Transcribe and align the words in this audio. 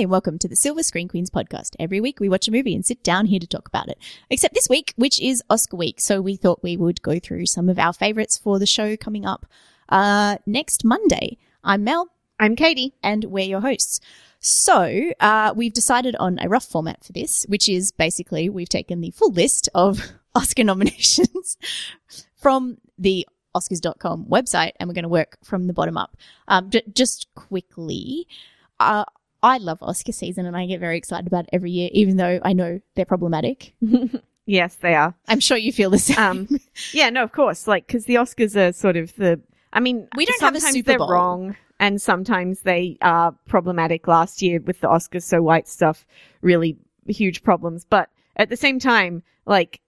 Hi, 0.00 0.04
and 0.04 0.10
welcome 0.10 0.38
to 0.38 0.48
the 0.48 0.56
Silver 0.56 0.82
Screen 0.82 1.08
Queens 1.08 1.28
podcast. 1.28 1.76
Every 1.78 2.00
week 2.00 2.20
we 2.20 2.30
watch 2.30 2.48
a 2.48 2.50
movie 2.50 2.74
and 2.74 2.86
sit 2.86 3.02
down 3.02 3.26
here 3.26 3.38
to 3.38 3.46
talk 3.46 3.68
about 3.68 3.90
it. 3.90 3.98
Except 4.30 4.54
this 4.54 4.66
week, 4.66 4.94
which 4.96 5.20
is 5.20 5.42
Oscar 5.50 5.76
week. 5.76 6.00
So 6.00 6.22
we 6.22 6.36
thought 6.36 6.62
we 6.62 6.74
would 6.74 7.02
go 7.02 7.18
through 7.18 7.44
some 7.44 7.68
of 7.68 7.78
our 7.78 7.92
favorites 7.92 8.38
for 8.38 8.58
the 8.58 8.64
show 8.64 8.96
coming 8.96 9.26
up 9.26 9.44
uh, 9.90 10.38
next 10.46 10.86
Monday. 10.86 11.36
I'm 11.62 11.84
Mel. 11.84 12.08
I'm 12.38 12.56
Katie. 12.56 12.94
And 13.02 13.24
we're 13.24 13.44
your 13.44 13.60
hosts. 13.60 14.00
So 14.38 15.12
uh, 15.20 15.52
we've 15.54 15.74
decided 15.74 16.16
on 16.16 16.38
a 16.40 16.48
rough 16.48 16.64
format 16.64 17.04
for 17.04 17.12
this, 17.12 17.44
which 17.50 17.68
is 17.68 17.92
basically 17.92 18.48
we've 18.48 18.70
taken 18.70 19.02
the 19.02 19.10
full 19.10 19.32
list 19.32 19.68
of 19.74 20.00
Oscar 20.34 20.64
nominations 20.64 21.58
from 22.36 22.78
the 22.96 23.28
Oscars.com 23.54 24.24
website 24.30 24.72
and 24.80 24.88
we're 24.88 24.94
going 24.94 25.02
to 25.02 25.10
work 25.10 25.36
from 25.44 25.66
the 25.66 25.74
bottom 25.74 25.98
up. 25.98 26.16
Um, 26.48 26.70
j- 26.70 26.84
just 26.90 27.26
quickly, 27.34 28.26
uh, 28.78 29.04
I 29.42 29.58
love 29.58 29.78
Oscar 29.82 30.12
season 30.12 30.46
and 30.46 30.56
I 30.56 30.66
get 30.66 30.80
very 30.80 30.98
excited 30.98 31.26
about 31.26 31.44
it 31.44 31.50
every 31.52 31.70
year, 31.70 31.88
even 31.92 32.16
though 32.16 32.40
I 32.42 32.52
know 32.52 32.80
they're 32.94 33.04
problematic. 33.06 33.74
yes, 34.46 34.76
they 34.76 34.94
are. 34.94 35.14
I'm 35.28 35.40
sure 35.40 35.56
you 35.56 35.72
feel 35.72 35.90
the 35.90 35.98
same. 35.98 36.18
Um, 36.18 36.48
yeah, 36.92 37.10
no, 37.10 37.22
of 37.22 37.32
course. 37.32 37.66
Like, 37.66 37.86
because 37.86 38.04
the 38.04 38.16
Oscars 38.16 38.56
are 38.56 38.72
sort 38.72 38.96
of 38.96 39.14
the. 39.16 39.40
I 39.72 39.80
mean, 39.80 40.08
We 40.16 40.26
don't 40.26 40.40
have 40.40 40.54
a 40.54 40.60
sometimes 40.60 40.74
Super 40.74 40.86
they're 40.92 40.98
Bowl. 40.98 41.10
wrong, 41.10 41.56
and 41.78 42.02
sometimes 42.02 42.60
they 42.60 42.98
are 43.02 43.34
problematic. 43.48 44.06
Last 44.08 44.42
year 44.42 44.60
with 44.60 44.80
the 44.80 44.88
Oscars 44.88 45.22
so 45.22 45.40
white 45.42 45.68
stuff, 45.68 46.06
really 46.42 46.76
huge 47.06 47.42
problems. 47.42 47.86
But 47.88 48.10
at 48.36 48.48
the 48.50 48.56
same 48.56 48.78
time, 48.78 49.22
like 49.46 49.80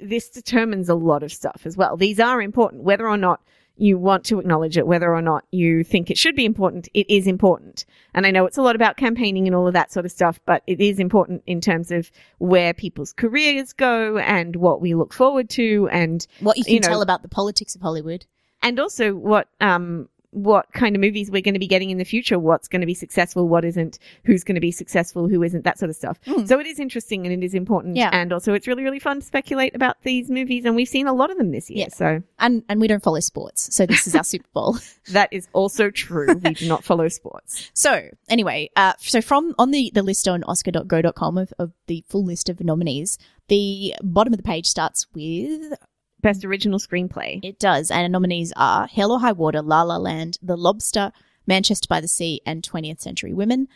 this 0.00 0.30
determines 0.30 0.88
a 0.88 0.94
lot 0.94 1.22
of 1.22 1.30
stuff 1.32 1.62
as 1.64 1.76
well. 1.76 1.96
These 1.96 2.18
are 2.18 2.40
important, 2.40 2.82
whether 2.82 3.06
or 3.06 3.18
not 3.18 3.40
you 3.76 3.98
want 3.98 4.24
to 4.24 4.38
acknowledge 4.38 4.78
it, 4.78 4.86
whether 4.86 5.14
or 5.14 5.22
not 5.22 5.44
you 5.50 5.84
think 5.84 6.10
it 6.10 6.16
should 6.18 6.34
be 6.34 6.44
important, 6.44 6.88
it 6.94 7.08
is 7.10 7.26
important. 7.26 7.84
And 8.14 8.26
I 8.26 8.30
know 8.30 8.46
it's 8.46 8.56
a 8.56 8.62
lot 8.62 8.74
about 8.76 8.96
campaigning 8.96 9.46
and 9.46 9.54
all 9.54 9.66
of 9.66 9.74
that 9.74 9.92
sort 9.92 10.06
of 10.06 10.12
stuff, 10.12 10.40
but 10.46 10.62
it 10.66 10.80
is 10.80 10.98
important 10.98 11.42
in 11.46 11.60
terms 11.60 11.90
of 11.90 12.10
where 12.38 12.72
people's 12.72 13.12
careers 13.12 13.72
go 13.72 14.16
and 14.18 14.56
what 14.56 14.80
we 14.80 14.94
look 14.94 15.12
forward 15.12 15.50
to 15.50 15.88
and 15.92 16.26
what 16.40 16.56
you 16.56 16.64
can 16.64 16.74
you 16.74 16.80
know- 16.80 16.88
tell 16.88 17.02
about 17.02 17.22
the 17.22 17.28
politics 17.28 17.74
of 17.74 17.82
Hollywood. 17.82 18.26
and 18.62 18.80
also 18.80 19.14
what 19.14 19.48
um 19.60 20.08
what 20.30 20.72
kind 20.72 20.94
of 20.96 21.00
movies 21.00 21.30
we're 21.30 21.42
going 21.42 21.54
to 21.54 21.60
be 21.60 21.66
getting 21.66 21.90
in 21.90 21.98
the 21.98 22.04
future, 22.04 22.38
what's 22.38 22.68
going 22.68 22.80
to 22.80 22.86
be 22.86 22.94
successful, 22.94 23.48
what 23.48 23.64
isn't, 23.64 23.98
who's 24.24 24.44
going 24.44 24.54
to 24.54 24.60
be 24.60 24.70
successful, 24.70 25.28
who 25.28 25.42
isn't, 25.42 25.64
that 25.64 25.78
sort 25.78 25.90
of 25.90 25.96
stuff. 25.96 26.20
Mm. 26.26 26.46
So 26.48 26.58
it 26.60 26.66
is 26.66 26.78
interesting 26.78 27.26
and 27.26 27.42
it 27.42 27.44
is 27.44 27.54
important. 27.54 27.96
Yeah. 27.96 28.10
And 28.12 28.32
also 28.32 28.54
it's 28.54 28.66
really, 28.66 28.82
really 28.82 28.98
fun 28.98 29.20
to 29.20 29.26
speculate 29.26 29.74
about 29.74 29.96
these 30.02 30.30
movies. 30.30 30.64
And 30.64 30.76
we've 30.76 30.88
seen 30.88 31.06
a 31.06 31.12
lot 31.12 31.30
of 31.30 31.38
them 31.38 31.50
this 31.50 31.70
year. 31.70 31.86
Yeah. 31.86 31.94
So 31.94 32.22
And 32.38 32.62
and 32.68 32.80
we 32.80 32.86
don't 32.88 33.02
follow 33.02 33.20
sports, 33.20 33.74
so 33.74 33.86
this 33.86 34.06
is 34.06 34.14
our 34.14 34.24
Super 34.32 34.48
Bowl. 34.52 34.76
that 35.12 35.32
is 35.32 35.48
also 35.52 35.90
true. 35.90 36.34
we 36.34 36.54
do 36.54 36.68
not 36.68 36.84
follow 36.84 37.08
sports. 37.08 37.70
So 37.76 38.08
anyway, 38.28 38.70
uh, 38.76 38.94
so 38.98 39.20
from 39.20 39.54
on 39.58 39.70
the, 39.70 39.90
the 39.94 40.02
list 40.02 40.26
on 40.28 40.42
oscar.go.com 40.44 41.38
of, 41.38 41.52
of 41.58 41.72
the 41.86 42.04
full 42.08 42.24
list 42.24 42.48
of 42.48 42.60
nominees, 42.60 43.18
the 43.48 43.94
bottom 44.02 44.32
of 44.32 44.38
the 44.38 44.42
page 44.42 44.66
starts 44.66 45.06
with 45.14 45.74
Best 46.20 46.44
original 46.44 46.78
screenplay. 46.78 47.40
it 47.44 47.58
does, 47.58 47.90
and 47.90 48.04
the 48.04 48.08
nominees 48.08 48.52
are 48.56 48.86
Hell 48.86 49.12
or 49.12 49.20
High 49.20 49.32
Water, 49.32 49.62
La 49.62 49.82
La 49.82 49.96
Land, 49.96 50.38
The 50.42 50.56
Lobster, 50.56 51.12
Manchester 51.46 51.86
by 51.88 52.00
the 52.00 52.08
Sea, 52.08 52.40
and 52.44 52.62
20th 52.62 53.00
Century 53.00 53.32
Women. 53.32 53.68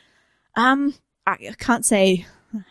Um, 0.56 0.94
I 1.26 1.32
I 1.32 1.54
can't 1.58 1.86
say 1.86 2.26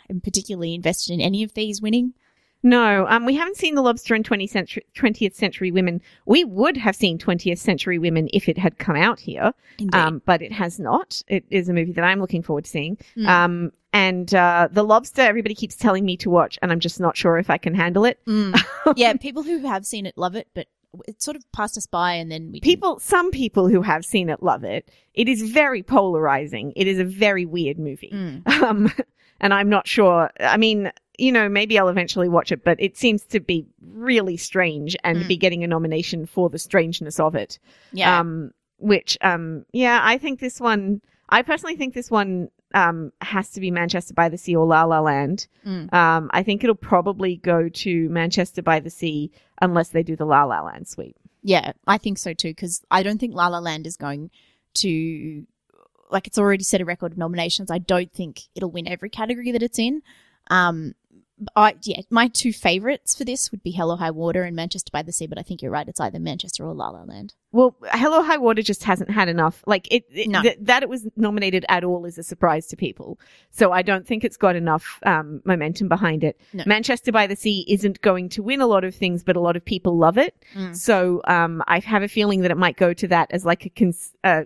I'm 0.09 0.21
particularly 0.21 0.73
invested 0.75 1.13
in 1.13 1.21
any 1.21 1.43
of 1.43 1.53
these 1.53 1.81
winning. 1.81 2.13
No, 2.61 3.05
um, 3.07 3.25
we 3.25 3.35
haven't 3.35 3.55
seen 3.57 3.75
The 3.75 3.81
Lobster 3.81 4.15
and 4.15 4.27
20th 4.27 4.49
century, 4.49 4.85
20th 4.95 5.33
century 5.35 5.71
Women. 5.71 6.01
We 6.25 6.43
would 6.43 6.75
have 6.77 6.95
seen 6.95 7.17
20th 7.17 7.57
Century 7.59 7.97
Women 7.97 8.27
if 8.33 8.49
it 8.49 8.57
had 8.57 8.77
come 8.79 8.95
out 8.97 9.19
here. 9.19 9.53
Um, 9.93 10.21
but 10.25 10.41
it 10.41 10.51
has 10.51 10.77
not. 10.79 11.21
It 11.29 11.45
is 11.49 11.69
a 11.69 11.73
movie 11.73 11.93
that 11.93 12.03
I'm 12.03 12.19
looking 12.19 12.41
forward 12.43 12.65
to 12.65 12.69
seeing. 12.69 12.97
Mm. 13.17 13.27
Um, 13.27 13.71
and 13.93 14.35
uh, 14.35 14.67
The 14.71 14.83
Lobster, 14.83 15.21
everybody 15.21 15.55
keeps 15.55 15.75
telling 15.75 16.05
me 16.05 16.17
to 16.17 16.29
watch, 16.29 16.59
and 16.61 16.71
I'm 16.71 16.81
just 16.81 16.99
not 16.99 17.15
sure 17.15 17.37
if 17.37 17.49
I 17.49 17.57
can 17.57 17.73
handle 17.73 18.03
it. 18.05 18.19
Mm. 18.25 18.61
yeah, 18.97 19.13
people 19.13 19.43
who 19.43 19.59
have 19.59 19.85
seen 19.85 20.05
it 20.05 20.17
love 20.17 20.35
it, 20.35 20.47
but 20.53 20.67
it 21.07 21.21
sort 21.21 21.37
of 21.37 21.49
passed 21.53 21.77
us 21.77 21.85
by, 21.87 22.13
and 22.13 22.29
then 22.31 22.47
we 22.51 22.59
didn't- 22.59 22.63
People, 22.63 22.99
some 22.99 23.31
people 23.31 23.69
who 23.69 23.81
have 23.83 24.03
seen 24.03 24.27
it 24.29 24.43
love 24.43 24.63
it. 24.65 24.89
It 25.13 25.29
is 25.29 25.43
very 25.49 25.81
polarizing. 25.81 26.73
It 26.75 26.87
is 26.87 26.99
a 26.99 27.05
very 27.05 27.45
weird 27.45 27.79
movie. 27.79 28.11
Mm. 28.13 28.41
Um, 28.63 28.91
and 29.41 29.53
I'm 29.53 29.69
not 29.69 29.87
sure. 29.87 30.29
I 30.41 30.57
mean, 30.57 30.91
you 31.19 31.31
know, 31.31 31.49
maybe 31.49 31.77
I'll 31.77 31.89
eventually 31.89 32.29
watch 32.29 32.51
it, 32.51 32.63
but 32.63 32.77
it 32.79 32.97
seems 32.97 33.23
to 33.25 33.39
be 33.39 33.65
really 33.93 34.37
strange 34.37 34.95
and 35.03 35.19
Mm. 35.19 35.27
be 35.27 35.37
getting 35.37 35.63
a 35.63 35.67
nomination 35.67 36.25
for 36.25 36.49
the 36.49 36.59
strangeness 36.59 37.19
of 37.19 37.35
it. 37.35 37.59
Yeah, 37.93 38.19
Um, 38.19 38.51
which, 38.77 39.17
um, 39.21 39.65
yeah, 39.73 39.99
I 40.01 40.17
think 40.17 40.39
this 40.39 40.59
one, 40.59 41.01
I 41.27 41.41
personally 41.41 41.75
think 41.75 41.93
this 41.93 42.09
one, 42.09 42.49
um, 42.73 43.11
has 43.21 43.49
to 43.51 43.59
be 43.59 43.71
Manchester 43.71 44.13
by 44.13 44.29
the 44.29 44.37
Sea 44.37 44.55
or 44.55 44.65
La 44.65 44.83
La 44.83 44.99
Land. 45.01 45.47
Mm. 45.65 45.91
Um, 45.93 46.29
I 46.33 46.43
think 46.43 46.63
it'll 46.63 46.75
probably 46.75 47.37
go 47.37 47.67
to 47.67 48.09
Manchester 48.09 48.61
by 48.61 48.79
the 48.79 48.89
Sea 48.91 49.31
unless 49.61 49.89
they 49.89 50.03
do 50.03 50.15
the 50.15 50.25
La 50.25 50.43
La 50.45 50.61
Land 50.61 50.87
sweep. 50.87 51.15
yeah, 51.41 51.71
I 51.87 51.97
think 51.97 52.17
so 52.17 52.33
too. 52.33 52.49
Because 52.49 52.81
I 52.91 53.01
don't 53.03 53.17
think 53.17 53.33
La 53.33 53.47
La 53.47 53.59
Land 53.59 53.87
is 53.87 53.95
going 53.97 54.29
to 54.75 55.45
like 56.11 56.25
it's 56.27 56.37
already 56.39 56.63
set 56.63 56.81
a 56.81 56.85
record 56.85 57.11
of 57.11 57.17
nominations. 57.17 57.69
I 57.69 57.77
don't 57.77 58.11
think 58.11 58.41
it'll 58.55 58.71
win 58.71 58.87
every 58.87 59.09
category 59.09 59.51
that 59.51 59.61
it's 59.63 59.77
in. 59.79 60.01
Um, 60.49 60.93
I 61.55 61.75
yeah, 61.83 62.01
my 62.09 62.27
two 62.27 62.51
favorites 62.53 63.15
for 63.15 63.23
this 63.23 63.51
would 63.51 63.63
be 63.63 63.71
Hell 63.71 63.91
or 63.91 63.97
High 63.97 64.11
Water 64.11 64.43
and 64.43 64.55
Manchester 64.55 64.89
by 64.91 65.01
the 65.03 65.11
Sea. 65.11 65.27
But 65.27 65.37
I 65.37 65.41
think 65.41 65.61
you're 65.61 65.71
right; 65.71 65.87
it's 65.87 65.99
either 65.99 66.19
Manchester 66.19 66.65
or 66.65 66.73
La 66.73 66.89
La 66.89 67.03
Land. 67.03 67.33
Well, 67.51 67.75
Hell 67.89 68.13
or 68.13 68.23
High 68.23 68.37
Water 68.37 68.61
just 68.61 68.83
hasn't 68.83 69.09
had 69.09 69.27
enough. 69.27 69.63
Like 69.65 69.87
it, 69.91 70.05
it- 70.11 70.27
No. 70.29 70.41
th- 70.41 70.57
that 70.61 70.83
it 70.83 70.89
was 70.89 71.07
nominated 71.15 71.65
at 71.69 71.83
all 71.83 72.05
is 72.05 72.17
a 72.17 72.23
surprise 72.23 72.67
to 72.67 72.75
people. 72.75 73.19
So 73.51 73.71
I 73.71 73.81
don't 73.81 74.05
think 74.05 74.23
it's 74.23 74.37
got 74.37 74.55
enough 74.55 74.99
um, 75.05 75.41
momentum 75.45 75.87
behind 75.87 76.23
it. 76.23 76.39
No. 76.53 76.63
Manchester 76.67 77.11
by 77.11 77.25
the 77.25 77.35
Sea 77.35 77.65
isn't 77.67 78.01
going 78.01 78.29
to 78.29 78.43
win 78.43 78.61
a 78.61 78.67
lot 78.67 78.83
of 78.83 78.93
things, 78.93 79.23
but 79.23 79.35
a 79.35 79.39
lot 79.39 79.55
of 79.55 79.65
people 79.65 79.97
love 79.97 80.17
it. 80.17 80.35
Mm. 80.55 80.75
So 80.75 81.21
um, 81.25 81.63
I 81.67 81.79
have 81.79 82.03
a 82.03 82.07
feeling 82.07 82.41
that 82.41 82.51
it 82.51 82.57
might 82.57 82.77
go 82.77 82.93
to 82.93 83.07
that 83.07 83.31
as 83.31 83.45
like 83.45 83.65
a 83.65 83.69
cons- 83.69 84.13
uh, 84.23 84.43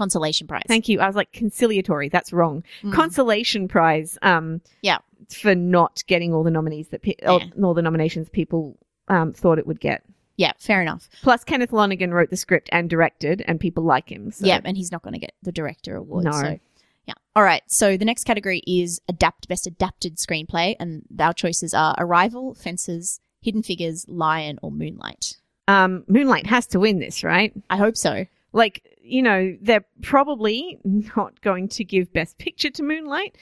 Consolation 0.00 0.46
prize. 0.46 0.62
Thank 0.66 0.88
you. 0.88 0.98
I 1.00 1.06
was 1.06 1.14
like 1.16 1.30
conciliatory. 1.32 2.08
That's 2.08 2.32
wrong. 2.32 2.64
Mm. 2.82 2.92
Consolation 2.94 3.68
prize. 3.68 4.16
Um, 4.22 4.62
Yeah. 4.82 4.98
for 5.28 5.54
not 5.54 6.02
getting 6.06 6.32
all 6.32 6.42
the 6.42 6.50
nominees 6.50 6.88
that 6.88 7.02
pe- 7.02 7.16
all, 7.26 7.40
Yeah. 7.40 7.64
all 7.64 7.74
the 7.74 7.82
nominations 7.82 8.28
people 8.30 8.78
um 9.08 9.32
thought 9.34 9.58
it 9.58 9.66
would 9.66 9.80
get. 9.80 10.02
yeah, 10.36 10.52
fair 10.58 10.80
enough. 10.80 11.08
Plus, 11.20 11.44
Kenneth 11.44 11.70
Lonergan 11.72 12.14
wrote 12.14 12.30
the 12.30 12.36
script 12.36 12.70
and 12.72 12.88
directed, 12.88 13.42
and 13.46 13.60
people 13.60 13.82
like 13.84 14.08
him. 14.10 14.30
So. 14.32 14.46
Yeah, 14.46 14.60
and 14.64 14.74
he's 14.74 14.90
not 14.90 15.02
going 15.02 15.12
to 15.12 15.18
get 15.20 15.34
the 15.42 15.52
director 15.52 15.96
award. 15.96 16.24
No. 16.24 16.32
So, 16.32 16.58
yeah. 17.06 17.14
All 17.36 17.42
right. 17.42 17.62
So 17.66 17.98
the 17.98 18.06
next 18.06 18.24
category 18.24 18.62
is 18.66 19.02
adapt 19.06 19.48
best 19.48 19.66
adapted 19.66 20.16
screenplay, 20.16 20.76
and 20.80 21.02
our 21.18 21.34
choices 21.34 21.74
are 21.74 21.94
Arrival, 21.98 22.54
Fences, 22.54 23.20
Hidden 23.42 23.64
Figures, 23.64 24.06
Lion, 24.08 24.58
or 24.62 24.70
Moonlight. 24.72 25.36
Um, 25.68 26.04
Moonlight 26.08 26.46
has 26.46 26.66
to 26.68 26.80
win 26.80 27.00
this, 27.00 27.22
right? 27.22 27.52
I 27.68 27.76
hope 27.76 27.96
so. 27.98 28.24
Like, 28.52 28.96
you 29.02 29.22
know, 29.22 29.56
they're 29.60 29.84
probably 30.02 30.78
not 30.84 31.40
going 31.40 31.68
to 31.68 31.84
give 31.84 32.12
Best 32.12 32.38
Picture 32.38 32.70
to 32.70 32.82
Moonlight. 32.82 33.36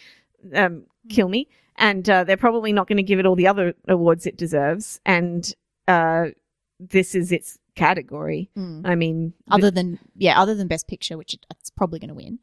Um, 0.55 0.85
kill 1.09 1.29
me. 1.29 1.49
And 1.77 2.09
uh, 2.11 2.25
they're 2.25 2.37
probably 2.37 2.73
not 2.73 2.89
going 2.89 2.97
to 2.97 3.03
give 3.03 3.19
it 3.19 3.27
all 3.27 3.37
the 3.37 3.47
other 3.47 3.75
awards 3.87 4.27
it 4.27 4.37
deserves. 4.37 5.01
And 5.07 5.53
uh, 5.87 6.27
this 6.81 7.15
is 7.15 7.33
its 7.33 7.59
category. 7.75 8.51
Mm. 8.57 8.83
I 8.85 8.95
mean, 8.97 9.33
Other 9.51 9.71
than 9.71 9.99
yeah, 10.17 10.41
other 10.41 10.55
than 10.55 10.67
Best 10.67 10.89
Picture, 10.89 11.17
which 11.17 11.37
it's 11.51 11.71
probably 11.71 11.99
going 12.01 12.09
to 12.09 12.15
win. 12.15 12.41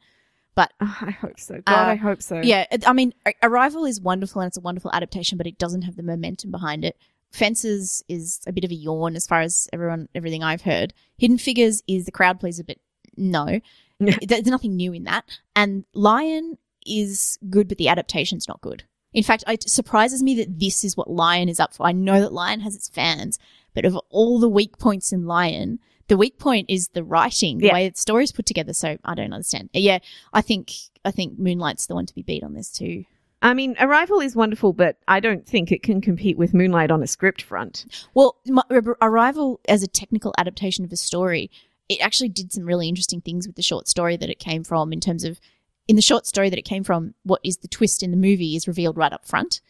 But 0.54 0.72
I 0.80 1.10
hope 1.10 1.38
so. 1.38 1.60
God, 1.64 1.88
Uh, 1.88 1.90
I 1.90 1.94
hope 1.96 2.22
so. 2.22 2.40
Yeah, 2.40 2.64
I 2.86 2.92
mean, 2.94 3.12
Arrival 3.42 3.84
is 3.84 4.00
wonderful 4.00 4.40
and 4.40 4.48
it's 4.48 4.56
a 4.56 4.62
wonderful 4.62 4.90
adaptation, 4.92 5.36
but 5.38 5.46
it 5.46 5.58
doesn't 5.58 5.82
have 5.82 5.96
the 5.96 6.02
momentum 6.02 6.50
behind 6.50 6.84
it. 6.84 6.96
Fences 7.32 8.02
is 8.08 8.40
a 8.46 8.52
bit 8.52 8.64
of 8.64 8.70
a 8.70 8.74
yawn 8.74 9.16
as 9.16 9.26
far 9.26 9.40
as 9.40 9.68
everyone 9.72 10.08
everything 10.14 10.42
I've 10.42 10.62
heard. 10.62 10.94
Hidden 11.18 11.38
Figures 11.38 11.82
is 11.86 12.04
the 12.06 12.12
crowd 12.12 12.40
pleaser, 12.40 12.64
but 12.64 12.78
no, 13.16 13.60
there's 13.98 14.46
nothing 14.46 14.76
new 14.76 14.92
in 14.92 15.04
that. 15.04 15.24
And 15.54 15.84
Lion 15.94 16.58
is 16.86 17.38
good, 17.50 17.68
but 17.68 17.78
the 17.78 17.88
adaptation's 17.88 18.48
not 18.48 18.60
good. 18.60 18.84
In 19.12 19.22
fact, 19.22 19.44
it 19.48 19.68
surprises 19.68 20.22
me 20.22 20.34
that 20.36 20.58
this 20.58 20.84
is 20.84 20.96
what 20.96 21.10
Lion 21.10 21.48
is 21.48 21.58
up 21.60 21.74
for. 21.74 21.86
I 21.86 21.92
know 21.92 22.20
that 22.20 22.32
Lion 22.32 22.60
has 22.60 22.74
its 22.76 22.88
fans, 22.88 23.38
but 23.74 23.84
of 23.84 23.96
all 24.10 24.38
the 24.38 24.48
weak 24.48 24.78
points 24.78 25.12
in 25.12 25.24
Lion, 25.26 25.78
the 26.08 26.16
weak 26.18 26.38
point 26.38 26.66
is 26.68 26.88
the 26.88 27.02
writing, 27.02 27.58
the 27.58 27.66
Yeah. 27.66 27.72
way 27.72 27.88
the 27.88 27.96
story's 27.96 28.30
put 28.32 28.46
together. 28.46 28.72
So 28.72 28.98
I 29.04 29.14
don't 29.14 29.32
understand. 29.32 29.70
Yeah, 29.72 29.98
I 30.32 30.42
think 30.42 30.72
I 31.04 31.10
think 31.10 31.38
Moonlight's 31.38 31.86
the 31.86 31.94
one 31.94 32.06
to 32.06 32.14
be 32.14 32.22
beat 32.22 32.42
on 32.44 32.54
this 32.54 32.70
too. 32.70 33.04
I 33.46 33.54
mean, 33.54 33.76
Arrival 33.78 34.18
is 34.20 34.34
wonderful, 34.34 34.72
but 34.72 34.96
I 35.06 35.20
don't 35.20 35.46
think 35.46 35.70
it 35.70 35.84
can 35.84 36.00
compete 36.00 36.36
with 36.36 36.52
Moonlight 36.52 36.90
on 36.90 37.00
a 37.00 37.06
script 37.06 37.42
front. 37.42 37.86
Well, 38.12 38.36
my, 38.44 38.62
uh, 38.70 38.80
Arrival 39.00 39.60
as 39.68 39.84
a 39.84 39.86
technical 39.86 40.34
adaptation 40.36 40.84
of 40.84 40.90
a 40.90 40.96
story, 40.96 41.48
it 41.88 42.00
actually 42.00 42.30
did 42.30 42.52
some 42.52 42.64
really 42.64 42.88
interesting 42.88 43.20
things 43.20 43.46
with 43.46 43.54
the 43.54 43.62
short 43.62 43.86
story 43.86 44.16
that 44.16 44.28
it 44.28 44.40
came 44.40 44.64
from 44.64 44.92
in 44.92 44.98
terms 44.98 45.22
of 45.22 45.38
in 45.86 45.94
the 45.94 46.02
short 46.02 46.26
story 46.26 46.50
that 46.50 46.58
it 46.58 46.64
came 46.64 46.82
from, 46.82 47.14
what 47.22 47.40
is 47.44 47.58
the 47.58 47.68
twist 47.68 48.02
in 48.02 48.10
the 48.10 48.16
movie 48.16 48.56
is 48.56 48.66
revealed 48.66 48.96
right 48.96 49.12
up 49.12 49.24
front. 49.24 49.60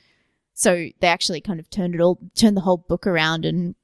So 0.55 0.89
they 1.01 1.09
actually 1.09 1.43
kind 1.43 1.61
of 1.61 1.69
turned 1.69 1.95
it 1.95 2.01
all, 2.01 2.19
turned 2.35 2.57
the 2.57 2.63
whole 2.63 2.79
book 2.79 3.07
around 3.07 3.45
and 3.45 3.75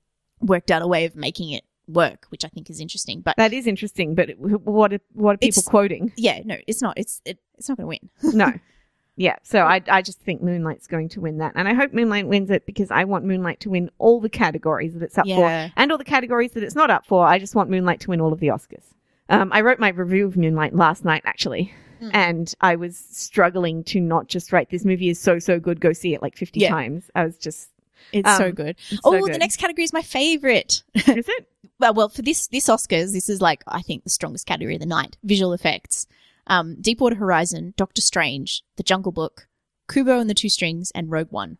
worked 0.41 0.71
out 0.71 0.81
a 0.81 0.87
way 0.87 1.05
of 1.05 1.15
making 1.17 1.51
it 1.51 1.65
work, 1.87 2.25
which 2.31 2.47
I 2.47 2.49
think 2.49 2.71
is 2.71 2.81
interesting. 2.81 3.21
But 3.21 3.37
That 3.37 3.53
is 3.53 3.67
interesting, 3.67 4.15
but 4.15 4.31
what 4.39 4.95
are, 4.95 5.01
what 5.13 5.35
are 5.35 5.39
people 5.39 5.63
quoting? 5.65 6.15
yeah, 6.17 6.41
no, 6.47 6.57
it's 6.67 6.81
not. 6.81 6.97
It's 6.97 7.21
it, 7.27 7.41
it's 7.59 7.69
not 7.69 7.77
going 7.77 8.01
to 8.01 8.09
win. 8.23 8.35
No. 8.35 8.53
Yeah, 9.17 9.37
so 9.43 9.61
I 9.61 9.83
I 9.89 10.01
just 10.03 10.21
think 10.21 10.43
Moonlight's 10.43 10.87
going 10.87 11.09
to 11.11 11.21
win 11.21 11.39
that, 11.39 11.53
and 11.55 11.69
I 11.69 11.75
hope 11.75 11.93
Moonlight 11.93 12.27
wins 12.29 12.51
it 12.51 12.65
because 12.65 12.91
I 12.91 13.05
want 13.05 13.25
Moonlight 13.27 13.61
to 13.61 13.71
win 13.71 13.91
all 13.99 14.21
the 14.21 14.31
categories 14.31 14.95
that 14.95 15.03
it's 15.03 15.19
up 15.19 15.27
Yeah. 15.27 15.37
for, 15.69 15.73
and 15.77 15.93
all 15.93 15.99
the 15.99 16.05
categories 16.05 16.53
that 16.53 16.63
it's 16.63 16.75
not 16.75 16.91
up 16.91 17.05
for. 17.05 17.27
I 17.27 17.39
just 17.39 17.55
want 17.55 17.69
Moonlight 17.69 18.01
to 18.01 18.09
win 18.11 18.21
all 18.23 18.33
of 18.33 18.41
the 18.41 18.49
Oscars. 18.49 18.85
Um, 19.29 19.51
I 19.53 19.61
wrote 19.61 19.79
my 19.79 19.91
review 19.91 20.27
of 20.27 20.37
Moonlight 20.37 20.75
last 20.75 21.05
night 21.05 21.23
actually, 21.27 21.73
Mm. 22.01 22.11
and 22.15 22.55
I 22.63 22.75
was 22.77 22.97
struggling 23.11 23.85
to 23.85 24.01
not 24.01 24.29
just 24.29 24.53
write 24.53 24.71
this 24.71 24.85
movie 24.85 25.09
is 25.11 25.21
so 25.21 25.39
so 25.39 25.61
good. 25.61 25.79
Go 25.81 25.93
see 25.93 26.15
it 26.15 26.23
like 26.23 26.37
fifty 26.37 26.61
Yeah. 26.61 26.71
times. 26.71 27.11
I 27.15 27.25
was 27.25 27.37
just 27.37 27.69
It's 28.13 28.29
Um, 28.29 28.37
so 28.39 28.51
good. 28.51 28.77
it's 28.91 29.01
oh, 29.05 29.13
so 29.27 29.33
the 29.33 29.39
next 29.39 29.59
category 29.59 29.85
is 29.85 29.93
my 29.93 30.03
favorite. 30.03 30.83
is 30.95 31.29
it? 31.29 31.49
well, 31.79 31.95
well, 31.95 32.09
for 32.09 32.23
this 32.23 32.49
this 32.49 32.67
Oscars, 32.69 33.13
this 33.13 33.29
is 33.29 33.41
like 33.43 33.63
I 33.69 33.83
think 33.83 34.05
the 34.05 34.11
strongest 34.11 34.47
category 34.47 34.75
of 34.75 34.81
the 34.81 34.87
night: 34.87 35.17
visual 35.23 35.53
effects. 35.53 36.07
Um, 36.47 36.77
Deepwater 36.81 37.17
Horizon, 37.17 37.75
Doctor 37.77 38.03
Strange, 38.03 38.63
The 38.77 38.83
Jungle 38.83 39.13
Book, 39.13 39.49
Kubo 39.89 40.19
and 40.19 40.29
the 40.29 40.35
Two 40.35 40.49
Strings, 40.49 40.91
and 40.95 41.11
Rogue 41.11 41.31
One. 41.31 41.59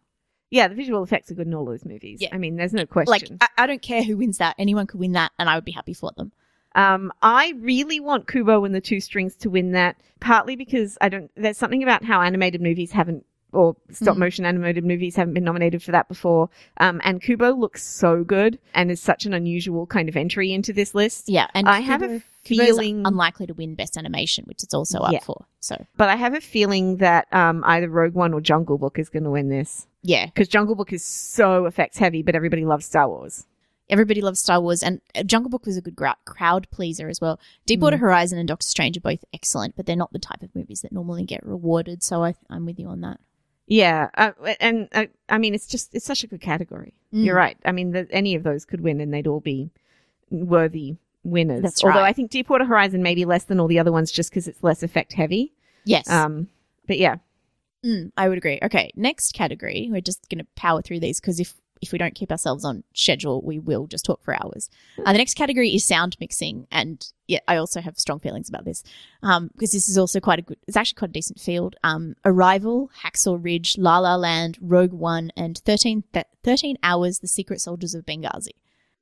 Yeah, 0.51 0.69
the 0.69 0.75
visual 0.75 1.03
effects 1.03 1.31
are 1.31 1.35
good 1.35 1.47
in 1.47 1.55
all 1.55 1.65
those 1.65 1.85
movies. 1.85 2.19
Yeah. 2.21 2.29
I 2.33 2.39
mean, 2.39 2.57
there's 2.57 2.75
no 2.75 2.85
question. 2.85 3.39
Like, 3.41 3.51
I, 3.57 3.65
I 3.65 3.67
don't 3.67 3.81
care 3.81 4.03
who 4.03 4.17
wins 4.17 4.39
that; 4.39 4.55
anyone 4.59 4.87
could 4.87 5.01
win 5.01 5.13
that, 5.13 5.33
and 5.39 5.49
I 5.49 5.55
would 5.55 5.65
be 5.65 5.73
happy 5.73 5.95
for 5.95 6.13
them. 6.17 6.33
Um, 6.75 7.13
I 7.23 7.55
really 7.59 8.01
want 8.01 8.29
Kubo 8.29 8.65
and 8.65 8.75
the 8.75 8.81
Two 8.81 9.01
Strings 9.01 9.37
to 9.37 9.51
win 9.51 9.73
that, 9.73 9.97
partly 10.21 10.57
because 10.57 10.99
I 11.01 11.09
don't. 11.09 11.31
There's 11.37 11.59
something 11.59 11.83
about 11.83 12.05
how 12.05 12.21
animated 12.21 12.61
movies 12.61 12.93
haven't, 12.93 13.25
or 13.53 13.77
stop 13.91 14.17
Mm. 14.17 14.21
motion 14.21 14.45
animated 14.45 14.85
movies 14.85 15.17
haven't 15.17 15.35
been 15.35 15.45
nominated 15.45 15.83
for 15.83 15.93
that 15.93 16.09
before. 16.09 16.49
Um, 16.79 17.01
and 17.05 17.23
Kubo 17.23 17.53
looks 17.55 17.83
so 17.83 18.25
good 18.25 18.59
and 18.75 18.91
is 18.91 19.01
such 19.01 19.27
an 19.27 19.35
unusual 19.35 19.87
kind 19.87 20.09
of 20.09 20.17
entry 20.17 20.53
into 20.53 20.73
this 20.73 20.95
list. 20.95 21.29
Yeah, 21.29 21.49
and 21.55 21.69
I 21.69 21.81
have 21.81 22.03
a 22.03 22.23
Kubo- 22.45 22.65
feeling- 22.65 23.03
unlikely 23.07 23.47
to 23.47 23.55
win 23.55 23.75
Best 23.75 23.97
Animation, 23.99 24.45
which 24.47 24.63
it's 24.63 24.75
also 24.75 25.01
up 25.01 25.13
Yeah. 25.13 25.21
for. 25.21 25.45
So, 25.61 25.77
But 25.97 26.09
I 26.09 26.17
have 26.17 26.35
a 26.35 26.41
feeling 26.41 26.97
that 26.97 27.27
um, 27.33 27.63
either 27.67 27.89
Rogue 27.89 28.15
One 28.15 28.33
or 28.35 28.41
Jungle 28.41 28.79
Book 28.79 28.99
is 28.99 29.09
going 29.09 29.25
to 29.25 29.31
win 29.31 29.49
this 29.49 29.87
yeah, 30.03 30.27
because 30.27 30.49
Jungle 30.49 30.75
Book 30.75 30.93
is 30.93 31.05
so 31.05 31.67
effects 31.67 31.99
heavy, 31.99 32.23
but 32.23 32.35
everybody 32.35 32.65
loves 32.65 32.87
Star 32.87 33.09
Wars. 33.09 33.47
everybody 33.91 34.23
loves 34.23 34.41
Star 34.41 34.59
Wars, 34.61 34.83
and 34.83 35.01
uh, 35.15 35.23
Jungle 35.23 35.51
Book 35.51 35.67
was 35.67 35.77
a 35.77 35.83
good 35.83 35.97
crowd 36.25 36.67
pleaser 36.71 37.09
as 37.09 37.21
well. 37.21 37.39
Deepwater 37.67 37.99
Mm. 37.99 38.01
Horizon 38.01 38.39
and 38.39 38.49
Doctor 38.49 38.67
Strange 38.67 38.97
are 38.97 39.01
both 39.03 39.23
excellent, 39.35 39.77
but 39.77 39.85
they're 39.87 39.95
not 39.97 40.13
the 40.13 40.19
type 40.19 40.43
of 40.43 40.55
movies 40.57 40.81
that 40.81 40.93
normally 40.93 41.25
get 41.25 41.45
rewarded. 41.45 42.03
So 42.03 42.25
I, 42.25 42.35
I'm 42.49 42.65
with 42.65 42.79
you 42.79 42.89
on 42.89 43.03
that. 43.03 43.21
Yeah, 43.67 44.11
uh, 44.15 44.33
and 44.61 44.89
uh, 44.93 45.07
I 45.29 45.39
mean, 45.39 45.55
it's 45.55 45.67
just 45.67 45.95
it's 45.95 46.05
such 46.05 46.25
a 46.25 46.27
good 46.27 46.41
category. 46.41 46.95
Mm. 47.15 47.25
You're 47.25 47.37
right. 47.37 47.57
I 47.65 47.73
mean, 47.73 47.93
the, 47.93 48.07
any 48.11 48.35
of 48.35 48.43
those 48.43 48.65
could 48.65 48.81
win, 48.81 49.01
and 49.01 49.13
they'd 49.15 49.27
all 49.27 49.41
be 49.41 49.71
worthy 50.31 50.97
winners. 51.25 51.63
That's 51.63 51.85
Although 51.85 52.01
right. 52.01 52.09
I 52.09 52.13
think 52.13 52.31
Deepwater 52.31 52.65
Horizon 52.65 53.03
may 53.03 53.15
be 53.15 53.25
less 53.25 53.45
than 53.45 53.61
all 53.61 53.69
the 53.69 53.79
other 53.79 53.93
ones, 53.93 54.11
just 54.11 54.31
because 54.31 54.49
it's 54.49 54.63
less 54.63 54.83
effect 54.83 55.13
heavy. 55.13 55.53
Yes, 55.85 56.09
Um, 56.11 56.49
but 56.87 56.99
yeah, 56.99 57.17
Mm, 57.85 58.13
I 58.17 58.29
would 58.29 58.39
agree. 58.39 58.61
Okay, 58.63 58.93
next 58.95 59.35
category. 59.35 59.89
We're 59.91 60.01
just 60.01 60.29
going 60.29 60.39
to 60.39 60.47
power 60.55 60.83
through 60.83 61.01
these 61.01 61.21
because 61.21 61.41
if 61.41 61.55
if 61.83 61.93
we 61.93 61.99
don't 61.99 62.15
keep 62.15 62.31
ourselves 62.31 62.65
on 62.65 62.85
schedule, 62.95 63.43
we 63.43 63.59
will 63.59 63.87
just 63.87 64.05
talk 64.07 64.23
for 64.23 64.35
hours. 64.35 64.71
Uh, 65.05 65.13
the 65.13 65.19
next 65.19 65.35
category 65.35 65.75
is 65.75 65.85
sound 65.85 66.17
mixing, 66.21 66.67
and 66.71 67.07
yeah, 67.27 67.41
I 67.47 67.57
also 67.57 67.81
have 67.83 67.99
strong 67.99 68.21
feelings 68.21 68.49
about 68.49 68.65
this 68.65 68.83
um, 69.23 69.49
because 69.53 69.73
this 69.73 69.89
is 69.91 69.99
also 69.99 70.21
quite 70.21 70.39
a 70.39 70.43
good. 70.43 70.57
It's 70.67 70.77
actually 70.77 70.97
quite 70.97 71.11
a 71.11 71.13
decent 71.13 71.41
field. 71.41 71.77
Um, 71.85 72.15
Arrival, 72.25 72.91
Hacksaw 73.05 73.39
Ridge, 73.43 73.77
La 73.77 73.99
La 73.99 74.17
Land, 74.17 74.57
Rogue 74.63 74.93
One, 74.93 75.31
and 75.37 75.59
13, 75.59 76.05
th- 76.15 76.25
13 76.45 76.79
Hours: 76.83 77.19
The 77.19 77.29
Secret 77.29 77.61
Soldiers 77.61 77.95
of 77.95 78.07
Benghazi. 78.07 78.53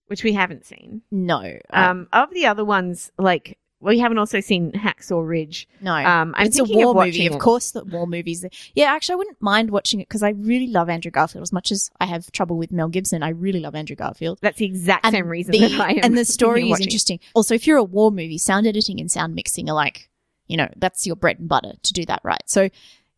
which 0.06 0.24
we 0.24 0.32
haven't 0.32 0.66
seen. 0.66 1.02
No, 1.12 1.58
Um, 1.72 2.08
of 2.12 2.30
the 2.34 2.46
other 2.46 2.64
ones, 2.64 3.12
like 3.16 3.58
we 3.80 3.98
haven't 3.98 4.18
also 4.18 4.40
seen 4.40 4.72
Hacksaw 4.72 5.26
Ridge. 5.26 5.66
no. 5.80 5.94
Um, 5.94 6.34
I'm 6.36 6.46
it's 6.46 6.58
a 6.58 6.64
war 6.64 6.90
of 6.90 7.06
movie, 7.06 7.26
of 7.26 7.38
course. 7.38 7.70
The 7.70 7.84
war 7.84 8.06
movies. 8.06 8.44
Yeah, 8.74 8.92
actually, 8.92 9.14
I 9.14 9.16
wouldn't 9.16 9.40
mind 9.42 9.70
watching 9.70 10.00
it 10.00 10.08
because 10.08 10.22
I 10.22 10.30
really 10.30 10.66
love 10.66 10.88
Andrew 10.88 11.10
Garfield. 11.10 11.42
As 11.42 11.52
much 11.52 11.72
as 11.72 11.90
I 12.00 12.06
have 12.06 12.30
trouble 12.32 12.58
with 12.58 12.72
Mel 12.72 12.88
Gibson, 12.88 13.22
I 13.22 13.30
really 13.30 13.60
love 13.60 13.74
Andrew 13.74 13.96
Garfield. 13.96 14.38
That's 14.42 14.58
the 14.58 14.66
exact 14.66 15.04
And 15.06 15.14
same 15.14 15.28
reason 15.28 15.52
the, 15.52 15.60
that 15.60 15.80
I 15.80 15.90
am. 15.92 16.00
and 16.02 16.18
the 16.18 16.24
story 16.36 16.64
is 16.64 16.70
watching 16.70 16.86
interesting. 16.86 17.20
Also, 17.34 17.54
if 17.54 17.66
you're 17.66 17.78
a 17.78 17.84
war 17.84 18.10
movie, 18.10 18.38
sound 18.38 18.66
editing 18.66 19.00
and 19.00 19.10
sound 19.10 19.34
mixing 19.34 19.70
are 19.70 19.74
like, 19.74 20.10
you 20.46 20.56
know, 20.56 20.68
that's 20.76 21.06
your 21.06 21.16
bread 21.16 21.38
and 21.38 21.48
butter 21.48 21.72
to 21.82 21.92
do 21.92 22.04
that 22.06 22.20
right. 22.22 22.42
So 22.46 22.68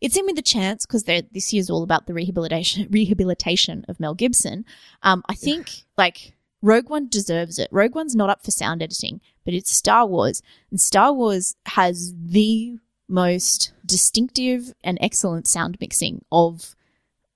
it's 0.00 0.16
in 0.16 0.26
with 0.26 0.36
the 0.36 0.42
chance 0.42 0.84
because 0.84 1.04
this 1.04 1.52
year's 1.52 1.70
all 1.70 1.82
about 1.82 2.06
the 2.06 2.14
rehabilitation 2.14 2.88
rehabilitation 2.90 3.84
of 3.88 3.98
Mel 4.00 4.14
Gibson. 4.14 4.64
Um, 5.02 5.22
I 5.28 5.34
think 5.34 5.70
like 5.96 6.34
Rogue 6.62 6.88
One 6.88 7.08
deserves 7.08 7.58
it. 7.58 7.68
Rogue 7.72 7.94
One's 7.94 8.14
not 8.14 8.30
up 8.30 8.44
for 8.44 8.52
sound 8.52 8.82
editing, 8.82 9.20
but 9.44 9.52
it's 9.52 9.70
Star 9.70 10.06
Wars, 10.06 10.42
and 10.70 10.80
Star 10.80 11.12
Wars 11.12 11.56
has 11.66 12.14
the 12.16 12.78
most 13.08 13.72
distinctive 13.84 14.72
and 14.82 14.96
excellent 15.00 15.46
sound 15.46 15.76
mixing 15.80 16.24
of 16.30 16.74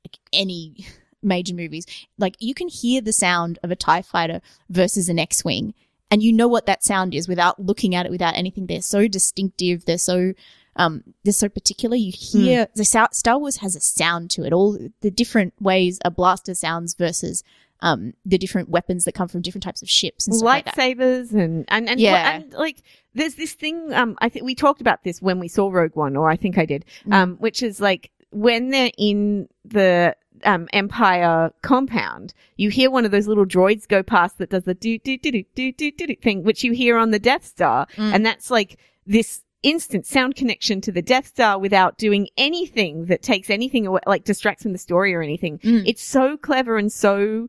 like, 0.04 0.18
any 0.32 0.86
major 1.22 1.54
movies. 1.54 1.86
Like 2.16 2.36
you 2.38 2.54
can 2.54 2.68
hear 2.68 3.00
the 3.00 3.12
sound 3.12 3.58
of 3.62 3.70
a 3.70 3.76
TIE 3.76 4.02
fighter 4.02 4.40
versus 4.70 5.08
an 5.08 5.18
X 5.18 5.44
Wing, 5.44 5.74
and 6.10 6.22
you 6.22 6.32
know 6.32 6.48
what 6.48 6.66
that 6.66 6.84
sound 6.84 7.12
is 7.14 7.26
without 7.26 7.60
looking 7.60 7.94
at 7.94 8.06
it, 8.06 8.12
without 8.12 8.36
anything. 8.36 8.66
They're 8.66 8.80
so 8.80 9.08
distinctive. 9.08 9.84
They're 9.84 9.98
so 9.98 10.34
um, 10.76 11.02
they're 11.24 11.32
so 11.32 11.48
particular. 11.48 11.96
You 11.96 12.12
hear 12.14 12.68
the 12.74 12.84
Star 12.84 13.08
Star 13.12 13.38
Wars 13.38 13.56
has 13.56 13.74
a 13.74 13.80
sound 13.80 14.30
to 14.32 14.44
it. 14.44 14.52
All 14.52 14.78
the 15.00 15.10
different 15.10 15.54
ways 15.60 15.98
a 16.04 16.10
blaster 16.10 16.54
sounds 16.54 16.94
versus 16.94 17.42
um, 17.80 18.14
the 18.24 18.38
different 18.38 18.68
weapons 18.68 19.04
that 19.04 19.12
come 19.12 19.28
from 19.28 19.42
different 19.42 19.64
types 19.64 19.82
of 19.82 19.90
ships 19.90 20.26
and 20.26 20.36
lightsabers 20.36 21.32
like 21.32 21.42
and 21.42 21.64
and 21.68 21.88
and, 21.88 22.00
yeah. 22.00 22.36
and 22.36 22.52
like 22.54 22.82
there's 23.14 23.34
this 23.34 23.52
thing 23.54 23.92
um, 23.92 24.16
I 24.20 24.28
think 24.28 24.44
we 24.44 24.54
talked 24.54 24.80
about 24.80 25.04
this 25.04 25.20
when 25.20 25.38
we 25.38 25.48
saw 25.48 25.70
Rogue 25.70 25.94
One 25.96 26.16
or 26.16 26.30
I 26.30 26.36
think 26.36 26.58
I 26.58 26.66
did 26.66 26.84
mm. 27.06 27.12
um, 27.12 27.36
which 27.36 27.62
is 27.62 27.80
like 27.80 28.10
when 28.30 28.70
they're 28.70 28.90
in 28.98 29.48
the 29.64 30.16
um, 30.44 30.68
Empire 30.72 31.52
compound, 31.62 32.34
you 32.56 32.70
hear 32.70 32.90
one 32.90 33.04
of 33.04 33.10
those 33.10 33.26
little 33.26 33.46
droids 33.46 33.88
go 33.88 34.02
past 34.02 34.38
that 34.38 34.50
does 34.50 34.64
the 34.64 34.74
do 34.74 34.98
do 34.98 35.16
do 35.18 35.30
do 35.32 35.44
do 35.54 35.72
do 35.72 35.90
do 35.90 36.16
thing, 36.16 36.42
which 36.42 36.64
you 36.64 36.72
hear 36.72 36.96
on 36.96 37.10
the 37.10 37.18
Death 37.18 37.44
Star, 37.44 37.86
mm. 37.96 38.14
and 38.14 38.24
that's 38.24 38.50
like 38.50 38.78
this 39.06 39.42
instant 39.66 40.06
sound 40.06 40.34
connection 40.36 40.80
to 40.80 40.92
the 40.92 41.02
death 41.02 41.26
star 41.26 41.58
without 41.58 41.98
doing 41.98 42.28
anything 42.36 43.06
that 43.06 43.20
takes 43.22 43.50
anything 43.50 43.86
away 43.86 44.00
like 44.06 44.24
distracts 44.24 44.62
from 44.62 44.72
the 44.72 44.78
story 44.78 45.14
or 45.14 45.22
anything 45.22 45.58
Mm. 45.58 45.82
it's 45.86 46.02
so 46.02 46.36
clever 46.36 46.78
and 46.78 46.92
so 46.92 47.48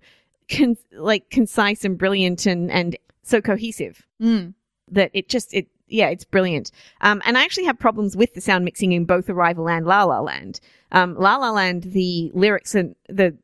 con- 0.50 0.78
like 0.94 1.30
concise 1.30 1.86
and 1.86 1.98
brilliant 1.98 2.46
and 2.46 2.72
and 2.72 2.98
so 3.24 3.40
cohesive 3.42 4.06
Mm. 4.22 4.54
that 4.92 5.12
it 5.14 5.30
just 5.30 5.54
it 5.54 5.68
yeah 5.88 6.10
it's 6.10 6.26
brilliant 6.26 6.72
um 7.02 7.22
and 7.26 7.38
i 7.38 7.44
actually 7.44 7.66
have 7.66 7.80
problems 7.80 8.18
with 8.18 8.34
the 8.34 8.42
sound 8.42 8.66
mixing 8.66 8.92
in 8.94 9.06
both 9.06 9.30
arrival 9.30 9.70
and 9.70 9.86
la 9.86 10.04
la 10.04 10.20
land 10.20 10.60
um 10.92 11.16
la 11.16 11.36
la 11.38 11.52
land 11.52 11.84
the 11.84 12.32
lyrics 12.34 12.74
and 12.76 12.96
the 13.10 13.36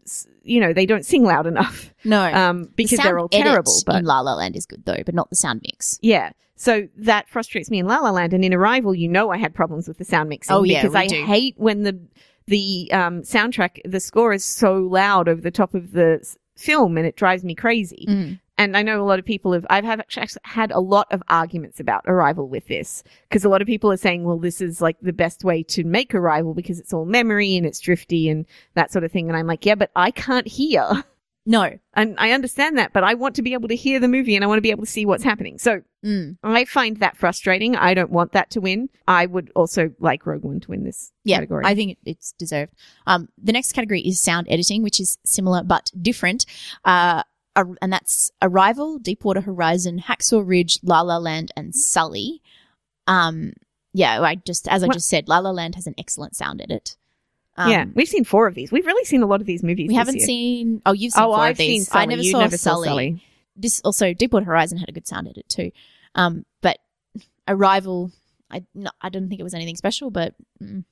you 0.44 0.60
know 0.60 0.74
they 0.74 0.86
don't 0.86 1.06
sing 1.06 1.24
loud 1.24 1.46
enough 1.48 1.94
No, 2.04 2.22
um 2.34 2.64
The 2.64 2.70
because 2.76 2.98
sound 2.98 3.08
they're 3.08 3.20
all 3.20 3.30
terrible 3.30 3.74
but 3.86 3.96
in 3.98 4.06
La 4.06 4.20
La 4.22 4.34
Land 4.36 4.56
is 4.56 4.66
good 4.66 4.84
though, 4.86 5.02
but 5.06 5.16
not 5.16 5.30
the 5.30 5.36
sound 5.36 5.62
mix. 5.64 6.00
yeah 6.02 6.32
so 6.56 6.88
that 6.98 7.28
frustrates 7.30 7.70
me 7.72 7.80
in 7.80 7.86
La 7.88 7.98
La 8.00 8.12
Land 8.12 8.34
and 8.34 8.44
in 8.46 8.54
Arrival 8.54 8.94
you 8.96 9.08
know 9.10 9.30
I 9.32 9.38
had 9.38 9.54
problems 9.54 9.88
with 9.88 9.98
the 9.98 10.06
sound 10.06 10.30
mixing 10.30 10.56
Oh, 10.56 10.64
yeah, 10.64 10.82
because 10.82 10.96
I 10.96 11.08
do. 11.08 11.24
hate 11.26 11.56
when 11.58 11.84
the 11.84 12.00
the 12.48 12.90
um 12.92 13.22
soundtrack 13.24 13.80
the 13.86 14.00
score 14.00 14.34
is 14.34 14.44
so 14.46 14.76
loud 14.80 15.28
over 15.30 15.42
the 15.42 15.52
top 15.52 15.74
of 15.74 15.92
the 15.94 16.22
film 16.58 16.98
and 16.98 17.08
it 17.08 17.16
drives 17.16 17.44
me 17.44 17.56
crazy 17.56 18.06
Mm. 18.08 18.40
And 18.58 18.78
I 18.78 18.82
know 18.84 19.02
a 19.02 19.06
lot 19.06 19.20
of 19.20 19.26
people 19.26 19.54
have, 19.54 19.66
I've 19.70 19.84
have 19.84 20.00
actually 20.00 20.28
had 20.44 20.72
a 20.72 20.80
lot 20.80 21.08
of 21.12 21.24
arguments 21.28 21.80
about 21.80 22.04
Arrival 22.08 22.48
with 22.48 22.68
this 22.68 23.04
because 23.28 23.44
a 23.44 23.50
lot 23.50 23.62
of 23.62 23.68
people 23.68 23.92
are 23.92 23.98
saying, 23.98 24.24
well, 24.24 24.38
this 24.38 24.62
is 24.62 24.82
like 24.82 24.98
the 25.02 25.14
best 25.14 25.44
way 25.44 25.64
to 25.64 25.84
make 25.84 26.14
Arrival 26.14 26.54
because 26.54 26.80
it's 26.80 26.94
all 26.94 27.06
memory 27.06 27.56
and 27.56 27.66
it's 27.66 27.80
drifty 27.80 28.30
and 28.30 28.46
that 28.76 28.92
sort 28.92 29.04
of 29.04 29.12
thing. 29.12 29.28
And 29.28 29.36
I'm 29.38 29.48
like, 29.48 29.66
yeah, 29.66 29.76
but 29.76 29.92
I 29.96 30.12
can't 30.12 30.48
hear. 30.48 31.04
No. 31.46 31.78
And 31.94 32.16
I 32.20 32.32
understand 32.32 32.78
that, 32.78 32.94
but 32.94 33.04
I 33.04 33.16
want 33.16 33.36
to 33.36 33.42
be 33.42 33.52
able 33.52 33.68
to 33.68 33.76
hear 33.76 34.00
the 34.00 34.08
movie 34.08 34.36
and 34.36 34.46
I 34.46 34.48
want 34.48 34.60
to 34.60 34.62
be 34.62 34.72
able 34.72 34.86
to 34.86 34.90
see 34.92 35.06
what's 35.06 35.24
happening. 35.26 35.58
So 35.60 35.82
Mm. 36.06 36.36
I 36.44 36.66
find 36.66 36.98
that 36.98 37.16
frustrating. 37.16 37.78
I 37.78 37.94
don't 37.94 38.12
want 38.12 38.34
that 38.34 38.50
to 38.52 38.60
win. 38.60 38.90
I 39.08 39.26
would 39.26 39.52
also 39.56 39.94
like 40.00 40.26
Rogue 40.26 40.44
One 40.44 40.60
to 40.60 40.70
win 40.72 40.84
this 40.84 41.14
Yeah, 41.24 41.38
category. 41.38 41.64
I 41.66 41.76
think 41.76 41.98
it's 42.06 42.34
deserved. 42.34 42.74
Um, 43.08 43.30
the 43.42 43.54
next 43.54 43.72
category 43.72 44.02
is 44.02 44.22
sound 44.22 44.48
editing, 44.50 44.84
which 44.84 45.00
is 45.00 45.18
similar 45.26 45.64
but 45.64 45.92
different. 46.02 46.46
Uh, 46.84 47.24
and 47.56 47.94
that's 47.94 48.32
Arrival, 48.42 48.98
Deepwater 49.00 49.42
Horizon, 49.42 50.00
Hacksaw 50.08 50.42
Ridge, 50.46 50.80
La 50.84 51.02
La 51.02 51.18
Land, 51.18 51.52
and 51.56 51.76
Sully. 51.76 52.42
Um, 53.08 53.54
yeah, 53.94 54.22
I 54.22 54.36
just 54.36 54.68
as 54.68 54.84
I 54.84 54.88
What- 54.88 54.94
just 54.94 55.08
said, 55.08 55.28
La 55.28 55.40
La 55.40 55.52
Land 55.52 55.76
has 55.76 55.88
an 55.88 55.94
excellent 55.98 56.36
sound 56.36 56.62
edit. 56.62 56.96
Um, 57.56 57.70
yeah, 57.70 57.86
we've 57.94 58.08
seen 58.10 58.24
four 58.24 58.48
of 58.48 58.56
these. 58.56 58.72
We've 58.72 58.86
really 58.88 59.06
seen 59.06 59.22
a 59.22 59.28
lot 59.28 59.40
of 59.40 59.46
these 59.46 59.62
movies. 59.62 59.88
we 59.88 59.94
haven't 59.94 60.16
year. 60.18 60.26
seen. 60.26 60.82
Oh, 60.88 60.94
you've 60.94 61.14
seen 61.14 61.24
Oh, 61.24 61.34
four 61.34 61.40
I've 61.44 61.52
of 61.52 61.58
these. 61.58 61.68
seen 61.68 61.84
Sully. 61.86 62.02
I 62.02 62.06
never 62.08 62.22
You 62.24 62.32
saw 62.32 62.40
never 62.40 62.58
Sully. 62.58 62.88
saw 62.88 62.92
Sully. 62.92 63.24
This 63.56 63.82
also 63.82 64.14
Deepwater 64.14 64.46
Horizon 64.48 64.80
had 64.80 64.90
a 64.90 64.92
good 64.92 65.06
sound 65.08 65.28
edit 65.28 65.48
too. 65.48 65.72
Um, 66.16 66.46
but 66.62 66.80
Arrival, 67.48 68.12
I 68.50 68.64
no, 68.74 68.90
I 69.02 69.10
didn't 69.10 69.30
think 69.30 69.40
it 69.40 69.44
was 69.44 69.54
anything 69.54 69.76
special, 69.76 70.10
but 70.10 70.34
mm, 70.62 70.84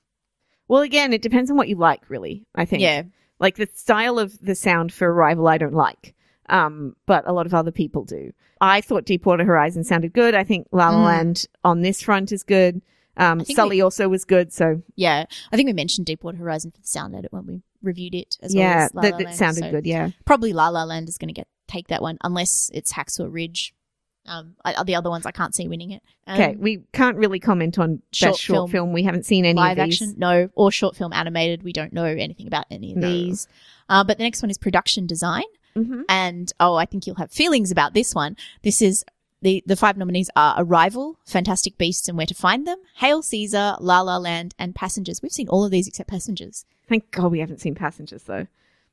Well, 0.67 0.81
again, 0.81 1.13
it 1.13 1.21
depends 1.23 1.49
on 1.49 1.57
what 1.57 1.67
you 1.69 1.75
like, 1.75 2.07
really. 2.09 2.45
I 2.53 2.65
think. 2.65 2.83
yeah, 2.83 3.03
Like 3.39 3.55
the 3.55 3.67
style 3.73 4.19
of 4.19 4.37
the 4.39 4.53
sound 4.53 4.93
for 4.93 5.11
Arrival, 5.11 5.47
I 5.47 5.57
don't 5.57 5.73
like. 5.73 6.13
Um, 6.49 6.95
but 7.05 7.23
a 7.27 7.33
lot 7.33 7.45
of 7.45 7.53
other 7.53 7.71
people 7.71 8.03
do. 8.03 8.31
I 8.59 8.81
thought 8.81 9.05
Deepwater 9.05 9.43
Horizon 9.45 9.83
sounded 9.83 10.13
good. 10.13 10.35
I 10.35 10.43
think 10.43 10.67
La 10.71 10.89
La 10.89 10.97
Mm. 11.01 11.05
Land 11.05 11.45
on 11.63 11.81
this 11.81 12.01
front 12.01 12.31
is 12.31 12.43
good. 12.43 12.81
Um, 13.17 13.43
Sully 13.45 13.81
also 13.81 14.07
was 14.09 14.25
good. 14.25 14.51
So 14.53 14.81
Yeah, 14.95 15.25
I 15.51 15.55
think 15.55 15.67
we 15.67 15.73
mentioned 15.73 16.07
Deepwater 16.07 16.37
Horizon 16.37 16.71
for 16.71 16.81
the 16.81 16.87
sound 16.87 17.15
edit 17.15 17.31
when 17.33 17.45
we 17.45 17.61
reviewed 17.81 18.15
it 18.15 18.37
as 18.41 18.53
well 18.55 18.63
yeah, 18.63 18.87
La 18.93 19.01
that, 19.01 19.17
that 19.17 19.33
sounded 19.35 19.61
so 19.65 19.71
good. 19.71 19.85
Yeah. 19.85 20.09
Probably 20.25 20.53
La 20.53 20.69
La 20.69 20.83
Land 20.83 21.09
is 21.09 21.17
going 21.17 21.27
to 21.29 21.33
get 21.33 21.47
take 21.67 21.87
that 21.87 22.01
one 22.01 22.17
unless 22.23 22.69
it's 22.73 22.91
Hacksaw 22.93 23.27
Ridge. 23.31 23.73
Um, 24.27 24.55
I, 24.63 24.83
the 24.83 24.95
other 24.95 25.09
ones 25.09 25.25
I 25.25 25.31
can't 25.31 25.55
see 25.55 25.67
winning 25.67 25.91
it. 25.91 26.03
Um, 26.27 26.35
Okay, 26.39 26.55
we 26.57 26.83
can't 26.93 27.17
really 27.17 27.39
comment 27.39 27.79
on 27.79 28.01
short 28.11 28.33
best 28.33 28.41
short 28.41 28.55
film, 28.55 28.69
film. 28.71 28.93
We 28.93 29.03
haven't 29.03 29.25
seen 29.25 29.45
any 29.45 29.55
live 29.59 29.77
of 29.79 29.85
these. 29.89 30.01
action, 30.01 30.15
no, 30.17 30.49
or 30.55 30.71
short 30.71 30.95
film 30.95 31.11
animated. 31.11 31.63
We 31.63 31.73
don't 31.73 31.91
know 31.91 32.05
anything 32.05 32.45
about 32.47 32.65
any 32.69 32.91
of 32.91 32.97
No. 32.97 33.07
these. 33.09 33.47
Uh, 33.89 34.03
but 34.03 34.17
the 34.19 34.23
next 34.23 34.43
one 34.43 34.49
is 34.51 34.57
production 34.59 35.07
design. 35.07 35.43
Mhm. 35.75 36.03
And 36.09 36.51
oh, 36.59 36.75
I 36.75 36.85
think 36.85 37.05
you'll 37.07 37.15
have 37.17 37.31
feelings 37.31 37.71
about 37.71 37.93
this 37.93 38.13
one. 38.15 38.35
This 38.63 38.81
is 38.81 39.03
the 39.41 39.63
the 39.65 39.75
five 39.75 39.97
nominees 39.97 40.29
are 40.35 40.55
Arrival, 40.57 41.17
Fantastic 41.25 41.77
Beasts 41.77 42.07
and 42.07 42.17
Where 42.17 42.27
to 42.27 42.33
Find 42.35 42.67
Them, 42.67 42.77
Hail 42.97 43.21
Caesar, 43.23 43.75
La 43.79 44.01
La 44.01 44.17
Land, 44.17 44.53
and 44.59 44.75
Passengers. 44.75 45.21
We've 45.21 45.31
seen 45.31 45.47
all 45.49 45.63
of 45.65 45.71
these 45.71 45.87
except 45.87 46.09
Passengers. 46.09 46.65
Thank 46.87 47.09
God 47.11 47.31
we 47.31 47.39
haven't 47.39 47.59
seen 47.61 47.73
Passengers 47.75 48.23
though. 48.23 48.47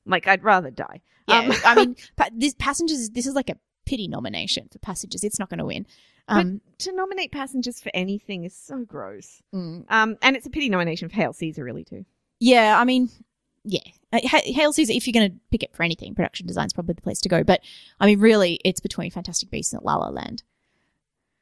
Like 0.06 0.26
I'd 0.26 0.42
rather 0.44 0.70
die. 0.70 1.00
Yeah, 1.26 1.40
Um, 1.40 1.52
I 1.66 1.74
mean, 1.74 1.96
pa- 2.16 2.30
this 2.32 2.54
Passengers. 2.58 3.10
This 3.10 3.26
is 3.26 3.34
like 3.34 3.50
a 3.50 3.58
pity 3.84 4.08
nomination 4.08 4.68
for 4.72 4.78
Passengers. 4.78 5.22
It's 5.24 5.38
not 5.38 5.50
going 5.50 5.58
to 5.58 5.66
win. 5.66 5.86
Um, 6.30 6.60
to 6.78 6.92
nominate 6.94 7.32
Passengers 7.32 7.80
for 7.80 7.90
anything 7.94 8.44
is 8.44 8.54
so 8.54 8.84
gross. 8.84 9.42
mm. 9.54 9.84
Um, 9.90 10.16
and 10.22 10.36
it's 10.36 10.44
a 10.46 10.50
pity 10.50 10.68
nomination 10.68 11.08
for 11.08 11.14
Hail 11.16 11.32
Caesar, 11.32 11.64
really 11.64 11.84
too. 11.84 12.04
yeah, 12.40 12.78
I 12.78 12.84
mean, 12.84 13.08
yeah, 13.64 13.80
Uh, 14.12 14.20
Hail 14.22 14.72
Caesar. 14.72 14.92
If 14.92 15.06
you're 15.06 15.12
going 15.12 15.30
to 15.30 15.36
pick 15.50 15.62
it 15.62 15.74
for 15.74 15.82
anything, 15.82 16.14
production 16.14 16.46
design's 16.46 16.72
probably 16.72 16.94
the 16.94 17.02
place 17.02 17.20
to 17.20 17.28
go. 17.28 17.42
But 17.44 17.60
I 18.00 18.06
mean, 18.06 18.20
really, 18.20 18.60
it's 18.64 18.80
between 18.80 19.10
Fantastic 19.10 19.50
Beasts 19.50 19.72
and 19.72 19.82
La 19.82 19.96
La 19.96 20.08
Land. 20.08 20.42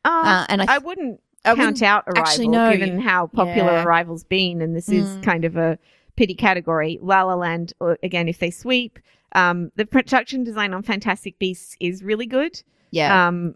Uh, 0.04 0.08
Uh, 0.24 0.46
and 0.48 0.62
I, 0.62 0.76
I 0.76 0.78
wouldn't 0.78 1.20
I 1.44 1.50
count 1.54 1.58
wouldn't- 1.58 1.82
out 1.82 2.04
Arrival, 2.06 2.22
actually, 2.22 2.48
no. 2.48 2.72
given 2.72 3.00
how 3.00 3.26
popular 3.28 3.72
Yeah. 3.72 3.84
Arrival's 3.84 4.24
been, 4.24 4.60
and 4.62 4.74
this 4.74 4.88
is 4.88 5.06
Mm. 5.18 5.22
kind 5.22 5.44
of 5.44 5.56
a 5.56 5.78
pity 6.16 6.34
category. 6.34 6.98
La 7.02 7.22
La 7.22 7.34
Land, 7.34 7.72
uh, 7.80 7.94
again, 8.02 8.28
if 8.28 8.38
they 8.38 8.50
sweep, 8.50 8.98
um, 9.32 9.70
the 9.76 9.84
production 9.86 10.44
design 10.44 10.72
on 10.72 10.82
Fantastic 10.82 11.38
Beasts 11.38 11.76
is 11.80 12.02
really 12.02 12.26
good. 12.26 12.62
yeah, 12.90 13.28
Um, 13.28 13.54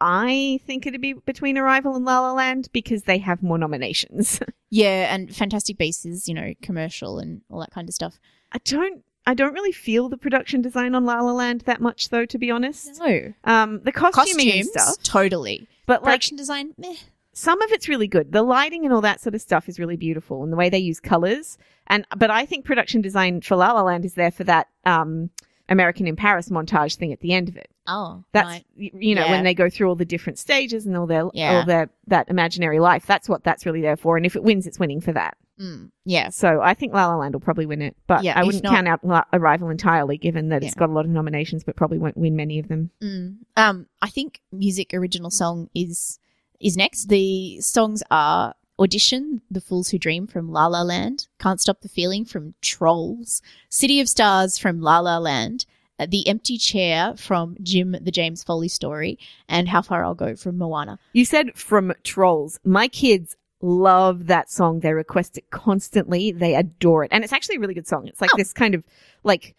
I 0.00 0.60
think 0.66 0.86
it'd 0.86 1.00
be 1.00 1.14
between 1.14 1.56
Arrival 1.56 1.96
and 1.96 2.04
La 2.04 2.20
La 2.20 2.32
Land 2.32 2.68
because 2.72 3.02
they 3.04 3.18
have 3.18 3.42
more 3.42 3.58
nominations. 3.58 4.40
yeah, 4.70 5.14
and 5.14 5.34
Fantastic 5.34 5.78
Beasts 5.78 6.04
is 6.04 6.28
you 6.28 6.34
know 6.34 6.52
commercial 6.62 7.18
and 7.18 7.40
all 7.50 7.60
that 7.60 7.70
kind 7.70 7.88
of 7.88 7.94
stuff. 7.94 8.18
I 8.52 8.58
don't. 8.64 9.02
I 9.28 9.34
don't 9.34 9.54
really 9.54 9.72
feel 9.72 10.08
the 10.08 10.16
production 10.16 10.62
design 10.62 10.94
on 10.94 11.04
La 11.04 11.20
La 11.20 11.32
Land 11.32 11.62
that 11.62 11.80
much, 11.80 12.10
though. 12.10 12.26
To 12.26 12.38
be 12.38 12.50
honest, 12.50 13.00
No, 13.00 13.32
um, 13.44 13.80
the 13.82 13.90
costuming 13.92 14.50
and 14.52 14.64
costumes, 14.68 14.70
stuff, 14.70 15.02
totally. 15.02 15.66
but 15.86 16.02
like 16.02 16.10
Production 16.10 16.36
design, 16.36 16.74
meh. 16.78 16.94
some 17.32 17.60
of 17.62 17.72
it's 17.72 17.88
really 17.88 18.06
good. 18.06 18.30
The 18.30 18.42
lighting 18.44 18.84
and 18.84 18.94
all 18.94 19.00
that 19.00 19.20
sort 19.20 19.34
of 19.34 19.40
stuff 19.40 19.68
is 19.68 19.80
really 19.80 19.96
beautiful, 19.96 20.44
and 20.44 20.52
the 20.52 20.56
way 20.56 20.68
they 20.68 20.78
use 20.78 21.00
colors. 21.00 21.58
And 21.88 22.06
but 22.16 22.30
I 22.30 22.46
think 22.46 22.64
production 22.64 23.00
design 23.00 23.40
for 23.40 23.56
La 23.56 23.72
La 23.72 23.82
Land 23.82 24.04
is 24.04 24.14
there 24.14 24.30
for 24.30 24.44
that 24.44 24.68
um, 24.84 25.30
American 25.68 26.06
in 26.06 26.16
Paris 26.16 26.48
montage 26.48 26.96
thing 26.96 27.12
at 27.12 27.20
the 27.20 27.32
end 27.32 27.48
of 27.48 27.56
it. 27.56 27.68
Oh, 27.88 28.24
That's 28.32 28.46
right. 28.48 28.64
you 28.76 29.14
know 29.14 29.24
Yeah. 29.24 29.30
when 29.30 29.44
they 29.44 29.54
go 29.54 29.68
through 29.70 29.88
all 29.88 29.94
the 29.94 30.04
different 30.04 30.38
stages 30.38 30.86
and 30.86 30.96
all 30.96 31.06
their 31.06 31.28
Yeah. 31.34 31.58
all 31.58 31.64
their 31.66 31.90
that 32.06 32.28
imaginary 32.28 32.78
life. 32.80 33.04
That's 33.06 33.28
what 33.28 33.42
that's 33.44 33.64
really 33.66 33.80
there 33.80 33.96
for. 33.96 34.16
And 34.16 34.24
if 34.26 34.36
it 34.36 34.42
wins, 34.44 34.66
it's 34.66 34.78
winning 34.78 35.00
for 35.00 35.12
that. 35.12 35.36
Mm, 35.60 35.90
yeah, 36.04 36.28
So 36.28 36.60
I 36.60 36.74
think 36.74 36.92
La 36.92 37.06
La 37.06 37.16
Land 37.16 37.34
will 37.34 37.40
probably 37.40 37.64
win 37.64 37.80
it, 37.80 37.96
but 38.06 38.22
Yeah, 38.22 38.38
I 38.38 38.44
wouldn't 38.44 38.62
not- 38.62 38.74
count 38.74 38.86
out 38.88 39.02
La- 39.02 39.24
Arrival 39.32 39.70
entirely, 39.70 40.18
given 40.18 40.50
that 40.50 40.62
it's 40.62 40.74
got 40.74 40.90
a 40.90 40.92
lot 40.92 41.06
of 41.06 41.10
nominations, 41.10 41.64
but 41.64 41.76
probably 41.76 41.96
won't 41.96 42.18
win 42.18 42.36
many 42.36 42.58
of 42.58 42.68
them. 42.68 42.90
Mm. 43.02 43.36
Um, 43.56 43.86
I 44.02 44.08
think 44.10 44.42
music 44.52 44.92
original 44.92 45.30
song 45.30 45.70
is 45.74 46.18
is 46.60 46.76
next. 46.76 47.06
The 47.08 47.58
songs 47.60 48.02
are 48.10 48.54
Audition, 48.78 49.40
The 49.50 49.60
Fools 49.60 49.88
Who 49.90 49.98
Dream 49.98 50.26
from 50.26 50.50
La 50.50 50.66
La 50.66 50.82
Land, 50.82 51.28
Can't 51.40 51.60
Stop 51.60 51.80
the 51.80 51.88
Feeling 51.88 52.24
from 52.24 52.54
Trolls, 52.60 53.40
City 53.70 54.00
of 54.00 54.08
Stars 54.08 54.58
from 54.58 54.80
La 54.80 54.98
La 55.00 55.18
Land, 55.18 55.64
uh, 55.98 56.06
The 56.08 56.28
Empty 56.28 56.58
Chair 56.58 57.14
from 57.16 57.56
Jim 57.62 57.96
the 58.00 58.10
James 58.10 58.44
Foley 58.44 58.68
Story, 58.68 59.18
and 59.48 59.68
How 59.68 59.80
Far 59.80 60.04
I'll 60.04 60.14
Go 60.14 60.36
from 60.36 60.58
Moana. 60.58 60.98
You 61.14 61.24
said 61.24 61.54
from 61.56 61.94
Trolls. 62.04 62.60
My 62.64 62.86
kids 62.88 63.34
love 63.62 64.26
that 64.26 64.50
song. 64.50 64.80
They 64.80 64.92
request 64.92 65.38
it 65.38 65.50
constantly. 65.50 66.30
They 66.30 66.54
adore 66.54 67.04
it. 67.04 67.08
And 67.12 67.24
it's 67.24 67.32
actually 67.32 67.56
a 67.56 67.60
really 67.60 67.72
good 67.74 67.88
song. 67.88 68.06
It's 68.06 68.20
like 68.20 68.30
Oh. 68.34 68.36
this 68.36 68.52
kind 68.52 68.74
of 68.74 68.84
like 69.24 69.56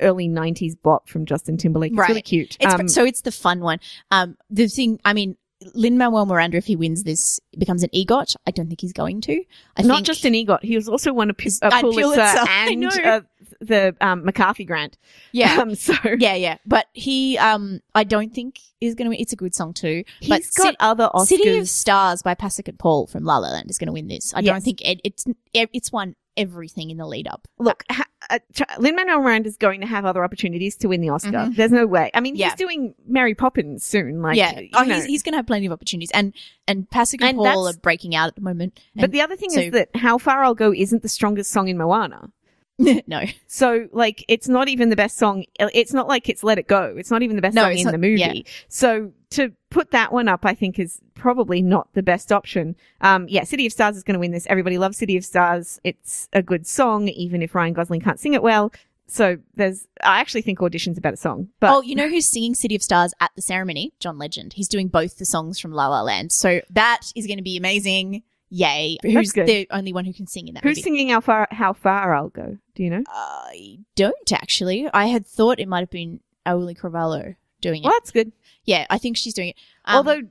early 0.00 0.26
90s 0.28 0.74
bop 0.82 1.06
from 1.08 1.26
Justin 1.26 1.58
Timberlake. 1.58 1.92
It's 1.92 1.98
really 1.98 2.14
Right. 2.14 2.24
cute. 2.24 2.56
It's 2.58 2.72
Um, 2.74 2.88
so 2.88 3.04
it's 3.04 3.20
the 3.20 3.30
fun 3.30 3.60
one. 3.60 3.78
Um, 4.10 4.38
the 4.48 4.66
thing, 4.68 4.98
I 5.04 5.12
mean, 5.12 5.36
Lin 5.74 5.96
Manuel 5.98 6.26
Miranda, 6.26 6.56
if 6.56 6.66
he 6.66 6.76
wins 6.76 7.04
this, 7.04 7.40
becomes 7.58 7.82
an 7.82 7.90
EGOT. 7.94 8.36
I 8.46 8.50
don't 8.50 8.68
think 8.68 8.80
he's 8.80 8.92
going 8.92 9.20
to. 9.22 9.42
I 9.76 9.82
not 9.82 9.96
think, 9.96 10.06
just 10.06 10.24
an 10.24 10.34
EGOT. 10.34 10.62
He 10.62 10.76
was 10.76 10.88
also 10.88 11.12
won 11.12 11.30
a, 11.30 11.34
Pu- 11.34 11.46
Is- 11.46 11.60
a 11.62 11.66
uh, 11.66 11.80
Pulitzer, 11.80 12.02
Pulitzer. 12.02 12.44
And 12.50 12.84
uh, 12.84 13.20
the 13.60 13.96
um, 14.00 14.24
MacArthur 14.24 14.64
grant. 14.64 14.98
yeah. 15.32 15.58
Um, 15.62 15.74
so 15.74 15.94
yeah, 16.18 16.34
yeah. 16.34 16.58
But 16.66 16.86
he, 16.92 17.38
um, 17.38 17.80
I 17.94 18.04
don't 18.04 18.34
think 18.34 18.58
is 18.80 18.94
going 18.94 19.10
to. 19.10 19.16
It's 19.20 19.32
a 19.32 19.36
good 19.36 19.54
song 19.54 19.72
too. 19.72 20.04
but 20.28 20.38
he's 20.38 20.50
got 20.50 20.72
Ci- 20.72 20.76
other 20.80 21.08
Oscars. 21.14 21.26
City 21.26 21.58
of 21.58 21.68
Stars 21.68 22.22
by 22.22 22.34
Pasek 22.34 22.68
and 22.68 22.78
Paul 22.78 23.06
from 23.06 23.24
La 23.24 23.38
La 23.38 23.48
Land 23.48 23.70
is 23.70 23.78
going 23.78 23.86
to 23.86 23.92
win 23.92 24.08
this. 24.08 24.32
I 24.34 24.42
don't 24.42 24.62
think 24.62 24.82
it, 24.82 25.00
it's 25.04 25.24
it's 25.54 25.92
won 25.92 26.16
everything 26.36 26.90
in 26.90 26.96
the 26.98 27.06
lead 27.06 27.28
up. 27.28 27.46
Look, 27.58 27.84
ha- 27.90 28.04
uh, 28.34 28.64
Lin 28.78 28.96
Manuel 28.96 29.20
Miranda 29.20 29.48
is 29.48 29.56
going 29.56 29.80
to 29.80 29.86
have 29.86 30.04
other 30.04 30.24
opportunities 30.24 30.76
to 30.78 30.88
win 30.88 31.00
the 31.00 31.08
Oscar. 31.08 31.30
Mhm. 31.30 31.56
There's 31.56 31.70
no 31.72 31.86
way. 31.86 32.10
I 32.14 32.20
mean, 32.20 32.36
Yeah. 32.36 32.46
he's 32.50 32.54
doing 32.56 32.94
Mary 33.06 33.34
Poppins 33.34 33.84
soon. 33.84 34.22
Like, 34.22 34.36
yeah, 34.36 34.60
oh, 34.74 34.84
he's, 34.84 35.04
he's 35.04 35.22
going 35.22 35.32
to 35.32 35.36
have 35.38 35.46
plenty 35.46 35.66
of 35.66 35.72
opportunities, 35.72 36.10
and 36.12 36.32
and 36.66 36.88
Pasek 36.90 37.14
and, 37.20 37.30
And 37.30 37.38
Paul 37.38 37.68
are 37.68 37.72
breaking 37.74 38.14
out 38.14 38.28
at 38.28 38.34
the 38.36 38.40
moment. 38.42 38.80
but 38.96 39.10
the 39.12 39.20
other 39.20 39.36
thing 39.36 39.50
so- 39.50 39.60
is 39.60 39.72
that 39.72 39.94
How 39.96 40.18
Far 40.18 40.44
I'll 40.44 40.54
Go 40.54 40.72
isn't 40.74 41.02
the 41.02 41.08
strongest 41.08 41.50
song 41.50 41.68
in 41.68 41.76
Moana. 41.76 42.30
no, 43.06 43.22
So, 43.46 43.88
like, 43.92 44.24
it's 44.28 44.48
not 44.48 44.68
even 44.68 44.88
the 44.90 44.96
best 44.96 45.16
song. 45.16 45.44
It's 45.60 45.92
not 45.92 46.08
like 46.08 46.28
it's 46.28 46.42
Let 46.42 46.58
It 46.58 46.66
Go. 46.66 46.94
It's 46.98 47.10
not 47.10 47.22
even 47.22 47.36
the 47.36 47.42
best 47.42 47.54
No, 47.54 47.62
song 47.62 47.76
in 47.78 47.84
not- 47.84 47.92
the 47.92 47.98
movie. 47.98 48.20
yeah. 48.20 48.32
So, 48.68 49.12
to 49.30 49.52
put 49.70 49.90
that 49.92 50.12
one 50.12 50.28
up, 50.28 50.44
I 50.44 50.54
think 50.54 50.78
is 50.78 51.00
probably 51.14 51.62
not 51.62 51.88
the 51.94 52.02
best 52.02 52.32
option. 52.32 52.76
Um, 53.00 53.26
yeah, 53.28 53.44
City 53.44 53.66
of 53.66 53.72
Stars 53.72 53.96
is 53.96 54.02
going 54.02 54.14
to 54.14 54.20
win 54.20 54.32
this. 54.32 54.46
Everybody 54.48 54.78
loves 54.78 54.96
City 54.98 55.16
of 55.16 55.24
Stars. 55.24 55.80
It's 55.84 56.28
a 56.32 56.42
good 56.42 56.66
song, 56.66 57.08
even 57.08 57.42
if 57.42 57.54
Ryan 57.54 57.74
Gosling 57.74 58.00
can't 58.00 58.18
sing 58.18 58.34
it 58.34 58.42
well. 58.42 58.72
So, 59.06 59.36
there's, 59.54 59.86
I 60.02 60.18
actually 60.20 60.42
think 60.42 60.60
Audition's 60.60 60.98
a 60.98 61.00
better 61.00 61.16
song. 61.16 61.48
But 61.60 61.70
oh, 61.76 61.82
you 61.82 61.94
know 61.94 62.08
who's 62.08 62.26
singing 62.26 62.54
City 62.54 62.74
of 62.74 62.82
Stars 62.82 63.12
at 63.20 63.30
the 63.36 63.42
ceremony? 63.42 63.92
John 64.00 64.18
Legend. 64.18 64.54
He's 64.54 64.68
doing 64.68 64.88
both 64.88 65.18
the 65.18 65.26
songs 65.26 65.60
from 65.60 65.72
La 65.72 65.86
La 65.88 66.02
Land, 66.02 66.32
so 66.32 66.60
that 66.70 67.02
is 67.14 67.26
going 67.26 67.36
to 67.38 67.42
be 67.44 67.56
amazing. 67.56 68.22
Yay! 68.50 68.98
Who's 69.02 69.32
the 69.32 69.66
only 69.70 69.92
one 69.92 70.04
who 70.04 70.12
can 70.12 70.26
sing 70.26 70.46
in 70.48 70.54
that 70.54 70.62
who's 70.62 70.76
movie? 70.76 70.82
singing 70.82 71.08
How 71.08 71.20
Far, 71.20 71.48
How 71.50 71.72
Far 71.72 72.14
I'll 72.14 72.28
Go? 72.28 72.58
Do 72.74 72.82
you 72.82 72.90
know? 72.90 73.02
I 73.08 73.78
don't 73.96 74.32
actually. 74.32 74.88
I 74.92 75.06
had 75.06 75.26
thought 75.26 75.58
it 75.58 75.66
might 75.68 75.80
have 75.80 75.90
been 75.90 76.20
Auli'i 76.46 76.78
Cravalho 76.78 77.36
doing 77.60 77.82
it. 77.82 77.84
Well, 77.84 77.94
that's 77.94 78.10
good. 78.10 78.32
Yeah, 78.64 78.86
I 78.90 78.98
think 78.98 79.16
she's 79.16 79.34
doing 79.34 79.48
it. 79.48 79.56
Um, 79.86 79.96
Although, 79.96 80.22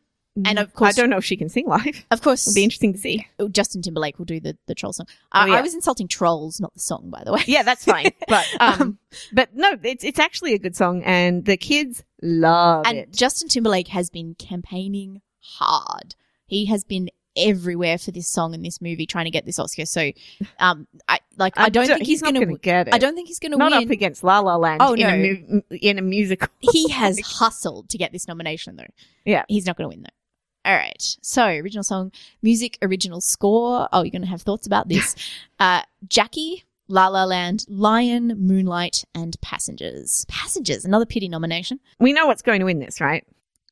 and 0.46 0.58
of 0.60 0.70
mm, 0.70 0.74
course- 0.74 0.98
I 0.98 1.01
don't 1.01 1.10
know 1.10 1.17
if 1.17 1.25
she 1.25 1.36
can 1.36 1.50
sing 1.50 1.67
live. 1.67 2.05
of 2.12 2.22
course, 2.22 2.48
It'll 2.48 2.55
be 2.55 2.63
interesting 2.63 2.93
to 2.93 3.00
see. 3.00 3.27
Justin 3.51 3.82
Timberlake 3.82 4.17
will 4.17 4.25
do 4.25 4.39
the, 4.39 4.58
the 4.67 4.75
troll 4.75 4.93
song. 4.93 5.08
Uh, 5.32 5.43
Oh, 5.46 5.51
yeah. 5.51 5.58
I 5.58 5.62
was 5.62 5.74
insulting 5.75 6.08
trolls, 6.08 6.60
not 6.62 6.74
the 6.74 6.79
song, 6.79 7.10
by 7.10 7.24
the 7.24 7.34
way. 7.34 7.43
Yeah, 7.46 7.63
that's 7.63 7.84
fine. 7.86 8.12
But 8.27 8.48
um, 8.60 9.00
but 9.34 9.53
no, 9.55 9.75
it's 9.84 10.03
it's 10.03 10.20
actually 10.20 10.53
a 10.53 10.60
good 10.60 10.75
song, 10.75 11.03
and 11.03 11.46
the 11.46 11.58
kids 11.58 12.03
love 12.22 12.86
and 12.88 13.00
it. 13.00 13.12
Justin 13.13 13.50
Timberlake 13.50 13.89
has 13.89 14.10
been 14.10 14.36
campaigning 14.36 15.22
hard. 15.39 16.15
He 16.46 16.65
has 16.67 16.84
been 16.84 17.10
everywhere 17.35 17.97
for 17.97 18.11
this 18.11 18.27
song 18.27 18.53
and 18.53 18.65
this 18.65 18.81
movie, 18.81 19.05
trying 19.05 19.25
to 19.25 19.31
get 19.31 19.45
this 19.45 19.59
Oscar. 19.59 19.85
So, 19.85 20.11
um, 20.59 20.87
I 21.07 21.19
like. 21.37 21.53
I 21.57 21.69
don't 21.69 21.87
think 21.87 22.03
he's, 22.03 22.21
not 22.21 22.33
going 22.33 22.45
gonna 22.45 22.57
get 22.57 22.87
it. 22.87 22.93
I 22.93 22.97
don't 22.97 23.15
think 23.15 23.27
he's 23.27 23.39
going 23.39 23.51
to 23.51 23.57
not 23.57 23.71
win. 23.71 23.83
up 23.83 23.89
against 23.89 24.23
La 24.23 24.39
La 24.39 24.55
Land. 24.55 24.81
Oh, 24.81 24.93
in 24.93 25.05
a 25.05 25.17
no. 25.17 25.37
mu- 25.49 25.77
in 25.81 25.99
a 25.99 26.01
musical. 26.01 26.47
he 26.59 26.89
has 26.89 27.19
hustled 27.23 27.89
to 27.89 27.97
get 27.97 28.11
this 28.11 28.27
nomination, 28.27 28.75
though. 28.75 28.85
Yeah. 29.25 29.43
he's 29.47 29.65
not 29.65 29.77
going 29.77 29.89
to 29.89 29.95
win 29.95 30.03
though. 30.03 30.69
All 30.69 30.75
right. 30.75 31.17
So, 31.21 31.45
original 31.45 31.83
song, 31.83 32.11
music, 32.41 32.77
original 32.81 33.19
score. 33.19 33.89
Oh, 33.91 34.03
you're 34.03 34.11
going 34.11 34.21
to 34.21 34.27
have 34.27 34.41
thoughts 34.43 34.65
about 34.65 34.87
this. 34.87 35.15
uh, 35.59 35.81
Jackie, 36.07 36.63
La 36.87 37.07
La 37.07 37.25
Land, 37.25 37.65
Lion, 37.67 38.35
Moonlight, 38.37 39.03
and 39.13 39.39
Passengers. 39.41 40.25
Passengers, 40.29 40.85
another 40.85 41.05
pity 41.05 41.27
nomination. 41.27 41.79
We 41.99 42.13
know 42.13 42.27
what's 42.27 42.41
going 42.41 42.59
to 42.59 42.65
win 42.65 42.79
this, 42.79 43.01
right? 43.01 43.25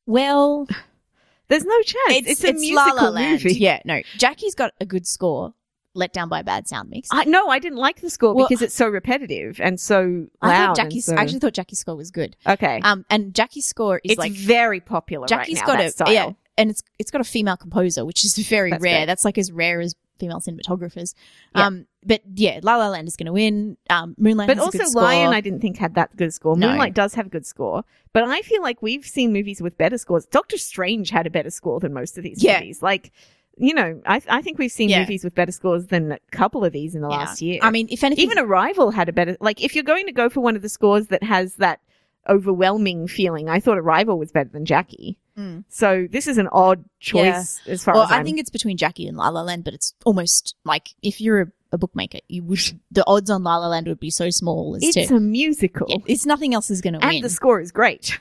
Well, 0.06 0.68
There's 1.52 1.66
no 1.66 1.82
chance. 1.84 2.28
It's, 2.28 2.44
a 2.44 2.54
musical 2.54 2.96
La 2.96 3.04
La 3.04 3.10
Land. 3.10 3.44
movie. 3.44 3.54
Yeah, 3.60 3.80
no. 3.86 4.02
Jackie's 4.18 4.56
got 4.56 4.74
a 4.82 4.86
good 4.88 5.06
score. 5.06 5.54
Let 5.94 6.14
down 6.14 6.30
by 6.30 6.40
a 6.40 6.44
bad 6.44 6.70
sound 6.70 6.90
mix. 6.90 7.10
I 7.12 7.26
no, 7.26 7.50
I 7.50 7.60
didn't 7.60 7.78
like 7.78 8.00
the 8.00 8.10
score 8.10 8.34
Well, 8.34 8.48
because 8.48 8.62
it's 8.62 8.74
so 8.74 8.88
repetitive 8.88 9.60
and 9.62 9.78
so 9.78 10.28
I 10.42 10.48
loud. 10.48 10.56
thought 10.58 10.68
and 10.70 10.76
Jackie's. 10.78 11.06
so- 11.06 11.16
I 11.18 11.22
actually 11.22 11.40
thought 11.40 11.54
Jackie's 11.54 11.80
score 11.80 11.96
was 11.98 12.12
good. 12.12 12.38
okay. 12.48 12.80
Um, 12.82 13.06
and 13.10 13.36
Jackie's 13.36 13.66
score 13.66 13.98
is 14.04 14.12
it's 14.14 14.18
like 14.18 14.32
very 14.32 14.80
popular 14.80 15.28
Jackie's 15.28 15.60
right 15.60 15.68
now. 15.68 15.76
got 15.76 15.86
a 15.86 15.92
style. 15.92 16.14
yeah, 16.14 16.32
and 16.58 16.72
it's 16.72 16.82
it's 16.98 17.12
got 17.12 17.20
a 17.20 17.26
female 17.26 17.58
composer, 17.58 18.06
which 18.06 18.24
is 18.24 18.38
very 18.38 18.72
That's 18.72 18.82
rare. 18.82 19.00
great. 19.00 19.06
That's 19.08 19.26
like 19.26 19.38
as 19.38 19.52
rare 19.52 19.82
as 19.82 19.94
female 20.22 20.40
cinematographers. 20.40 21.14
Yeah. 21.56 21.68
Um, 21.68 21.86
but 22.06 22.22
yeah, 22.34 22.60
La 22.64 22.78
La 22.78 22.88
Land 22.88 23.08
is 23.10 23.18
going 23.18 23.26
to 23.26 23.34
win. 23.34 23.76
Um, 23.90 24.16
Moonlight, 24.18 24.48
But 24.48 24.58
also. 24.60 24.84
Lion, 24.98 25.34
I 25.34 25.42
didn't 25.42 25.60
think 25.60 25.78
had 25.78 25.96
that 25.96 26.16
good 26.16 26.34
score. 26.34 26.56
No. 26.56 26.70
Moonlight 26.70 26.94
does 26.94 27.14
have 27.16 27.26
a 27.26 27.30
good 27.30 27.46
score, 27.46 27.84
but 28.14 28.24
I 28.24 28.42
feel 28.42 28.62
like 28.62 28.82
we've 28.82 29.06
seen 29.06 29.34
movies 29.34 29.62
with 29.62 29.78
better 29.78 29.98
scores. 29.98 30.26
Doctor 30.28 30.58
Strange 30.58 31.10
had 31.10 31.28
a 31.28 31.30
better 31.30 31.50
score 31.50 31.80
than 31.82 31.94
most 31.94 32.18
of 32.18 32.24
these 32.24 32.42
Yeah. 32.42 32.60
movies. 32.60 32.82
Like, 32.82 33.12
you 33.58 33.74
know, 33.74 34.02
I 34.06 34.22
I 34.30 34.42
think 34.42 34.58
we've 34.58 34.72
seen 34.72 34.90
Yeah. 34.90 35.02
movies 35.02 35.24
with 35.26 35.36
better 35.36 35.52
scores 35.52 35.88
than 35.88 36.14
a 36.14 36.20
couple 36.32 36.64
of 36.64 36.72
these 36.72 36.96
in 36.96 37.02
the 37.02 37.10
last 37.10 37.42
year. 37.42 37.60
I 37.62 37.70
mean, 37.70 37.88
if 37.92 38.04
anything, 38.04 38.24
even 38.24 38.40
Arrival 38.40 38.92
had 38.92 39.10
a 39.10 39.14
better 39.14 39.36
like 39.42 39.62
if 39.62 39.76
you're 39.76 39.84
going 39.84 40.06
to 40.08 40.12
go 40.14 40.30
for 40.30 40.40
one 40.42 40.56
of 40.56 40.62
the 40.62 40.70
scores 40.70 41.08
that 41.08 41.22
has 41.24 41.56
that 41.56 41.80
overwhelming 42.30 43.08
feeling, 43.08 43.50
I 43.50 43.60
thought 43.60 43.78
Arrival 43.78 44.18
was 44.18 44.32
better 44.32 44.50
than 44.50 44.66
Jackie. 44.66 45.18
Mm. 45.38 45.64
So 45.70 46.08
this 46.12 46.28
is 46.28 46.38
an 46.38 46.48
odd 46.52 46.84
choice 47.00 47.60
as 47.68 47.84
far 47.84 47.94
well, 47.96 48.04
as 48.04 48.12
I 48.12 48.16
I'm- 48.18 48.26
think 48.26 48.40
it's 48.40 48.50
between 48.50 48.78
Jackie 48.78 49.08
and 49.08 49.16
La 49.18 49.30
La 49.30 49.42
Land, 49.42 49.64
but 49.64 49.74
it's 49.74 49.94
almost 50.06 50.56
like 50.66 50.90
if 51.02 51.22
you're 51.22 51.42
a, 51.42 51.48
a 51.72 51.78
bookmaker, 51.78 52.20
you 52.28 52.44
would 52.44 52.60
the 52.92 53.04
odds 53.08 53.30
on 53.30 53.44
La 53.44 53.58
La 53.58 53.68
Land 53.68 53.88
would 53.88 54.00
be 54.00 54.10
so 54.12 54.30
small 54.30 54.76
as 54.76 54.84
it's 54.84 55.08
to 55.08 55.16
a 55.16 55.20
musical. 55.20 55.88
yeah, 55.90 55.98
it's 56.06 56.26
nothing 56.26 56.54
else 56.54 56.70
is 56.70 56.82
going 56.82 56.94
to 56.94 57.00
win. 57.00 57.16
and 57.16 57.24
the 57.24 57.30
score 57.30 57.62
is 57.62 57.72
great. 57.72 58.20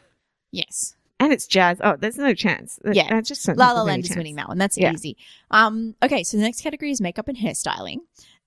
yes, 0.52 0.94
And 1.18 1.32
it's 1.32 1.46
jazz. 1.48 1.78
Oh, 1.82 1.96
there's 1.96 2.16
no 2.16 2.32
chance. 2.34 2.78
Yeah. 2.92 3.08
I 3.14 3.20
just 3.22 3.46
La 3.48 3.72
La 3.72 3.82
Land 3.82 4.04
is 4.08 4.16
winning 4.16 4.36
that 4.36 4.48
one. 4.48 4.58
That's 4.58 4.78
Yeah. 4.78 4.92
easy. 4.92 5.16
Um, 5.50 5.96
okay, 6.02 6.22
so 6.22 6.36
the 6.36 6.42
next 6.44 6.62
category 6.62 6.92
is 6.92 7.00
makeup 7.00 7.26
and 7.28 7.36
hairstyling, 7.36 7.98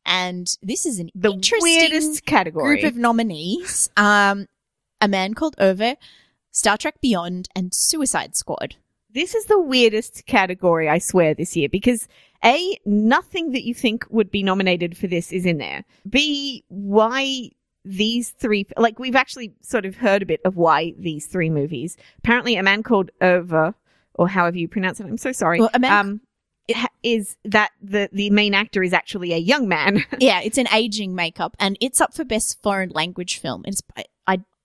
and 0.06 0.48
this 0.62 0.86
is 0.86 1.00
an 1.00 1.10
The 1.16 1.32
interesting 1.32 1.60
weirdest 1.62 2.26
category. 2.26 2.80
group 2.82 2.92
of 2.94 2.98
nominees. 2.98 3.90
Um, 3.98 4.48
a 5.02 5.08
man 5.10 5.34
called 5.34 5.56
Over, 5.60 5.96
Star 6.54 6.78
Trek 6.78 7.02
Beyond, 7.02 7.50
and 7.56 7.74
Suicide 7.74 8.36
Squad. 8.36 8.76
this 9.12 9.36
is 9.36 9.46
the 9.46 9.60
weirdest 9.60 10.26
category, 10.28 10.88
I 10.88 11.00
swear, 11.00 11.34
this 11.34 11.56
year 11.56 11.68
because 11.68 12.08
A, 12.46 12.78
nothing 12.86 13.52
that 13.52 13.64
you 13.66 13.74
think 13.74 14.06
would 14.10 14.32
be 14.32 14.42
nominated 14.44 14.96
for 14.98 15.08
this 15.08 15.32
is 15.34 15.46
in 15.46 15.58
there. 15.58 15.84
B, 16.10 16.64
why 16.70 17.50
these 17.86 18.30
three, 18.30 18.66
like 18.78 18.98
we've 19.00 19.16
actually 19.16 19.54
sort 19.62 19.86
of 19.86 19.96
heard 19.98 20.22
a 20.22 20.26
bit 20.26 20.40
of 20.46 20.56
why 20.56 20.94
these 20.98 21.26
three 21.26 21.50
movies. 21.50 21.98
Apparently, 22.20 22.56
a 22.56 22.64
man 22.64 22.82
called 22.82 23.12
Over, 23.20 23.76
or 24.14 24.30
however 24.30 24.58
you 24.58 24.68
pronounce 24.68 25.00
it, 25.00 25.06
I'm 25.08 25.18
so 25.18 25.32
sorry. 25.32 25.60
Well, 25.60 25.70
A 25.74 25.80
Man- 25.80 25.92
um, 25.92 26.22
it 26.68 26.78
ha- 26.78 26.88
is 27.04 27.36
that 27.44 27.72
the, 27.82 28.10
the 28.14 28.30
main 28.30 28.54
actor 28.54 28.84
is 28.84 28.94
actually 28.94 29.34
a 29.34 29.38
young 29.38 29.68
man. 29.68 30.06
yeah, 30.20 30.40
it's 30.42 30.58
an 30.58 30.68
aging 30.74 31.14
makeup, 31.14 31.58
and 31.60 31.78
it's 31.82 32.00
up 32.00 32.14
for 32.14 32.24
best 32.24 32.62
foreign 32.64 32.90
language 32.92 33.40
film. 33.40 33.64
It's 33.66 33.82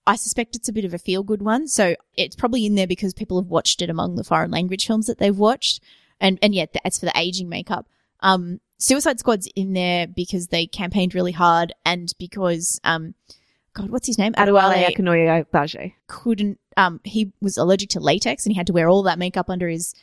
I 0.07 0.15
suspect 0.15 0.55
it's 0.55 0.69
a 0.69 0.73
bit 0.73 0.85
of 0.85 0.93
a 0.93 0.97
feel 0.99 1.23
good 1.23 1.41
one, 1.41 1.67
so 1.67 1.95
it's 2.15 2.35
probably 2.35 2.65
in 2.65 2.75
there 2.75 2.87
because 2.87 3.13
people 3.13 3.39
have 3.41 3.49
watched 3.49 3.81
it 3.81 3.89
among 3.89 4.15
the 4.15 4.23
foreign 4.23 4.51
language 4.51 4.87
films 4.87 5.05
that 5.07 5.19
they've 5.19 5.37
watched, 5.37 5.83
and 6.19 6.39
and 6.41 6.55
yeah, 6.55 6.65
that's 6.83 6.99
for 6.99 7.05
the 7.05 7.13
aging 7.15 7.49
makeup. 7.49 7.87
Um, 8.21 8.59
Suicide 8.79 9.19
Squad's 9.19 9.47
in 9.55 9.73
there 9.73 10.07
because 10.07 10.47
they 10.47 10.65
campaigned 10.65 11.13
really 11.13 11.31
hard, 11.33 11.73
and 11.85 12.11
because 12.17 12.79
um, 12.83 13.13
God, 13.73 13.91
what's 13.91 14.07
his 14.07 14.17
name? 14.17 14.33
Adewale 14.33 14.85
Akinnuoye 14.85 15.45
Agbaje. 15.45 15.93
couldn't 16.07 16.59
um 16.77 16.99
he 17.03 17.31
was 17.41 17.57
allergic 17.57 17.89
to 17.89 17.99
latex 17.99 18.45
and 18.45 18.53
he 18.53 18.57
had 18.57 18.67
to 18.67 18.73
wear 18.73 18.89
all 18.89 19.03
that 19.03 19.19
makeup 19.19 19.49
under 19.49 19.67
his 19.67 19.93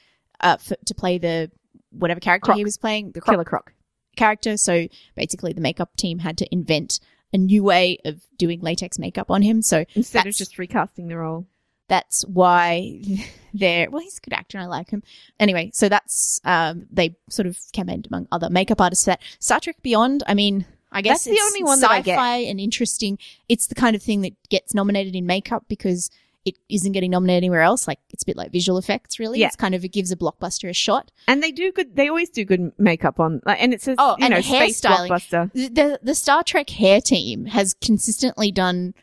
uh 0.40 0.56
to 0.84 0.94
play 0.94 1.18
the 1.18 1.50
whatever 1.90 2.20
character 2.20 2.46
Croc. 2.46 2.58
he 2.58 2.64
was 2.64 2.76
playing 2.76 3.12
the 3.12 3.20
Croc 3.20 3.34
Killer 3.34 3.44
Croc. 3.44 3.72
character 4.16 4.56
so 4.56 4.86
basically 5.14 5.52
the 5.52 5.60
makeup 5.60 5.96
team 5.96 6.18
had 6.20 6.36
to 6.38 6.46
invent 6.52 7.00
a 7.32 7.38
new 7.38 7.62
way 7.62 7.98
of 8.04 8.22
doing 8.38 8.60
latex 8.60 8.98
makeup 8.98 9.30
on 9.30 9.42
him 9.42 9.62
so 9.62 9.84
Instead 9.94 10.26
of 10.26 10.34
just 10.34 10.58
recasting 10.58 11.08
the 11.08 11.16
role. 11.16 11.46
that's 11.88 12.24
why 12.26 13.00
they're 13.54 13.90
well 13.90 14.02
he's 14.02 14.18
a 14.18 14.20
good 14.20 14.32
actor 14.32 14.58
and 14.58 14.64
I 14.64 14.68
like 14.68 14.90
him 14.90 15.02
anyway 15.40 15.70
so 15.74 15.88
that's 15.88 16.40
um 16.44 16.86
they 16.90 17.16
sort 17.30 17.46
of 17.46 17.58
campaigned 17.72 18.06
among 18.06 18.28
other 18.32 18.48
makeup 18.50 18.80
artists 18.80 19.04
for 19.04 19.10
that 19.10 19.22
Star 19.38 19.60
Trek 19.60 19.76
Beyond 19.82 20.22
I 20.26 20.34
mean 20.34 20.66
I 20.92 21.02
guess 21.02 21.24
That's 21.24 21.36
the 21.36 21.42
only 21.44 21.64
one 21.64 21.80
that 21.80 21.90
I 21.90 22.00
get. 22.00 22.18
and 22.18 22.60
interesting 22.60 23.18
it's 23.48 23.66
the 23.66 23.74
kind 23.74 23.96
of 23.96 24.02
thing 24.02 24.20
that 24.22 24.32
gets 24.48 24.72
nominated 24.72 25.14
in 25.16 25.26
makeup 25.26 25.64
because 25.68 26.10
it 26.46 26.56
isn't 26.70 26.92
getting 26.92 27.10
nominated 27.10 27.38
anywhere 27.44 27.60
else 27.60 27.86
like 27.86 27.98
it's 28.10 28.22
a 28.22 28.26
bit 28.26 28.36
like 28.36 28.50
visual 28.52 28.78
effects 28.78 29.18
really 29.18 29.40
Yeah. 29.40 29.48
it's 29.48 29.56
kind 29.56 29.74
of 29.74 29.84
it 29.84 29.88
gives 29.88 30.10
a 30.12 30.16
blockbuster 30.16 30.70
a 30.70 30.72
shot 30.72 31.10
And 31.28 31.42
they 31.42 31.52
do 31.52 31.70
good. 31.72 31.96
They 31.96 32.08
always 32.08 32.30
do 32.30 32.44
good 32.44 32.72
makeup 32.78 33.20
on, 33.20 33.40
like, 33.44 33.60
and 33.60 33.74
it 33.74 33.82
says, 33.82 33.96
Oh, 33.98 34.16
you 34.18 34.24
and 34.24 34.30
know, 34.32 34.40
the 34.40 34.48
hairstyling. 34.48 35.08
blockbuster. 35.10 35.52
the, 35.52 35.68
the 35.68 36.00
the 36.02 36.14
Star 36.14 36.42
Trek 36.42 36.70
hair 36.70 37.00
team 37.02 37.44
has 37.46 37.74
consistently 37.74 38.50
done 38.52 38.94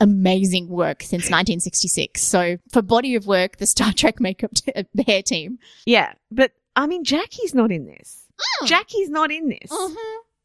amazing 0.00 0.68
work 0.68 1.02
since 1.02 1.24
1966 1.30 2.22
so 2.22 2.56
for 2.72 2.82
body 2.82 3.14
of 3.14 3.26
work 3.26 3.58
the 3.58 3.66
Star 3.66 3.92
Trek 3.92 4.20
makeup 4.20 4.50
t- 4.54 4.72
uh, 4.76 4.82
hair 5.06 5.22
team 5.22 5.58
Yeah, 5.86 6.12
but 6.30 6.52
I 6.74 6.86
mean, 6.86 7.04
Jackie's 7.04 7.54
not 7.54 7.70
in 7.70 7.84
this. 7.86 8.24
Mm. 8.62 8.66
Jackie's 8.66 9.10
not 9.10 9.30
in 9.30 9.48
this. 9.48 9.70
Mhm. 9.70 9.94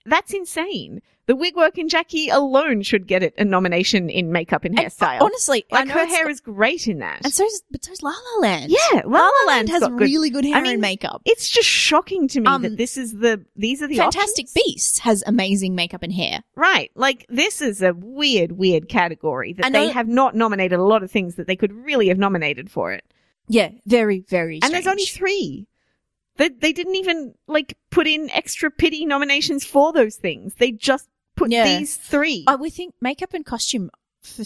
That's 0.07 0.33
insane. 0.33 1.01
The 1.25 1.35
wig 1.35 1.57
work 1.57 1.77
in 1.77 1.89
Jackie 1.89 2.29
alone 2.29 2.81
should 2.83 3.05
get 3.05 3.21
it 3.21 3.33
a 3.37 3.43
nomination 3.43 4.09
in 4.09 4.31
makeup 4.31 4.63
and 4.63 4.79
And, 4.79 4.87
hairstyle. 4.87 5.19
honestly 5.19 5.65
I 5.73 5.79
like 5.79 5.87
know 5.89 5.93
her 5.95 6.05
hair 6.05 6.23
got- 6.23 6.31
is 6.31 6.39
great 6.39 6.87
in 6.87 6.99
that. 6.99 7.19
And 7.25 7.33
so 7.33 7.43
is, 7.45 7.63
but 7.69 7.83
so's 7.83 8.01
La 8.01 8.11
La 8.11 8.41
Land. 8.41 8.71
yeah, 8.71 9.01
La 9.05 9.19
La 9.27 9.31
Land 9.47 9.67
has 9.67 9.81
got 9.81 9.91
good. 9.97 10.05
really 10.05 10.29
good 10.29 10.45
hair 10.45 10.55
I 10.55 10.61
mean, 10.61 10.73
and 10.73 10.81
makeup. 10.81 11.21
It's 11.25 11.49
just 11.49 11.67
shocking 11.67 12.29
to 12.29 12.39
me 12.39 12.47
Um, 12.47 12.61
that 12.61 12.77
this 12.77 12.95
is 12.95 13.11
the 13.17 13.43
these 13.57 13.81
are 13.83 13.87
the 13.87 13.97
Fantastic 13.97 14.45
options. 14.45 14.53
Beasts 14.65 14.99
has 14.99 15.21
amazing 15.27 15.75
makeup 15.75 16.01
and 16.01 16.13
hair. 16.13 16.43
Right. 16.55 16.91
Like 16.95 17.25
this 17.27 17.61
is 17.61 17.81
a 17.81 17.93
weird, 17.93 18.53
weird 18.53 18.87
category 18.87 19.51
that 19.53 19.73
they 19.73 19.89
have 19.89 20.07
not 20.07 20.33
nominated 20.33 20.79
a 20.79 20.83
lot 20.83 21.03
of 21.03 21.11
things 21.11 21.35
that 21.35 21.47
they 21.47 21.57
could 21.57 21.73
really 21.73 22.07
have 22.07 22.17
nominated 22.17 22.71
for 22.71 22.93
it. 22.93 23.03
Yeah, 23.49 23.71
very, 23.85 24.23
very 24.29 24.59
And 24.63 24.73
there's 24.73 24.87
only 24.87 25.03
three. 25.05 25.67
They, 26.37 26.49
they 26.49 26.71
didn't 26.73 26.95
even 26.95 27.33
like 27.47 27.77
put 27.89 28.07
in 28.07 28.29
extra 28.31 28.71
pity 28.71 29.05
nominations 29.05 29.65
for 29.65 29.91
those 29.93 30.15
things. 30.15 30.53
They 30.55 30.71
just 30.71 31.07
put 31.35 31.51
Yeah. 31.51 31.65
these 31.77 31.95
three. 31.97 32.43
I 32.47 32.55
would 32.55 32.73
think 32.73 32.95
makeup 33.01 33.33
and 33.33 33.45
costume, 33.45 33.89
for 34.21 34.43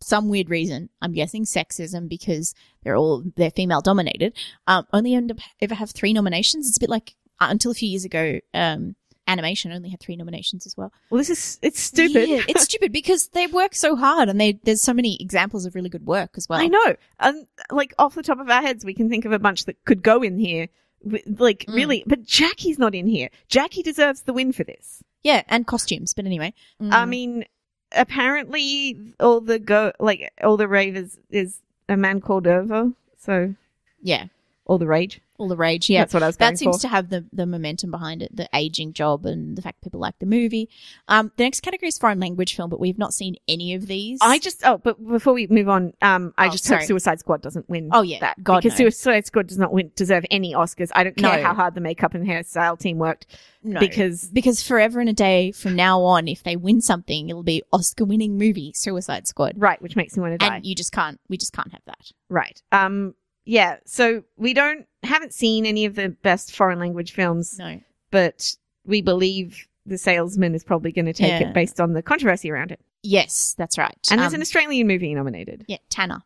some 0.00 0.28
weird 0.28 0.50
reason, 0.50 0.90
I'm 1.00 1.12
guessing 1.12 1.44
sexism 1.44 2.08
because 2.08 2.54
they're 2.82 2.96
all, 2.96 3.22
they're 3.36 3.50
female 3.50 3.80
dominated, 3.80 4.36
um, 4.66 4.86
only 4.92 5.14
end 5.14 5.30
up 5.30 5.38
ever 5.60 5.74
have 5.74 5.90
three 5.90 6.12
nominations. 6.12 6.68
It's 6.68 6.76
a 6.76 6.80
bit 6.80 6.90
like, 6.90 7.14
uh, 7.40 7.46
until 7.50 7.70
a 7.70 7.74
few 7.74 7.88
years 7.88 8.04
ago, 8.04 8.40
um, 8.52 8.96
animation 9.26 9.72
only 9.72 9.88
had 9.88 10.00
three 10.00 10.16
nominations 10.16 10.66
as 10.66 10.76
well. 10.76 10.92
well, 11.08 11.16
this 11.18 11.30
is 11.30 11.58
it's 11.62 11.80
stupid. 11.80 12.28
Yeah, 12.28 12.42
it's 12.46 12.64
stupid 12.64 12.92
because 13.00 13.28
they 13.28 13.46
work 13.46 13.74
so 13.74 13.96
hard 13.96 14.28
and 14.28 14.38
they, 14.38 14.60
there's 14.64 14.82
so 14.82 14.92
many 14.92 15.16
examples 15.20 15.64
of 15.64 15.74
really 15.74 15.88
good 15.88 16.04
work 16.04 16.32
as 16.36 16.46
well. 16.48 16.60
I 16.60 16.66
know. 16.66 16.96
And 17.18 17.46
like 17.70 17.94
off 17.98 18.14
the 18.14 18.22
top 18.22 18.38
of 18.38 18.50
our 18.50 18.60
heads, 18.60 18.84
we 18.84 18.92
can 18.94 19.08
think 19.08 19.24
of 19.24 19.32
a 19.32 19.38
bunch 19.38 19.64
that 19.64 19.82
could 19.86 20.02
go 20.02 20.22
in 20.22 20.38
here. 20.38 20.68
Like 21.04 21.64
Mm. 21.68 21.74
really, 21.74 22.04
but 22.06 22.22
Jackie's 22.22 22.78
not 22.78 22.94
in 22.94 23.06
here. 23.06 23.28
Jackie 23.48 23.82
deserves 23.82 24.22
the 24.22 24.32
win 24.32 24.52
for 24.52 24.64
this. 24.64 25.02
Yeah, 25.22 25.42
and 25.48 25.66
costumes. 25.66 26.14
But 26.14 26.26
anyway, 26.26 26.54
I 26.80 27.04
Mm. 27.04 27.08
mean, 27.08 27.44
apparently 27.92 28.98
all 29.20 29.40
the 29.40 29.58
go 29.58 29.92
like 30.00 30.32
all 30.42 30.56
the 30.56 30.68
ravers 30.68 31.18
is 31.30 31.60
a 31.88 31.96
man 31.96 32.20
called 32.20 32.44
Irva. 32.44 32.94
So 33.18 33.54
yeah, 34.02 34.26
all 34.66 34.78
the 34.78 34.86
rage. 34.86 35.20
All 35.38 35.48
the 35.48 35.56
rage. 35.56 35.90
Yeah, 35.90 36.02
That's 36.02 36.14
what 36.14 36.22
I 36.22 36.26
was 36.26 36.36
going 36.36 36.52
that 36.52 36.58
seems 36.58 36.76
for. 36.76 36.82
to 36.82 36.88
have 36.88 37.10
the, 37.10 37.24
the 37.32 37.44
momentum 37.44 37.90
behind 37.90 38.22
it, 38.22 38.34
the 38.34 38.48
aging 38.54 38.92
job 38.92 39.26
and 39.26 39.56
the 39.56 39.62
fact 39.62 39.80
people 39.82 39.98
like 40.00 40.18
the 40.20 40.26
movie. 40.26 40.68
Um, 41.08 41.32
the 41.36 41.42
next 41.44 41.60
category 41.60 41.88
is 41.88 41.98
foreign 41.98 42.20
language 42.20 42.54
film, 42.54 42.70
but 42.70 42.78
we've 42.78 42.98
not 42.98 43.12
seen 43.12 43.36
any 43.48 43.74
of 43.74 43.86
these. 43.86 44.18
I 44.22 44.38
just 44.38 44.64
oh, 44.64 44.78
but 44.78 45.04
before 45.04 45.32
we 45.34 45.46
move 45.48 45.68
on, 45.68 45.92
um, 46.02 46.32
I 46.38 46.46
Oh, 46.46 46.50
just 46.50 46.64
sorry. 46.64 46.80
hope 46.82 46.86
Suicide 46.88 47.18
Squad 47.20 47.42
doesn't 47.42 47.68
win. 47.68 47.88
Oh, 47.92 48.02
yeah. 48.02 48.20
that 48.20 48.42
God, 48.44 48.62
because 48.62 48.78
no. 48.78 48.84
Suicide 48.90 49.26
Squad 49.26 49.48
does 49.48 49.58
not 49.58 49.72
win 49.72 49.90
deserve 49.96 50.24
any 50.30 50.52
Oscars. 50.54 50.90
I 50.94 51.02
don't 51.04 51.16
care 51.16 51.38
No. 51.38 51.42
how 51.42 51.54
hard 51.54 51.74
the 51.74 51.80
makeup 51.80 52.14
and 52.14 52.26
hairstyle 52.26 52.78
team 52.78 52.98
worked 52.98 53.26
no. 53.62 53.80
because 53.80 54.28
because 54.30 54.62
forever 54.62 55.00
and 55.00 55.08
a 55.08 55.12
day 55.12 55.50
from 55.50 55.74
now 55.74 56.00
on, 56.02 56.28
if 56.28 56.42
they 56.44 56.54
win 56.56 56.80
something, 56.80 57.28
it'll 57.28 57.42
be 57.42 57.62
Oscar 57.72 58.04
winning 58.04 58.38
movie 58.38 58.72
Suicide 58.74 59.26
Squad, 59.26 59.54
right, 59.56 59.80
which 59.82 59.96
makes 59.96 60.16
me 60.16 60.20
want 60.20 60.38
to 60.38 60.38
die. 60.46 60.56
and 60.56 60.66
you 60.66 60.74
just 60.74 60.92
can't. 60.92 61.18
We 61.28 61.36
just 61.36 61.52
can't 61.52 61.72
have 61.72 61.82
that. 61.86 62.12
right. 62.28 62.62
Um. 62.70 63.14
Yeah. 63.44 63.76
So 63.84 64.24
we 64.36 64.54
don't 64.54 64.86
haven't 65.02 65.34
seen 65.34 65.66
any 65.66 65.84
of 65.84 65.94
the 65.96 66.08
best 66.08 66.54
foreign 66.56 66.78
language 66.78 67.12
films, 67.12 67.58
No. 67.58 67.80
but 68.10 68.56
we 68.86 69.02
believe 69.02 69.66
the 69.86 69.98
salesman 69.98 70.54
is 70.54 70.64
probably 70.64 70.92
going 70.92 71.04
to 71.06 71.12
take 71.12 71.40
Yeah. 71.40 71.48
it 71.48 71.54
based 71.54 71.80
on 71.80 71.92
the 71.92 72.02
controversy 72.02 72.50
around 72.50 72.72
it. 72.72 72.80
Yes, 73.02 73.54
that's 73.58 73.76
right. 73.76 73.98
And 74.10 74.18
there's 74.20 74.32
Um, 74.32 74.36
an 74.36 74.40
Australian 74.40 74.86
movie 74.86 75.14
nominated. 75.14 75.66
Yeah, 75.68 75.76
Tanna. 75.90 76.24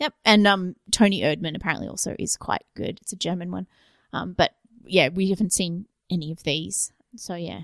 Yep, 0.00 0.12
and 0.24 0.46
um, 0.46 0.74
Toni 0.90 1.22
Erdmann 1.22 1.54
apparently 1.56 1.86
also 1.88 2.16
is 2.18 2.36
quite 2.36 2.64
good. 2.74 2.98
It's 3.00 3.12
a 3.12 3.16
German 3.16 3.50
one, 3.52 3.66
um, 4.12 4.32
but 4.32 4.52
yeah, 4.84 5.08
we 5.08 5.30
haven't 5.30 5.52
seen 5.52 5.86
any 6.10 6.32
of 6.32 6.42
these. 6.42 6.92
So 7.16 7.34
yeah. 7.36 7.62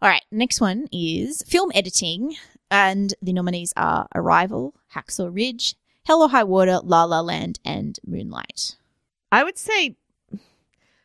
All 0.00 0.08
right, 0.08 0.22
next 0.30 0.60
one 0.60 0.88
is 0.92 1.42
film 1.46 1.72
editing, 1.74 2.36
and 2.70 3.14
the 3.22 3.32
nominees 3.32 3.72
are 3.76 4.08
Arrival, 4.14 4.74
Hacksaw 4.94 5.34
Ridge, 5.34 5.74
Hell 6.04 6.22
or 6.22 6.28
High 6.28 6.44
Water, 6.44 6.80
La 6.82 7.04
La 7.04 7.20
Land, 7.20 7.58
and 7.64 7.98
Moonlight. 8.06 8.76
I 9.30 9.44
would 9.44 9.56
say, 9.58 9.96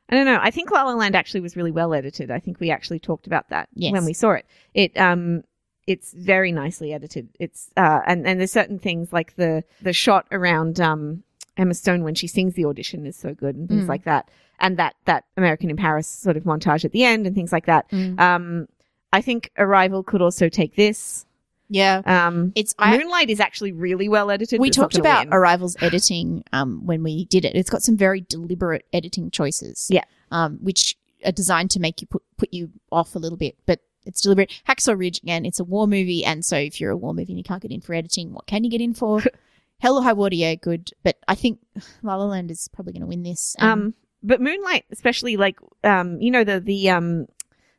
I 0.09 0.15
don't 0.15 0.25
know. 0.25 0.39
I 0.41 0.51
think 0.51 0.71
La 0.71 0.83
La 0.83 0.93
Land 0.93 1.15
actually 1.15 1.41
was 1.41 1.55
really 1.55 1.71
well 1.71 1.93
edited. 1.93 2.31
I 2.31 2.39
think 2.39 2.59
we 2.59 2.71
actually 2.71 2.99
talked 2.99 3.27
about 3.27 3.49
that 3.49 3.69
Yes. 3.73 3.91
when 3.93 4.05
we 4.05 4.13
saw 4.13 4.31
it. 4.31 4.45
It 4.73 4.97
um, 4.97 5.43
it's 5.85 6.13
very 6.13 6.51
nicely 6.51 6.93
edited. 6.93 7.29
It's 7.39 7.69
uh, 7.77 8.01
and 8.07 8.25
and 8.27 8.39
there's 8.39 8.51
certain 8.51 8.79
things 8.79 9.13
like 9.13 9.35
the 9.35 9.63
the 9.81 9.93
shot 9.93 10.25
around 10.31 10.79
um 10.79 11.23
Emma 11.57 11.73
Stone 11.73 12.03
when 12.03 12.15
she 12.15 12.27
sings 12.27 12.53
the 12.55 12.65
audition 12.65 13.05
is 13.05 13.15
so 13.15 13.33
good 13.33 13.55
and 13.55 13.67
things 13.69 13.85
Mm. 13.85 13.89
like 13.89 14.03
that, 14.05 14.29
and 14.59 14.77
that 14.77 14.95
that 15.05 15.25
American 15.37 15.69
in 15.69 15.77
Paris 15.77 16.07
sort 16.07 16.37
of 16.37 16.43
montage 16.43 16.85
at 16.85 16.91
the 16.91 17.03
end 17.03 17.25
and 17.27 17.35
things 17.35 17.51
like 17.51 17.65
that. 17.67 17.85
Um, 18.17 18.67
I 19.13 19.21
think 19.21 19.51
Arrival 19.57 20.03
could 20.03 20.21
also 20.21 20.49
take 20.49 20.75
this. 20.75 21.25
Yeah, 21.69 22.01
Um, 22.05 22.53
it's 22.55 22.73
I, 22.79 22.97
Moonlight 22.97 23.29
is 23.29 23.39
actually 23.39 23.71
really 23.73 24.07
well 24.07 24.31
edited. 24.31 24.59
we 24.59 24.67
but 24.67 24.69
it's 24.69 24.77
not 24.77 24.83
talked 24.91 24.97
about 24.97 25.25
win. 25.25 25.33
Arrival's 25.33 25.75
editing 25.81 26.43
um, 26.53 26.85
when 26.85 27.03
we 27.03 27.25
did 27.25 27.43
it. 27.45 27.55
It's 27.55 27.69
got 27.69 27.83
some 27.83 27.97
very 27.97 28.21
deliberate 28.21 28.85
editing 28.93 29.31
choices. 29.31 29.87
Yeah. 29.89 30.03
Um, 30.31 30.59
which 30.61 30.95
are 31.25 31.31
designed 31.31 31.71
to 31.71 31.79
make 31.79 32.01
you 32.01 32.07
put 32.07 32.21
put 32.37 32.53
you 32.53 32.69
off 32.91 33.15
a 33.15 33.19
little 33.19 33.37
bit, 33.37 33.57
but 33.65 33.79
it's 34.05 34.21
deliberate. 34.21 34.51
Hacksaw 34.67 34.97
Ridge 34.97 35.19
again, 35.23 35.45
it's 35.45 35.59
a 35.59 35.63
war 35.65 35.87
movie, 35.87 36.23
and 36.23 36.45
so 36.45 36.55
if 36.57 36.79
you're 36.79 36.91
a 36.91 36.97
war 36.97 37.13
movie 37.13 37.33
and 37.33 37.37
you 37.37 37.43
can't 37.43 37.61
get 37.61 37.71
in 37.71 37.81
for 37.81 37.93
editing, 37.93 38.33
what 38.33 38.45
can 38.47 38.63
you 38.63 38.69
get 38.69 38.79
in 38.81 38.93
for? 38.93 39.21
Hell 39.79 39.97
or 39.97 40.03
High 40.03 40.13
Water, 40.13 40.35
yeah, 40.35 40.55
good, 40.55 40.89
but 41.03 41.17
I 41.27 41.35
think 41.35 41.59
La 42.01 42.15
La 42.15 42.25
Land 42.25 42.49
is 42.49 42.67
probably 42.73 42.93
going 42.93 43.01
to 43.01 43.07
win 43.07 43.23
this. 43.23 43.55
and- 43.59 43.69
Um, 43.69 43.93
but 44.23 44.41
Moonlight, 44.41 44.85
especially 44.91 45.37
like, 45.37 45.57
um, 45.83 46.19
you 46.19 46.31
know, 46.31 46.43
the, 46.43 46.59
the, 46.59 46.89
um, 46.89 47.27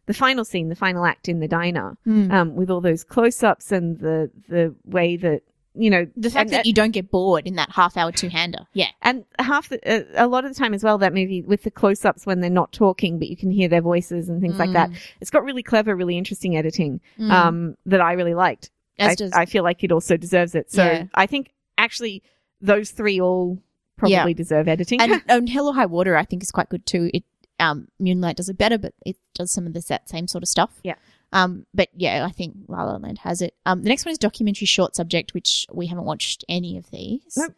the 0.09 0.15
final 0.15 0.45
scene, 0.45 0.69
the 0.69 0.75
final 0.75 1.05
act 1.05 1.29
in 1.29 1.39
the 1.39 1.47
diner, 1.47 1.97
Hmm. 2.05 2.31
um, 2.33 2.55
with 2.57 2.69
all 2.71 2.81
those 2.81 3.05
close 3.05 3.43
ups 3.45 3.71
and 3.71 3.99
the, 3.99 4.31
the 4.49 4.75
way 4.85 5.17
that, 5.17 5.43
you 5.75 5.91
know, 5.91 6.09
the 6.17 6.29
fact 6.31 6.49
and, 6.51 6.55
that 6.59 6.67
you 6.67 6.73
don't 6.73 6.91
get 6.91 7.09
bored 7.11 7.47
in 7.47 7.55
that 7.55 7.71
half 7.71 7.97
hour 7.97 8.11
two 8.11 8.29
hander, 8.29 8.67
yeah, 8.73 8.89
and 9.03 9.25
half 9.39 9.69
the, 9.69 9.79
uh, 9.89 10.05
a 10.17 10.27
lot 10.27 10.45
of 10.45 10.53
the 10.53 10.59
time 10.59 10.75
as 10.75 10.83
well, 10.83 10.99
that 10.99 11.15
movie 11.15 11.43
with 11.43 11.63
the 11.63 11.71
close 11.71 12.05
ups 12.05 12.27
when 12.27 12.41
they're 12.41 12.51
not 12.51 12.73
talking, 12.73 13.19
but 13.21 13.29
you 13.29 13.37
can 13.37 13.51
hear 13.53 13.69
their 13.69 13.83
voices 13.83 14.29
and 14.29 14.41
things 14.41 14.57
like 14.59 14.73
that. 14.73 14.91
It's 15.21 15.31
got 15.31 15.45
really 15.45 15.63
clever, 15.63 15.95
really 15.95 16.19
interesting 16.19 16.57
editing, 16.57 17.01
Mm. 17.19 17.31
um, 17.31 17.77
that 17.87 18.01
I 18.01 18.15
really 18.15 18.35
liked. 18.35 18.71
as 18.99 19.13
I, 19.13 19.15
does 19.15 19.33
I 19.33 19.45
feel 19.47 19.63
like 19.63 19.85
it 19.85 19.93
also 19.93 20.17
deserves 20.17 20.57
it. 20.57 20.73
So 20.73 20.83
Yeah. 20.85 21.05
I 21.15 21.27
think 21.27 21.53
actually 21.77 22.23
those 22.61 22.91
three 22.91 23.21
all 23.21 23.59
probably 23.97 24.15
Yeah. 24.33 24.33
deserve 24.33 24.67
editing. 24.67 25.01
and, 25.01 25.23
and 25.29 25.49
Hell 25.49 25.69
or 25.69 25.75
High 25.75 25.87
Water, 25.87 26.17
I 26.17 26.25
think 26.25 26.43
is 26.43 26.51
quite 26.51 26.69
good 26.69 26.85
too. 26.87 27.09
It 27.15 27.23
um, 27.59 27.89
Moonlight 27.99 28.37
does 28.37 28.49
it 28.49 28.59
better, 28.59 28.79
but 28.79 28.95
it 29.05 29.17
does 29.35 29.53
some 29.53 29.67
of 29.67 29.73
the 29.73 29.85
that 29.89 30.09
same 30.09 30.29
sort 30.29 30.43
of 30.43 30.49
stuff. 30.49 30.81
Yeah. 30.83 30.95
Um, 31.33 31.67
but 31.75 31.89
yeah, 31.95 32.25
I 32.27 32.31
think 32.31 32.57
La 32.69 32.85
La 32.85 32.97
Land 32.97 33.19
has 33.19 33.43
it. 33.43 33.55
Um, 33.67 33.83
the 33.83 33.89
next 33.89 34.05
one 34.05 34.13
is 34.13 34.19
documentary 34.19 34.67
short 34.67 34.97
subject, 34.97 35.35
which 35.35 35.67
we 35.73 35.87
haven't 35.87 36.05
watched 36.05 36.45
any 36.49 36.77
of 36.79 36.91
these. 36.91 37.37
Nope. 37.37 37.55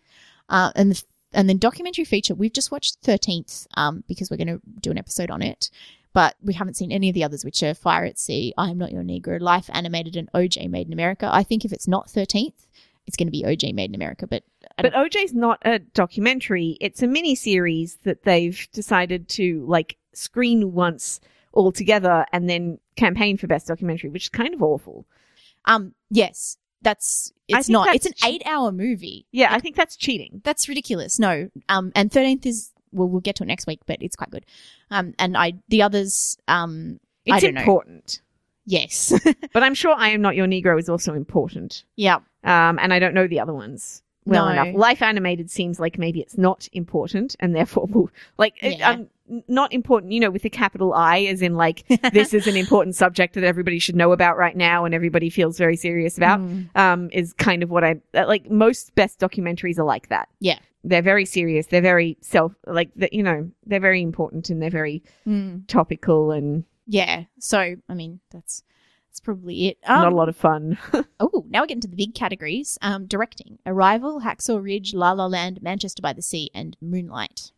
Uh, 0.48 0.72
and 0.74 0.92
the, 0.92 1.02
and 1.32 1.48
then 1.48 1.58
documentary 1.58 2.04
feature, 2.04 2.34
we've 2.34 2.52
just 2.52 2.72
watched 2.72 2.98
Thirteenth, 3.02 3.66
um, 3.74 4.02
because 4.08 4.30
we're 4.30 4.36
going 4.36 4.48
to 4.48 4.60
do 4.80 4.90
an 4.90 4.98
episode 4.98 5.30
on 5.30 5.42
it. 5.42 5.70
But 6.12 6.34
we 6.42 6.54
haven't 6.54 6.76
seen 6.76 6.90
any 6.90 7.08
of 7.08 7.14
the 7.14 7.22
others, 7.22 7.44
which 7.44 7.62
are 7.62 7.72
Fire 7.72 8.04
at 8.04 8.18
Sea, 8.18 8.52
I 8.58 8.70
Am 8.70 8.78
Not 8.78 8.90
Your 8.90 9.04
Negro, 9.04 9.40
Life 9.40 9.70
Animated, 9.72 10.16
and 10.16 10.28
OJ 10.32 10.68
Made 10.68 10.88
in 10.88 10.92
America. 10.92 11.30
I 11.32 11.44
think 11.44 11.64
if 11.64 11.72
it's 11.72 11.86
not 11.86 12.10
Thirteenth, 12.10 12.66
it's 13.06 13.16
going 13.16 13.26
to 13.26 13.32
be 13.32 13.42
OJ 13.42 13.74
Made 13.74 13.90
in 13.90 13.94
America. 13.94 14.26
But 14.26 14.44
But 14.76 14.92
OJ's 14.92 15.34
not 15.34 15.58
a 15.64 15.78
documentary. 15.80 16.76
It's 16.80 17.02
a 17.02 17.06
mini 17.06 17.34
series 17.34 17.96
that 18.04 18.22
they've 18.24 18.68
decided 18.72 19.28
to 19.30 19.64
like 19.66 19.96
screen 20.12 20.72
once 20.72 21.20
all 21.52 21.72
together 21.72 22.26
and 22.32 22.48
then 22.48 22.78
campaign 22.96 23.36
for 23.36 23.46
best 23.46 23.66
documentary, 23.66 24.10
which 24.10 24.24
is 24.24 24.28
kind 24.28 24.54
of 24.54 24.62
awful. 24.62 25.06
Um, 25.64 25.94
yes, 26.10 26.56
that's 26.82 27.32
it's 27.48 27.68
not. 27.68 27.86
that's 27.86 28.06
It's 28.06 28.22
an 28.24 28.30
eight-hour 28.30 28.72
movie. 28.72 29.26
Yeah, 29.32 29.52
I 29.52 29.58
think 29.58 29.76
that's 29.76 29.96
cheating. 29.96 30.40
That's 30.44 30.68
ridiculous. 30.68 31.18
No. 31.18 31.50
Um, 31.68 31.90
and 31.96 32.10
thirteenth 32.12 32.46
is 32.46 32.70
well, 32.92 33.08
we'll 33.08 33.20
get 33.20 33.36
to 33.36 33.42
it 33.44 33.46
next 33.46 33.66
week, 33.66 33.80
but 33.86 33.98
it's 34.00 34.16
quite 34.16 34.30
good. 34.30 34.46
Um, 34.90 35.14
and 35.18 35.36
I 35.36 35.54
the 35.68 35.82
others. 35.82 36.36
Um, 36.48 37.00
I 37.30 37.34
It's 37.36 37.44
don't 37.44 37.54
know. 37.54 37.60
important. 37.60 38.20
yes. 38.66 39.12
But 39.52 39.62
I'm 39.62 39.74
sure 39.74 39.94
I 39.94 40.08
Am 40.10 40.22
Not 40.22 40.36
Your 40.36 40.46
Negro 40.46 40.78
is 40.78 40.88
also 40.88 41.14
important. 41.14 41.84
yeah. 41.96 42.18
Um, 42.44 42.79
and 42.81 42.92
I 42.92 42.98
don't 42.98 43.14
know 43.14 43.26
the 43.26 43.40
other 43.40 43.55
ones 43.55 44.03
well 44.26 44.46
No. 44.46 44.53
enough. 44.53 44.74
Life 44.74 45.03
Animated 45.03 45.50
seems 45.50 45.81
like 45.81 45.98
maybe 45.98 46.20
it's 46.20 46.37
not 46.38 46.68
important 46.72 47.37
and 47.40 47.55
therefore 47.57 47.87
will, 47.87 48.11
like, 48.38 48.55
it- 48.62 48.79
Yeah. 48.79 48.90
um, 48.90 49.09
not 49.48 49.72
important, 49.72 50.12
you 50.12 50.20
know, 50.20 50.31
with 50.31 50.44
a 50.44 50.50
capital 50.50 50.92
I, 50.92 51.20
as 51.20 51.40
in 51.40 51.55
like, 51.55 51.85
this 52.12 52.35
is 52.35 52.46
an 52.46 52.57
important 52.57 52.96
subject 52.96 53.35
that 53.35 53.44
everybody 53.44 53.79
should 53.79 53.96
know 53.96 54.12
about 54.12 54.37
right 54.37 54.57
now 54.57 54.85
and 54.85 54.94
everybody 54.94 55.31
feels 55.31 55.57
very 55.57 55.76
serious 55.76 56.16
about, 56.18 56.40
Mm. 56.40 56.76
um, 56.76 57.09
is 57.12 57.33
kind 57.35 57.62
of 57.62 57.70
what 57.70 57.83
I, 57.85 58.00
uh, 58.14 58.26
like, 58.26 58.50
most 58.50 58.94
best 58.94 59.18
documentaries 59.20 59.79
are 59.79 59.85
like 59.85 60.09
that. 60.09 60.29
Yeah. 60.40 60.59
They're 60.85 61.03
very 61.03 61.24
serious. 61.26 61.66
They're 61.66 61.81
very 61.83 62.16
self, 62.20 62.53
like, 62.66 62.90
the, 62.96 63.09
you 63.12 63.22
know, 63.22 63.50
they're 63.66 63.81
very 63.81 64.03
important 64.03 64.50
and 64.50 64.61
they're 64.62 64.70
very 64.70 65.03
Mm. 65.26 65.66
topical 65.66 66.31
and 66.31 66.64
Yeah. 66.87 67.24
So 67.38 67.76
I 67.88 67.94
mean, 67.94 68.20
that's 68.33 68.64
that's 69.11 69.20
probably 69.20 69.66
it. 69.68 69.79
Um, 69.87 70.03
not 70.03 70.12
a 70.12 70.16
lot 70.16 70.29
of 70.29 70.37
fun. 70.37 70.79
Oh, 71.18 71.44
now 71.51 71.61
we're 71.61 71.66
getting 71.66 71.81
to 71.83 71.88
the 71.88 71.96
big 71.96 72.14
categories. 72.14 72.79
Um, 72.81 73.07
directing: 73.07 73.59
Arrival, 73.66 74.20
Hacksaw 74.20 74.62
Ridge, 74.62 74.94
La 74.94 75.12
La 75.12 75.27
Land, 75.27 75.61
Manchester 75.62 76.01
by 76.01 76.12
the 76.12 76.23
Sea, 76.23 76.51
and 76.55 76.77
Moonlight. 76.81 77.53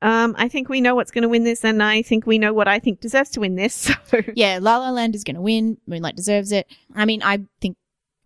Um, 0.00 0.36
I 0.38 0.46
think 0.48 0.68
we 0.68 0.80
know 0.80 0.94
what's 0.94 1.10
going 1.10 1.22
to 1.22 1.28
win 1.28 1.42
this, 1.42 1.64
and 1.64 1.82
I 1.82 2.02
think 2.02 2.24
we 2.26 2.38
know 2.38 2.52
what 2.52 2.68
I 2.68 2.78
think 2.78 3.00
deserves 3.00 3.30
to 3.30 3.40
win 3.40 3.56
this. 3.56 3.90
So 4.06 4.20
Yeah, 4.36 4.58
La 4.62 4.76
La 4.78 4.90
Land 4.90 5.14
is 5.16 5.24
going 5.24 5.34
to 5.34 5.42
win. 5.42 5.78
Moonlight 5.86 6.14
deserves 6.16 6.52
it. 6.52 6.66
I 6.94 7.04
mean, 7.04 7.20
I 7.22 7.40
think 7.60 7.76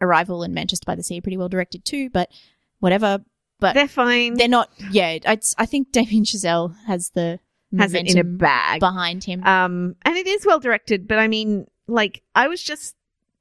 Arrival 0.03 0.43
and 0.43 0.53
Manchester 0.53 0.85
by 0.85 0.95
the 0.97 1.03
Sea 1.03 1.19
are 1.19 1.23
pretty 1.23 1.39
well 1.39 1.49
directed 1.49 1.85
too, 1.85 2.11
but 2.11 2.29
whatever. 2.81 3.21
But 3.59 3.75
they're 3.75 3.89
fine. 3.89 4.35
they're 4.35 4.49
not. 4.49 4.69
Yeah, 4.91 5.19
I 5.25 5.67
think 5.67 5.93
Damien 5.93 6.25
Chazelle 6.25 6.75
has 6.87 7.11
the 7.11 7.39
Has 7.79 7.95
it 7.95 8.11
in 8.11 8.19
a 8.19 8.25
bag. 8.25 8.81
behind 8.81 9.25
him. 9.25 9.43
Um, 9.45 9.95
and 10.03 10.17
it 10.17 10.27
is 10.27 10.45
well 10.45 10.61
directed, 10.61 11.09
but 11.09 11.19
I 11.19 11.29
mean, 11.29 11.67
like, 11.87 12.23
I 12.35 12.49
was 12.49 12.63
just, 12.63 12.97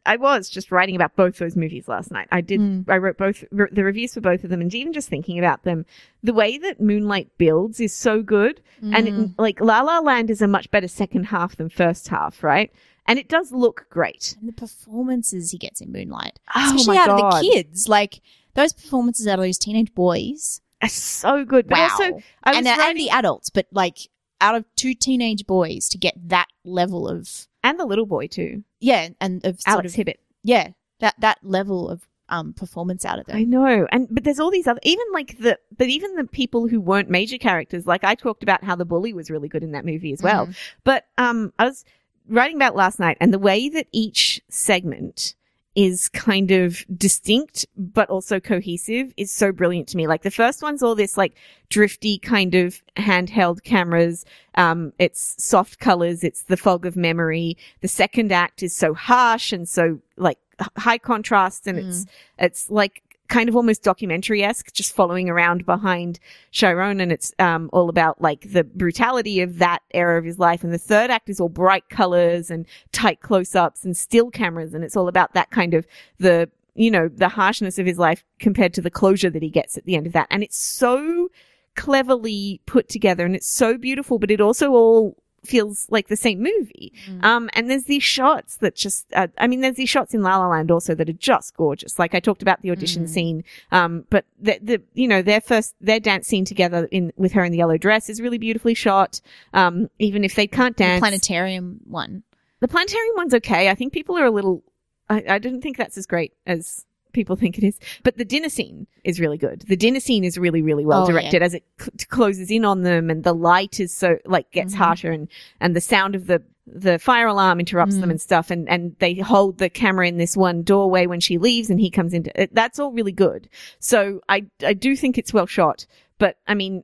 I 0.05 0.15
was 0.17 0.49
just 0.49 0.71
writing 0.71 0.95
about 0.95 1.15
both 1.15 1.37
those 1.37 1.55
movies 1.55 1.87
last 1.87 2.09
night. 2.11 2.27
I 2.31 2.41
did, 2.41 2.59
Mm. 2.59 2.89
I 2.89 2.97
wrote 2.97 3.17
both 3.17 3.43
re- 3.51 3.67
the 3.71 3.83
reviews 3.83 4.13
for 4.15 4.21
both 4.21 4.43
of 4.43 4.49
them, 4.49 4.59
and 4.61 4.73
even 4.73 4.93
just 4.93 5.09
thinking 5.09 5.37
about 5.37 5.63
them, 5.63 5.85
the 6.23 6.33
way 6.33 6.57
that 6.57 6.81
Moonlight 6.81 7.29
builds 7.37 7.79
is 7.79 7.93
so 7.93 8.21
good, 8.23 8.61
and 8.81 9.07
it, 9.07 9.13
Mm. 9.13 9.33
like 9.37 9.61
La 9.61 9.81
La 9.81 9.99
Land 9.99 10.31
is 10.31 10.41
a 10.41 10.47
much 10.47 10.71
better 10.71 10.87
second 10.87 11.25
half 11.25 11.55
than 11.55 11.69
first 11.69 12.07
half, 12.07 12.43
right? 12.43 12.71
And 13.05 13.19
it 13.19 13.27
does 13.29 13.51
look 13.51 13.85
great. 13.89 14.35
And 14.39 14.47
the 14.49 14.53
performances 14.53 15.51
he 15.51 15.57
gets 15.57 15.81
in 15.81 15.91
Moonlight, 15.91 16.39
Oh 16.55 16.75
especially 16.75 16.95
my 16.97 17.01
out 17.03 17.07
God. 17.07 17.33
of 17.35 17.41
the 17.41 17.49
kids, 17.51 17.87
like 17.87 18.21
those 18.55 18.73
performances 18.73 19.27
out 19.27 19.39
of 19.39 19.45
those 19.45 19.57
teenage 19.57 19.93
boys. 19.93 20.61
Are 20.83 20.87
so 20.89 21.45
good, 21.45 21.67
but 21.67 21.77
wow, 21.77 21.89
also 21.91 22.03
I 22.43 22.49
was 22.51 22.57
and, 22.57 22.67
and 22.67 22.97
the 22.97 23.11
adults, 23.11 23.51
but 23.51 23.67
like 23.71 23.99
out 24.39 24.55
of 24.55 24.65
two 24.75 24.95
teenage 24.95 25.45
boys 25.45 25.87
to 25.89 25.99
get 25.99 26.15
that 26.29 26.47
level 26.63 27.07
of 27.07 27.47
and 27.63 27.79
the 27.79 27.85
little 27.85 28.05
boy 28.05 28.27
too, 28.27 28.63
yeah, 28.79 29.09
and 29.19 29.45
of 29.45 29.61
sort 29.61 29.73
Alex 29.75 29.93
of 29.93 29.95
Hibbert. 29.95 30.17
yeah, 30.43 30.69
that 30.99 31.15
that 31.19 31.39
level 31.43 31.89
of 31.89 32.07
um 32.29 32.53
performance 32.53 33.03
out 33.05 33.19
of 33.19 33.25
them. 33.25 33.35
I 33.35 33.43
know. 33.43 33.87
And 33.91 34.07
but 34.09 34.23
there's 34.23 34.39
all 34.39 34.51
these 34.51 34.67
other 34.67 34.79
even 34.83 35.05
like 35.13 35.37
the 35.39 35.59
but 35.77 35.87
even 35.87 36.15
the 36.15 36.23
people 36.23 36.67
who 36.67 36.79
weren't 36.79 37.09
major 37.09 37.37
characters, 37.37 37.85
like 37.85 38.03
I 38.03 38.15
talked 38.15 38.41
about 38.43 38.63
how 38.63 38.75
the 38.75 38.85
bully 38.85 39.13
was 39.13 39.29
really 39.29 39.49
good 39.49 39.63
in 39.63 39.71
that 39.73 39.85
movie 39.85 40.13
as 40.13 40.21
well. 40.23 40.47
Mhm. 40.47 40.55
But 40.85 41.07
um 41.17 41.51
I 41.59 41.65
was 41.65 41.83
writing 42.29 42.55
about 42.55 42.75
last 42.75 42.99
night 42.99 43.17
and 43.19 43.33
the 43.33 43.39
way 43.39 43.67
that 43.69 43.87
each 43.91 44.41
segment 44.49 45.35
is 45.75 46.09
kind 46.09 46.51
of 46.51 46.83
distinct 46.97 47.65
but 47.77 48.09
also 48.09 48.39
cohesive 48.39 49.13
is 49.15 49.31
so 49.31 49.51
brilliant 49.51 49.87
to 49.89 49.97
me. 49.97 50.05
Like 50.07 50.23
the 50.23 50.31
first 50.31 50.61
one's 50.61 50.83
all 50.83 50.95
this 50.95 51.17
like 51.17 51.33
drifty 51.69 52.17
kind 52.17 52.55
of 52.55 52.81
handheld 52.97 53.63
cameras. 53.63 54.25
Um, 54.55 54.91
it's 54.99 55.41
soft 55.41 55.79
colors. 55.79 56.23
It's 56.23 56.43
the 56.43 56.57
fog 56.57 56.85
of 56.85 56.95
memory. 56.97 57.57
The 57.79 57.87
second 57.87 58.31
act 58.31 58.63
is 58.63 58.75
so 58.75 58.93
harsh 58.93 59.53
and 59.53 59.67
so 59.67 59.99
like 60.17 60.39
high 60.77 60.97
contrast 60.97 61.67
and 61.67 61.79
it's, 61.79 62.05
it's 62.37 62.69
like 62.69 63.01
kind 63.31 63.47
of 63.49 63.55
almost 63.55 63.81
documentary-esque, 63.81 64.73
just 64.73 64.93
following 64.93 65.29
around 65.29 65.65
behind 65.65 66.19
Chiron. 66.51 66.99
And 66.99 67.11
it's, 67.11 67.33
um, 67.39 67.69
all 67.71 67.87
about 67.89 68.21
like 68.21 68.51
the 68.51 68.63
brutality 68.63 69.41
of 69.41 69.57
that 69.57 69.79
era 69.93 70.19
of 70.19 70.25
his 70.25 70.37
life. 70.37 70.63
And 70.63 70.73
the 70.73 70.77
third 70.77 71.09
act 71.09 71.29
is 71.29 71.39
all 71.39 71.49
bright 71.49 71.87
colors 71.89 72.51
and 72.51 72.65
tight 72.91 73.21
close-ups 73.21 73.85
and 73.85 73.95
still 73.95 74.29
cameras. 74.29 74.73
And 74.73 74.83
it's 74.83 74.97
all 74.97 75.07
about 75.07 75.33
that 75.33 75.49
kind 75.49 75.73
of 75.73 75.87
the, 76.19 76.49
you 76.75 76.91
know, 76.91 77.07
the 77.07 77.29
harshness 77.29 77.79
of 77.79 77.85
his 77.85 77.97
life 77.97 78.23
compared 78.39 78.73
to 78.73 78.81
the 78.81 78.91
closure 78.91 79.29
that 79.29 79.41
he 79.41 79.49
gets 79.49 79.77
at 79.77 79.85
the 79.85 79.95
end 79.95 80.07
of 80.07 80.13
that. 80.13 80.27
And 80.29 80.43
it's 80.43 80.57
so 80.57 81.29
cleverly 81.75 82.59
put 82.65 82.89
together 82.89 83.25
and 83.25 83.33
it's 83.33 83.49
so 83.49 83.77
beautiful, 83.77 84.19
but 84.19 84.29
it 84.29 84.41
also 84.41 84.71
all 84.71 85.15
feels 85.43 85.87
like 85.89 86.07
the 86.07 86.15
same 86.15 86.39
movie. 86.39 86.93
Mm. 87.07 87.23
Um, 87.23 87.49
and 87.53 87.69
there's 87.69 87.85
these 87.85 88.03
shots 88.03 88.57
that 88.57 88.75
just, 88.75 89.07
uh, 89.13 89.27
I 89.37 89.47
mean, 89.47 89.61
there's 89.61 89.75
these 89.75 89.89
shots 89.89 90.13
in 90.13 90.21
La 90.21 90.37
La 90.37 90.47
Land 90.47 90.69
also 90.71 90.93
that 90.95 91.09
are 91.09 91.13
just 91.13 91.55
gorgeous. 91.55 91.97
Like 91.97 92.13
I 92.13 92.19
talked 92.19 92.41
about 92.41 92.61
the 92.61 92.71
audition 92.71 93.05
Mm. 93.05 93.09
scene. 93.09 93.43
Um, 93.71 94.05
but 94.09 94.25
the, 94.39 94.59
the, 94.61 94.81
you 94.93 95.07
know, 95.07 95.21
their 95.21 95.41
first, 95.41 95.75
their 95.81 95.99
dance 95.99 96.27
scene 96.27 96.45
together 96.45 96.87
in, 96.91 97.11
with 97.15 97.31
her 97.33 97.43
in 97.43 97.51
the 97.51 97.57
yellow 97.57 97.77
dress 97.77 98.09
is 98.09 98.21
really 98.21 98.37
beautifully 98.37 98.75
shot. 98.75 99.21
Um, 99.53 99.89
even 99.97 100.23
if 100.23 100.35
they 100.35 100.47
can't 100.47 100.77
dance. 100.77 101.01
The 101.01 101.07
planetarium 101.07 101.79
one. 101.87 102.23
The 102.59 102.67
planetarium 102.67 103.15
one's 103.15 103.33
okay. 103.33 103.69
I 103.69 103.75
think 103.75 103.93
people 103.93 104.17
are 104.17 104.25
a 104.25 104.31
little. 104.31 104.63
I, 105.09 105.23
I 105.27 105.39
didn't 105.39 105.61
think 105.61 105.77
that's 105.77 105.97
as 105.97 106.05
great 106.05 106.33
as 106.45 106.85
people 107.13 107.35
think 107.35 107.57
it 107.57 107.63
is. 107.63 107.79
But 108.03 108.17
the 108.17 108.25
dinner 108.25 108.49
scene 108.49 108.87
is 109.03 109.19
really 109.19 109.37
good. 109.37 109.61
The 109.67 109.75
dinner 109.75 109.99
scene 109.99 110.23
is 110.23 110.37
really, 110.37 110.61
really 110.61 110.85
well 110.85 111.03
Oh, 111.03 111.07
yeah. 111.07 111.13
directed 111.13 111.41
as 111.43 111.53
it 111.53 111.63
cl- 111.79 111.91
closes 112.09 112.49
in 112.51 112.65
on 112.65 112.81
them, 112.83 113.09
and 113.09 113.23
the 113.23 113.33
light 113.33 113.79
is 113.79 113.93
so 113.93 114.17
like 114.25 114.51
gets 114.51 114.73
Mhm. 114.73 114.77
harsher, 114.77 115.11
and 115.11 115.27
and 115.59 115.75
the 115.75 115.81
sound 115.81 116.15
of 116.15 116.27
the 116.27 116.41
the 116.67 116.99
fire 116.99 117.27
alarm 117.27 117.59
interrupts 117.59 117.97
them 117.97 118.09
Mm. 118.09 118.11
and 118.11 118.21
stuff, 118.21 118.51
and 118.51 118.69
and 118.69 118.95
they 118.99 119.15
hold 119.15 119.57
the 119.57 119.69
camera 119.69 120.07
in 120.07 120.17
this 120.17 120.37
one 120.37 120.61
doorway 120.61 121.07
when 121.07 121.19
she 121.19 121.37
leaves, 121.37 121.69
and 121.69 121.79
he 121.79 121.89
comes 121.89 122.13
into. 122.13 122.31
It, 122.39 122.53
that's 122.53 122.79
all 122.79 122.91
really 122.91 123.11
good. 123.11 123.49
So 123.79 124.21
I 124.29 124.45
I 124.63 124.73
do 124.73 124.95
think 124.95 125.17
it's 125.17 125.33
well 125.33 125.47
shot, 125.47 125.85
but 126.17 126.37
I 126.47 126.53
mean. 126.53 126.83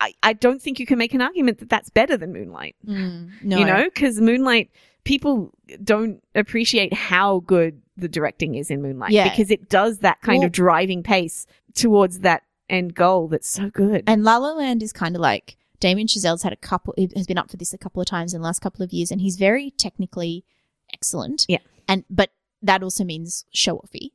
I, 0.00 0.14
I 0.22 0.32
don't 0.32 0.62
think 0.62 0.78
you 0.78 0.86
can 0.86 0.96
make 0.96 1.12
an 1.12 1.20
argument 1.20 1.58
that 1.58 1.68
that's 1.68 1.90
better 1.90 2.16
than 2.16 2.32
Moonlight 2.32 2.76
Mm, 2.86 3.30
no, 3.42 3.58
you 3.58 3.64
know 3.64 3.82
because 3.82 4.20
moonlight 4.20 4.70
people 5.08 5.50
don't 5.82 6.22
appreciate 6.34 6.92
how 6.92 7.40
good 7.40 7.80
the 7.96 8.08
directing 8.08 8.54
is 8.54 8.70
in 8.70 8.82
moonlight 8.82 9.10
Yeah. 9.10 9.28
because 9.30 9.50
it 9.50 9.68
does 9.70 9.98
that 10.00 10.20
kind 10.20 10.40
Well- 10.40 10.46
of 10.46 10.52
driving 10.52 11.02
pace 11.02 11.46
towards 11.74 12.20
that 12.20 12.42
end 12.68 12.94
goal 12.94 13.26
that's 13.28 13.48
so 13.48 13.70
good 13.70 14.04
And 14.06 14.22
La 14.22 14.36
La 14.36 14.52
Land 14.52 14.82
is 14.82 14.92
kind 14.92 15.16
of 15.16 15.22
like 15.22 15.56
Damien 15.80 16.06
Chazelle's 16.08 16.42
had 16.42 16.52
a 16.52 16.56
couple, 16.56 16.92
has 17.16 17.26
been 17.26 17.38
up 17.38 17.50
for 17.50 17.56
this 17.56 17.72
a 17.72 17.78
couple 17.78 18.02
of 18.02 18.06
times 18.06 18.34
in 18.34 18.40
the 18.40 18.44
last 18.44 18.58
couple 18.60 18.82
of 18.84 18.92
years, 18.92 19.10
and 19.12 19.20
he's 19.20 19.36
very 19.36 19.70
technically 19.70 20.44
excellent. 20.92 21.46
Yeah. 21.48 21.58
And, 21.86 22.04
but 22.10 22.30
that 22.62 22.82
also 22.82 23.04
means 23.04 23.44
show 23.52 23.76
offy. 23.78 24.10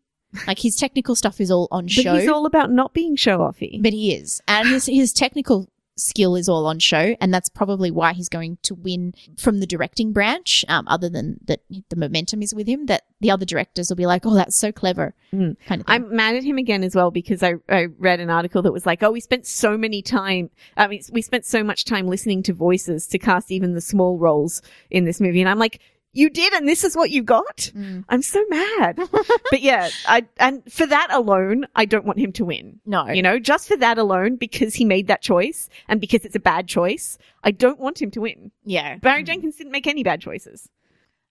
Like 0.45 0.59
his 0.59 0.75
technical 0.75 1.15
stuff 1.15 1.39
is 1.39 1.49
all 1.49 1.67
on 1.71 1.87
show. 1.87 2.03
But 2.03 2.19
he's 2.19 2.29
all 2.29 2.45
about 2.45 2.69
not 2.71 2.93
being 2.93 3.15
show 3.15 3.37
offy. 3.39 3.81
But 3.81 3.93
he 3.93 4.13
is. 4.13 4.41
And 4.47 4.67
his, 4.67 4.87
his 4.87 5.13
technical 5.13 5.69
skill 6.03 6.35
is 6.35 6.49
all 6.49 6.65
on 6.65 6.79
show. 6.79 7.15
And 7.19 7.33
that's 7.33 7.49
probably 7.49 7.91
why 7.91 8.13
he's 8.13 8.29
going 8.29 8.57
to 8.63 8.75
win 8.75 9.13
from 9.37 9.59
the 9.59 9.67
directing 9.67 10.11
branch, 10.11 10.65
um, 10.67 10.87
other 10.87 11.09
than 11.09 11.39
that 11.45 11.61
the 11.89 11.95
momentum 11.95 12.41
is 12.41 12.53
with 12.53 12.67
him, 12.67 12.87
that 12.87 13.03
the 13.21 13.31
other 13.31 13.45
directors 13.45 13.89
will 13.89 13.95
be 13.95 14.05
like, 14.05 14.25
oh, 14.25 14.33
that's 14.33 14.55
so 14.55 14.71
clever. 14.71 15.15
Mm. 15.33 15.55
Kind 15.65 15.81
of 15.81 15.87
thing. 15.87 15.95
I'm 15.95 16.15
mad 16.15 16.35
at 16.35 16.43
him 16.43 16.57
again 16.57 16.83
as 16.83 16.95
well 16.95 17.09
because 17.09 17.41
I, 17.41 17.55
I 17.69 17.85
read 17.97 18.19
an 18.19 18.29
article 18.29 18.61
that 18.63 18.73
was 18.73 18.85
like, 18.85 19.01
oh, 19.01 19.11
we 19.11 19.21
spent 19.21 19.47
so 19.47 19.77
many 19.77 20.01
time, 20.01 20.49
I 20.75 20.87
mean, 20.87 21.01
we 21.11 21.21
spent 21.21 21.45
so 21.45 21.63
much 21.63 21.85
time 21.85 22.07
listening 22.07 22.43
to 22.43 22.53
voices 22.53 23.07
to 23.07 23.19
cast 23.19 23.51
even 23.51 23.73
the 23.73 23.81
small 23.81 24.17
roles 24.17 24.61
in 24.91 25.05
this 25.05 25.21
movie. 25.21 25.41
And 25.41 25.49
I'm 25.49 25.59
like, 25.59 25.79
you 26.13 26.29
did, 26.29 26.53
and 26.53 26.67
this 26.67 26.83
is 26.83 26.95
what 26.95 27.09
you 27.09 27.23
got? 27.23 27.71
Mm. 27.75 28.05
I'm 28.07 28.21
so 28.21 28.43
mad. 28.49 28.97
but 29.49 29.61
yeah, 29.61 29.89
I, 30.07 30.25
and 30.37 30.63
for 30.71 30.85
that 30.85 31.07
alone, 31.11 31.65
I 31.75 31.85
don't 31.85 32.05
want 32.05 32.19
him 32.19 32.31
to 32.33 32.45
win. 32.45 32.79
no. 32.85 33.07
You 33.07 33.21
know, 33.21 33.39
just 33.39 33.67
for 33.67 33.75
that 33.77 33.97
alone, 33.97 34.35
because 34.37 34.75
he 34.75 34.85
made 34.85 35.07
that 35.07 35.21
choice 35.21 35.69
and 35.87 35.99
because 35.99 36.23
it's 36.23 36.35
a 36.35 36.39
bad 36.39 36.67
choice, 36.67 37.17
I 37.43 37.51
don't 37.51 37.79
want 37.79 38.01
him 38.01 38.11
to 38.11 38.21
win. 38.21 38.51
yeah. 38.63 38.97
Barry 38.97 39.23
Jenkins 39.23 39.57
didn't 39.57 39.71
make 39.71 39.87
any 39.87 40.03
bad 40.03 40.21
choices. 40.21 40.69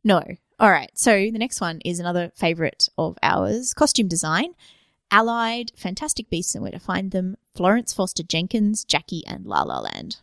No. 0.04 0.22
All 0.58 0.70
right. 0.70 0.90
So 0.94 1.12
the 1.12 1.38
next 1.38 1.60
one 1.60 1.80
is 1.84 1.98
another 2.00 2.32
favorite 2.34 2.88
of 2.98 3.16
ours 3.22 3.72
costume 3.74 4.08
design. 4.08 4.54
Allied, 5.10 5.72
Fantastic 5.76 6.30
Beasts 6.30 6.54
and 6.54 6.62
Where 6.62 6.72
to 6.72 6.78
Find 6.78 7.10
Them, 7.10 7.36
Florence 7.54 7.92
Foster 7.92 8.22
Jenkins, 8.22 8.82
Jackie, 8.82 9.22
and 9.26 9.44
La 9.44 9.62
La 9.62 9.78
Land. 9.80 10.16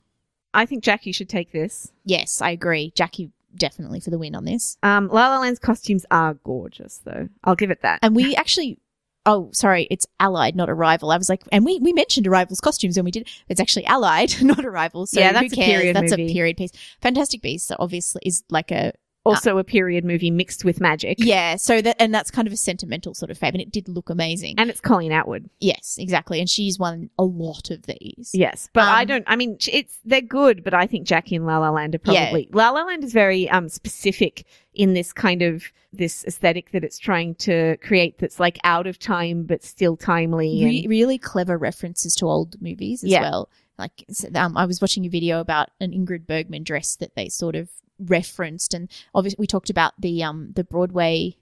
I 0.54 0.66
think 0.66 0.84
Jackie 0.84 1.12
should 1.12 1.30
take 1.30 1.52
this. 1.52 1.92
Yes, 2.04 2.42
I 2.42 2.50
agree. 2.50 2.92
Jackie 2.96 3.32
definitely 3.56 4.00
for 4.00 4.10
the 4.10 4.18
win 4.18 4.36
on 4.36 4.46
this. 4.46 4.78
Um, 4.84 5.08
La 5.08 5.30
La 5.30 5.40
Land's 5.40 5.60
costumes 5.60 6.06
are 6.12 6.36
gorgeous, 6.44 7.02
though. 7.06 7.30
I'll 7.44 7.56
give 7.56 7.72
it 7.72 7.82
that. 7.82 8.00
And 8.02 8.16
we 8.16 8.36
actually, 8.36 8.80
oh, 9.26 9.50
sorry, 9.54 9.88
it's 9.92 10.06
Allied, 10.20 10.56
not 10.56 10.70
Arrival. 10.70 11.12
I 11.12 11.18
was 11.18 11.30
like, 11.30 11.44
and 11.52 11.66
we, 11.66 11.80
we 11.80 11.94
mentioned 11.94 12.28
Arrival's 12.28 12.60
costumes 12.62 12.98
when 12.98 13.06
we 13.06 13.12
did. 13.12 13.28
It's 13.48 13.60
actually 13.60 13.86
Allied, 13.86 14.34
not 14.42 14.66
Arrival. 14.66 15.06
So 15.08 15.20
Yeah, 15.20 15.30
who 15.30 15.34
that's 15.42 15.54
a 15.54 15.56
period 15.56 15.96
That's 15.96 16.12
movie. 16.12 16.30
a 16.30 16.34
period 16.34 16.58
piece. 16.58 16.72
Fantastic 17.02 17.42
Beasts 17.42 17.72
obviously 17.78 18.22
is 18.26 18.44
like 18.50 18.72
a 18.72 18.94
Also, 19.26 19.58
a 19.58 19.64
period 19.64 20.06
movie 20.06 20.32
mixed 20.32 20.64
with 20.66 20.80
magic. 20.80 21.18
yeah. 21.20 21.56
So 21.58 21.82
that 21.82 21.98
and 22.00 22.14
that's 22.14 22.32
kind 22.32 22.48
of 22.48 22.54
a 22.54 22.58
sentimental 22.58 23.14
sort 23.14 23.30
of 23.30 23.38
fave, 23.38 23.50
and 23.50 23.62
it 23.62 23.72
did 23.72 23.88
look 23.90 24.10
amazing. 24.10 24.56
And 24.58 24.70
it's 24.70 24.80
Colleen 24.80 25.12
Atwood. 25.12 25.50
yes, 25.60 25.98
exactly. 26.00 26.40
And 26.40 26.50
she's 26.50 26.80
won 26.80 27.10
a 27.20 27.24
lot 27.24 27.70
of 27.70 27.84
these. 27.86 28.32
Yes, 28.34 28.70
but 28.74 28.84
Um, 28.84 28.90
I 28.96 29.06
don't. 29.06 29.24
I 29.28 29.36
mean, 29.36 29.58
it's 29.72 30.00
they're 30.06 30.22
good, 30.22 30.64
but 30.64 30.74
I 30.74 30.88
think 30.88 31.06
Jackie 31.06 31.36
and 31.36 31.46
La 31.46 31.58
La 31.60 31.70
Land 31.70 31.96
are 31.96 32.00
probably 32.00 32.50
La 32.54 32.70
La 32.72 32.84
Land 32.84 33.04
is 33.04 33.14
very 33.14 33.50
um 33.50 33.68
specific 33.70 34.46
in 34.74 34.94
this 34.94 35.12
kind 35.14 35.42
of 35.42 35.64
this 35.92 36.24
aesthetic 36.26 36.72
that 36.72 36.84
it's 36.84 36.98
trying 36.98 37.36
to 37.36 37.76
create. 37.84 38.18
That's 38.20 38.40
like 38.40 38.58
out 38.64 38.88
of 38.88 38.98
time 39.00 39.44
but 39.44 39.64
still 39.64 39.98
timely. 39.98 40.64
Re- 40.64 40.80
and- 40.84 40.90
really 40.90 41.18
clever 41.18 41.58
references 41.58 42.14
to 42.16 42.26
old 42.28 42.62
movies 42.62 43.04
as 43.04 43.10
Yeah. 43.12 43.22
well. 43.22 43.50
Like 43.78 44.06
um, 44.36 44.56
I 44.58 44.66
was 44.66 44.82
watching 44.82 45.06
a 45.06 45.10
video 45.10 45.40
about 45.40 45.70
an 45.80 45.92
Ingrid 45.92 46.26
Bergman 46.28 46.64
dress 46.64 46.96
that 46.98 47.16
they 47.16 47.30
sort 47.30 47.56
of 47.56 47.70
referenced, 48.00 48.74
and 48.74 48.90
obviously 49.14 49.38
we 49.40 49.48
talked 49.48 49.70
about 49.70 49.94
the 50.00 50.24
um 50.24 50.52
the 50.56 50.64
Broadway 50.64 51.36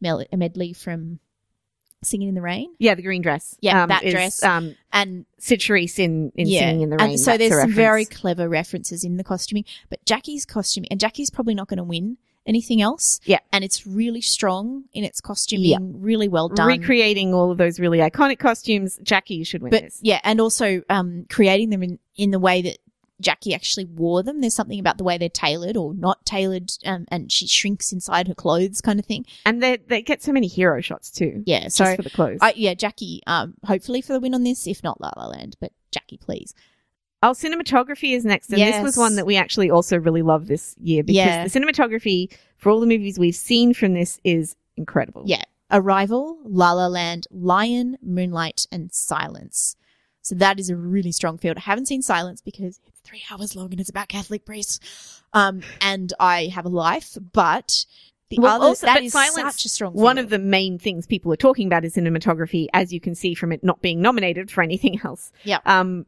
mel- 0.00 0.24
medley 0.32 0.72
from 0.72 1.20
Singing 2.02 2.28
in 2.28 2.34
the 2.34 2.42
Rain, 2.42 2.74
yeah, 2.78 2.94
the 2.94 3.00
green 3.02 3.22
dress. 3.22 3.56
Yeah, 3.60 3.84
um, 3.84 3.88
that 3.88 4.02
is, 4.04 4.12
dress. 4.12 4.42
Um, 4.42 4.76
and 4.92 5.24
Charisse 5.40 5.98
in 5.98 6.32
in 6.34 6.46
Singing 6.46 6.82
in 6.82 6.90
the 6.90 6.96
Rain. 6.98 7.10
and 7.12 7.20
so 7.20 7.38
there's 7.38 7.58
some 7.58 7.72
very 7.72 8.04
clever 8.04 8.46
references 8.46 9.04
in 9.04 9.16
the 9.16 9.24
costuming. 9.24 9.64
But 9.88 10.04
Jackie's 10.04 10.44
costuming, 10.44 10.88
and 10.90 11.00
Jackie's 11.00 11.30
probably 11.30 11.54
not 11.54 11.68
going 11.68 11.78
to 11.78 11.84
win 11.84 12.18
anything 12.46 12.82
else. 12.82 13.20
Yeah. 13.24 13.38
and 13.54 13.64
it's 13.64 13.86
really 13.86 14.20
strong 14.20 14.84
in 14.92 15.02
its 15.02 15.22
costuming, 15.22 15.64
Yeah. 15.64 15.78
really 15.80 16.28
well 16.28 16.50
done. 16.50 16.68
recreating 16.68 17.32
all 17.32 17.50
of 17.50 17.56
those 17.56 17.80
really 17.80 18.00
iconic 18.00 18.38
costumes. 18.38 18.98
Jackie, 19.02 19.42
should 19.44 19.62
win 19.62 19.70
but 19.70 19.82
this. 19.84 19.98
yeah, 20.02 20.20
and 20.24 20.42
also 20.42 20.82
um, 20.90 21.24
creating 21.30 21.70
them 21.70 21.82
in, 21.82 21.98
in 22.16 22.32
the 22.32 22.38
way 22.38 22.60
that 22.60 22.76
Jackie 23.24 23.54
actually 23.54 23.86
wore 23.86 24.22
them. 24.22 24.40
There's 24.40 24.54
something 24.54 24.78
about 24.78 24.98
the 24.98 25.04
way 25.04 25.18
they're 25.18 25.28
tailored 25.28 25.76
or 25.76 25.94
not 25.94 26.24
tailored, 26.24 26.70
um, 26.84 27.06
and 27.08 27.32
she 27.32 27.48
shrinks 27.48 27.90
inside 27.92 28.28
her 28.28 28.34
clothes, 28.34 28.80
kind 28.80 29.00
of 29.00 29.06
thing. 29.06 29.26
And 29.44 29.60
they 29.62 29.78
they 29.78 30.02
get 30.02 30.22
so 30.22 30.30
many 30.32 30.46
hero 30.46 30.80
shots 30.80 31.10
too. 31.10 31.42
Yeah, 31.46 31.64
just 31.64 31.76
so 31.76 31.96
for 31.96 32.02
the 32.02 32.10
clothes. 32.10 32.38
I, 32.40 32.52
yeah, 32.56 32.74
Jackie, 32.74 33.22
um, 33.26 33.54
hopefully 33.64 34.00
for 34.02 34.12
the 34.12 34.20
win 34.20 34.34
on 34.34 34.44
this, 34.44 34.66
if 34.66 34.84
not 34.84 35.00
La 35.00 35.10
La 35.16 35.26
Land, 35.26 35.56
but 35.60 35.72
Jackie, 35.90 36.18
please. 36.18 36.54
Oh, 37.22 37.30
cinematography 37.30 38.14
is 38.14 38.24
next, 38.26 38.50
and 38.52 38.60
this 38.60 38.82
was 38.82 38.98
one 38.98 39.16
that 39.16 39.24
we 39.24 39.36
actually 39.36 39.70
also 39.70 39.96
really 39.98 40.20
loved 40.20 40.46
this 40.46 40.76
year 40.78 41.02
because 41.02 41.16
Yeah. 41.16 41.46
the 41.48 41.58
cinematography 41.58 42.30
for 42.58 42.68
all 42.70 42.80
the 42.80 42.86
movies 42.86 43.18
we've 43.18 43.34
seen 43.34 43.72
from 43.72 43.94
this 43.94 44.20
is 44.24 44.56
incredible. 44.76 45.22
Yeah, 45.24 45.42
Arrival, 45.70 46.38
La 46.44 46.72
La 46.72 46.86
Land, 46.86 47.26
Lion, 47.30 47.96
Moonlight, 48.02 48.66
and 48.70 48.92
Silence. 48.92 49.76
So 50.20 50.34
that 50.34 50.60
is 50.60 50.68
a 50.68 50.76
really 50.76 51.12
strong 51.12 51.38
field. 51.38 51.56
I 51.56 51.60
haven't 51.60 51.86
seen 51.86 52.02
Silence 52.02 52.42
because 52.42 52.78
three 53.04 53.22
hours 53.30 53.54
long 53.54 53.70
and 53.70 53.80
it's 53.80 53.90
about 53.90 54.08
Catholic 54.08 54.44
priests. 54.44 55.22
Um, 55.32 55.62
and 55.80 56.12
I 56.18 56.46
have 56.46 56.64
a 56.64 56.68
life, 56.70 57.16
but 57.32 57.84
the 58.30 58.38
Well, 58.38 58.56
other 58.56 58.66
also- 58.66 58.86
that 58.86 59.02
is 59.02 59.12
Silence- 59.12 59.56
such 59.56 59.64
a 59.66 59.68
strong. 59.68 59.92
One 59.92 60.18
of 60.18 60.30
the 60.30 60.38
main 60.38 60.78
things 60.78 61.06
people 61.06 61.32
are 61.32 61.36
talking 61.36 61.66
about 61.66 61.84
is 61.84 61.94
cinematography, 61.94 62.66
as 62.72 62.92
you 62.92 63.00
can 63.00 63.14
see 63.14 63.34
from 63.34 63.52
it 63.52 63.62
not 63.62 63.82
being 63.82 64.00
nominated 64.00 64.50
for 64.50 64.62
anything 64.62 65.00
else. 65.04 65.30
Yeah. 65.44 65.58
Um, 65.66 66.06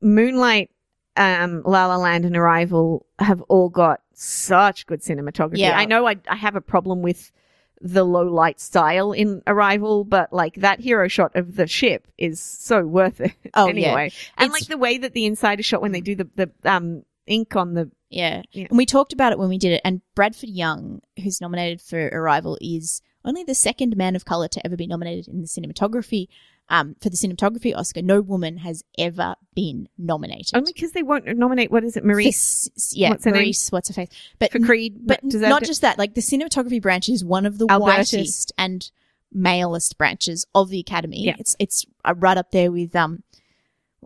Moonlight, 0.00 0.70
um, 1.16 1.62
La 1.64 1.86
La 1.86 1.96
Land, 1.96 2.24
and 2.24 2.36
Arrival 2.36 3.06
have 3.18 3.40
all 3.42 3.68
got 3.68 4.00
such 4.12 4.86
good 4.86 5.00
cinematography. 5.02 5.58
Yeah. 5.58 5.76
I 5.76 5.84
know 5.86 6.06
I, 6.06 6.16
I 6.28 6.36
have 6.36 6.54
a 6.56 6.60
problem 6.60 7.02
with 7.02 7.32
the 7.80 8.04
low 8.04 8.22
light 8.24 8.60
style 8.60 9.12
in 9.12 9.42
Arrival, 9.46 10.04
but 10.04 10.32
like 10.32 10.54
that 10.56 10.80
hero 10.80 11.08
shot 11.08 11.34
of 11.36 11.56
the 11.56 11.66
ship 11.66 12.08
is 12.18 12.40
so 12.40 12.86
worth 12.86 13.20
it. 13.20 13.32
Oh, 13.54 13.66
yeah. 13.68 13.70
anyway, 13.88 14.12
and 14.38 14.48
It's- 14.48 14.52
like 14.52 14.68
the 14.68 14.78
way 14.78 14.98
that 14.98 15.12
the 15.12 15.26
inside 15.26 15.60
is 15.60 15.66
shot 15.66 15.82
when 15.82 15.92
they 15.92 16.00
do 16.00 16.14
the 16.14 16.28
the 16.36 16.50
um 16.64 17.02
ink 17.26 17.56
on 17.56 17.74
the 17.74 17.90
Yeah. 18.08 18.42
Yeah. 18.52 18.66
And 18.70 18.78
we 18.78 18.86
talked 18.86 19.12
about 19.12 19.32
it 19.32 19.38
when 19.38 19.48
we 19.48 19.58
did 19.58 19.72
it. 19.72 19.80
And 19.84 20.00
Bradford 20.14 20.48
Young, 20.50 21.00
who's 21.22 21.40
nominated 21.40 21.80
for 21.80 22.08
Arrival, 22.08 22.56
is 22.60 23.02
only 23.24 23.42
the 23.42 23.54
second 23.54 23.96
man 23.96 24.14
of 24.14 24.24
color 24.24 24.46
to 24.48 24.64
ever 24.64 24.76
be 24.76 24.86
nominated 24.86 25.26
in 25.26 25.40
the 25.40 25.48
cinematography. 25.48 26.28
Um, 26.68 26.96
for 27.00 27.10
the 27.10 27.16
cinematography 27.16 27.76
Oscar, 27.76 28.02
no 28.02 28.20
woman 28.20 28.56
has 28.58 28.82
ever 28.98 29.36
been 29.54 29.88
nominated. 29.96 30.56
only 30.56 30.72
because 30.72 30.90
they 30.92 31.02
won't 31.04 31.24
nominate 31.36 31.70
what 31.70 31.84
is 31.84 31.96
it, 31.96 32.04
Maryse 32.04 32.26
s- 32.26 32.92
yeah, 32.92 33.10
what's 33.10 33.24
her 33.24 33.30
name? 33.30 33.44
Maryse, 33.52 33.70
what's 33.70 33.86
her 33.86 33.94
face? 33.94 34.08
But 34.40 34.50
for 34.50 34.58
Creed, 34.58 34.96
but 35.06 35.20
not 35.22 35.60
do- 35.62 35.66
just 35.66 35.82
that. 35.82 35.96
Like 35.96 36.14
the 36.14 36.20
cinematography 36.20 36.82
branch 36.82 37.08
is 37.08 37.24
one 37.24 37.46
of 37.46 37.58
the 37.58 37.66
whitest 37.78 38.52
and 38.58 38.90
malest 39.32 39.96
branches 39.96 40.44
of 40.56 40.68
the 40.70 40.80
academy. 40.80 41.24
Yeah. 41.24 41.36
It's 41.38 41.54
it's 41.60 41.86
uh, 42.04 42.14
right 42.16 42.36
up 42.36 42.50
there 42.50 42.72
with 42.72 42.96
um, 42.96 43.22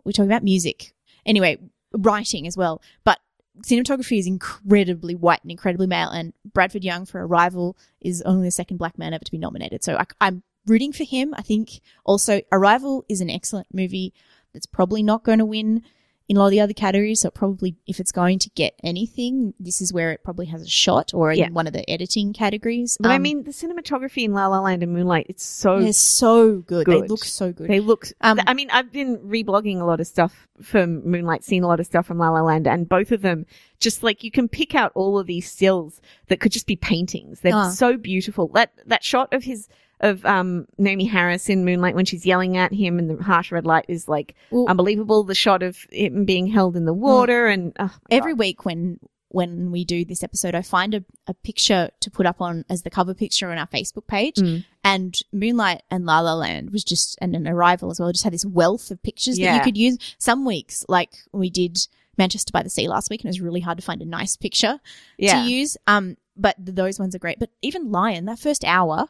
we're 0.03 0.11
talking 0.11 0.29
about 0.31 0.43
music. 0.43 0.93
Anyway, 1.25 1.57
writing 1.93 2.45
as 2.45 2.55
well, 2.57 2.81
but 3.03 3.19
cinematography 3.63 4.17
is 4.19 4.27
incredibly 4.27 5.15
white 5.15 5.41
and 5.43 5.51
incredibly 5.51 5.87
male. 5.87 6.09
And 6.09 6.33
Bradford 6.45 6.83
Young 6.83 7.05
for 7.05 7.25
Arrival 7.25 7.77
is 7.99 8.21
only 8.21 8.47
the 8.47 8.51
second 8.51 8.77
black 8.77 8.97
man 8.97 9.13
ever 9.13 9.23
to 9.23 9.31
be 9.31 9.37
nominated. 9.37 9.83
So 9.83 9.97
I, 9.97 10.05
I'm 10.19 10.43
rooting 10.65 10.91
for 10.93 11.03
him. 11.03 11.33
I 11.37 11.41
think 11.41 11.81
also 12.05 12.41
Arrival 12.51 13.05
is 13.09 13.21
an 13.21 13.29
excellent 13.29 13.67
movie 13.73 14.13
that's 14.53 14.65
probably 14.65 15.03
not 15.03 15.23
going 15.23 15.39
to 15.39 15.45
win 15.45 15.83
in 16.29 16.37
a 16.37 16.39
lot 16.39 16.45
of 16.45 16.51
the 16.51 16.61
other 16.61 16.73
categories. 16.73 17.19
So 17.21 17.29
probably, 17.29 17.75
if 17.87 17.99
it's 17.99 18.11
going 18.13 18.39
to 18.39 18.49
get 18.51 18.73
anything, 18.83 19.53
this 19.59 19.81
is 19.81 19.91
where 19.91 20.11
it 20.13 20.23
probably 20.23 20.45
has 20.45 20.61
a 20.61 20.67
shot 20.67 21.13
or 21.13 21.31
in 21.33 21.39
Yeah. 21.39 21.49
one 21.49 21.67
of 21.67 21.73
the 21.73 21.89
editing 21.89 22.31
categories. 22.31 22.97
But 23.01 23.11
I 23.11 23.15
Um, 23.15 23.21
mean, 23.23 23.43
the 23.43 23.51
cinematography 23.51 24.23
in 24.23 24.31
La 24.33 24.47
La 24.47 24.61
Land 24.61 24.81
and 24.81 24.93
Moonlight, 24.93 25.25
it's 25.27 25.43
so 25.43 25.81
they're 25.81 25.91
so 25.91 26.59
good. 26.59 26.85
They 26.87 27.01
look 27.01 27.25
so 27.25 27.51
good. 27.51 27.67
They 27.69 27.81
look. 27.81 28.07
Um, 28.21 28.39
I 28.47 28.53
mean, 28.53 28.69
I've 28.71 28.93
been 28.93 29.17
reblogging 29.17 29.81
a 29.81 29.83
lot 29.83 29.99
of 29.99 30.07
stuff 30.07 30.47
from 30.61 31.05
Moonlight, 31.09 31.43
seen 31.43 31.63
a 31.63 31.67
lot 31.67 31.81
of 31.81 31.85
stuff 31.85 32.05
from 32.05 32.17
La 32.19 32.29
La 32.29 32.41
Land, 32.41 32.65
and 32.65 32.87
both 32.87 33.11
of 33.11 33.21
them 33.23 33.45
just 33.79 34.01
like 34.01 34.23
you 34.23 34.31
can 34.31 34.47
pick 34.47 34.73
out 34.73 34.93
all 34.95 35.19
of 35.19 35.27
these 35.27 35.51
stills 35.51 35.99
that 36.27 36.39
could 36.39 36.53
just 36.53 36.67
be 36.67 36.77
paintings. 36.77 37.41
They're 37.41 37.53
Ah. 37.55 37.71
so 37.71 37.97
beautiful. 37.97 38.47
That 38.53 38.71
that 38.85 39.03
shot 39.03 39.33
of 39.33 39.43
his 39.43 39.67
of 40.01 40.25
um 40.25 40.67
Naomie 40.79 41.09
Harris 41.09 41.49
in 41.49 41.63
Moonlight 41.63 41.95
when 41.95 42.05
she's 42.05 42.25
yelling 42.25 42.57
at 42.57 42.73
him 42.73 42.99
and 42.99 43.09
the 43.09 43.23
harsh 43.23 43.51
red 43.51 43.65
light 43.65 43.85
is 43.87 44.07
like 44.07 44.35
Well, 44.49 44.67
unbelievable. 44.67 45.23
The 45.23 45.35
shot 45.35 45.63
of 45.63 45.77
him 45.91 46.25
being 46.25 46.47
held 46.47 46.75
in 46.75 46.85
the 46.85 46.93
water 46.93 47.47
and 47.47 47.75
oh 47.79 47.95
every 48.09 48.33
God. 48.33 48.39
week 48.39 48.65
when 48.65 48.99
when 49.33 49.71
we 49.71 49.85
do 49.85 50.03
this 50.03 50.23
episode, 50.23 50.55
I 50.55 50.61
find 50.61 50.93
a, 50.93 51.03
a 51.25 51.33
picture 51.33 51.89
to 52.01 52.11
put 52.11 52.25
up 52.25 52.41
on 52.41 52.65
as 52.69 52.81
the 52.81 52.89
cover 52.89 53.13
picture 53.13 53.49
on 53.49 53.57
our 53.57 53.67
Facebook 53.67 54.05
page. 54.07 54.35
Mm. 54.35 54.65
And 54.83 55.21
Moonlight 55.31 55.83
and 55.89 56.05
La 56.05 56.19
La 56.19 56.33
Land 56.33 56.71
was 56.71 56.83
just 56.83 57.17
and 57.21 57.35
an 57.35 57.47
arrival 57.47 57.91
as 57.91 57.99
well. 57.99 58.11
Just 58.11 58.23
had 58.25 58.33
this 58.33 58.45
wealth 58.45 58.91
of 58.91 59.01
pictures 59.01 59.37
that 59.37 59.55
you 59.55 59.61
could 59.61 59.77
use. 59.77 59.97
Some 60.17 60.45
weeks, 60.45 60.85
like 60.89 61.11
we 61.31 61.49
did 61.49 61.79
Manchester 62.17 62.51
by 62.51 62.63
the 62.63 62.69
Sea 62.69 62.87
last 62.87 63.09
week, 63.09 63.21
and 63.21 63.29
it 63.29 63.31
was 63.31 63.41
really 63.41 63.61
hard 63.61 63.77
to 63.77 63.83
find 63.83 64.01
a 64.01 64.05
nice 64.05 64.35
picture 64.35 64.79
yeah. 65.17 65.43
to 65.43 65.49
use. 65.49 65.77
Um, 65.87 66.17
but 66.35 66.55
those 66.59 66.99
ones 66.99 67.15
are 67.15 67.19
great. 67.19 67.39
But 67.39 67.51
even 67.61 67.91
Lion, 67.91 68.25
that 68.25 68.39
first 68.39 68.63
hour, 68.65 69.07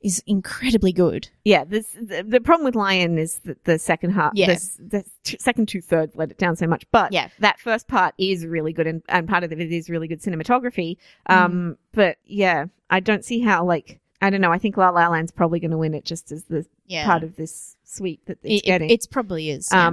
is 0.00 0.22
incredibly 0.26 0.92
good. 0.92 1.28
Yeah, 1.44 1.64
this 1.64 1.88
the, 2.00 2.22
the 2.26 2.40
problem 2.40 2.64
with 2.64 2.76
Lion 2.76 3.18
is 3.18 3.38
that 3.40 3.64
the 3.64 3.78
second 3.78 4.10
half, 4.10 4.32
Yeah. 4.34 4.54
the, 4.54 4.70
the 4.88 5.04
t- 5.24 5.36
second 5.40 5.66
two 5.68 5.80
thirds 5.80 6.14
let 6.14 6.30
it 6.30 6.38
down 6.38 6.54
so 6.56 6.66
much. 6.66 6.86
But 6.92 7.12
Yeah. 7.12 7.28
that 7.40 7.58
first 7.58 7.88
part 7.88 8.14
is 8.18 8.46
really 8.46 8.72
good, 8.72 8.86
and, 8.86 9.02
and 9.08 9.28
part 9.28 9.42
of 9.44 9.50
it 9.52 9.60
is 9.60 9.90
really 9.90 10.06
good 10.08 10.22
cinematography. 10.22 10.96
Um, 11.26 11.76
but 11.92 12.18
yeah, 12.24 12.66
I 12.90 13.00
don't 13.00 13.24
see 13.24 13.40
how 13.40 13.64
like 13.64 14.00
I 14.20 14.30
don't 14.30 14.40
know. 14.40 14.52
I 14.52 14.58
think 14.58 14.76
La 14.76 14.90
La 14.90 15.08
Land's 15.08 15.32
probably 15.32 15.60
going 15.60 15.70
to 15.72 15.78
win 15.78 15.94
it 15.94 16.04
just 16.04 16.32
as 16.32 16.44
the 16.44 16.66
Yeah. 16.86 17.04
part 17.06 17.22
of 17.24 17.36
this 17.36 17.76
suite 17.84 18.20
that 18.26 18.38
it's 18.42 18.62
it, 18.62 18.66
getting. 18.66 18.90
it, 18.90 18.94
it's 18.94 19.06
probably 19.06 19.50
is. 19.50 19.68
yeah. 19.72 19.88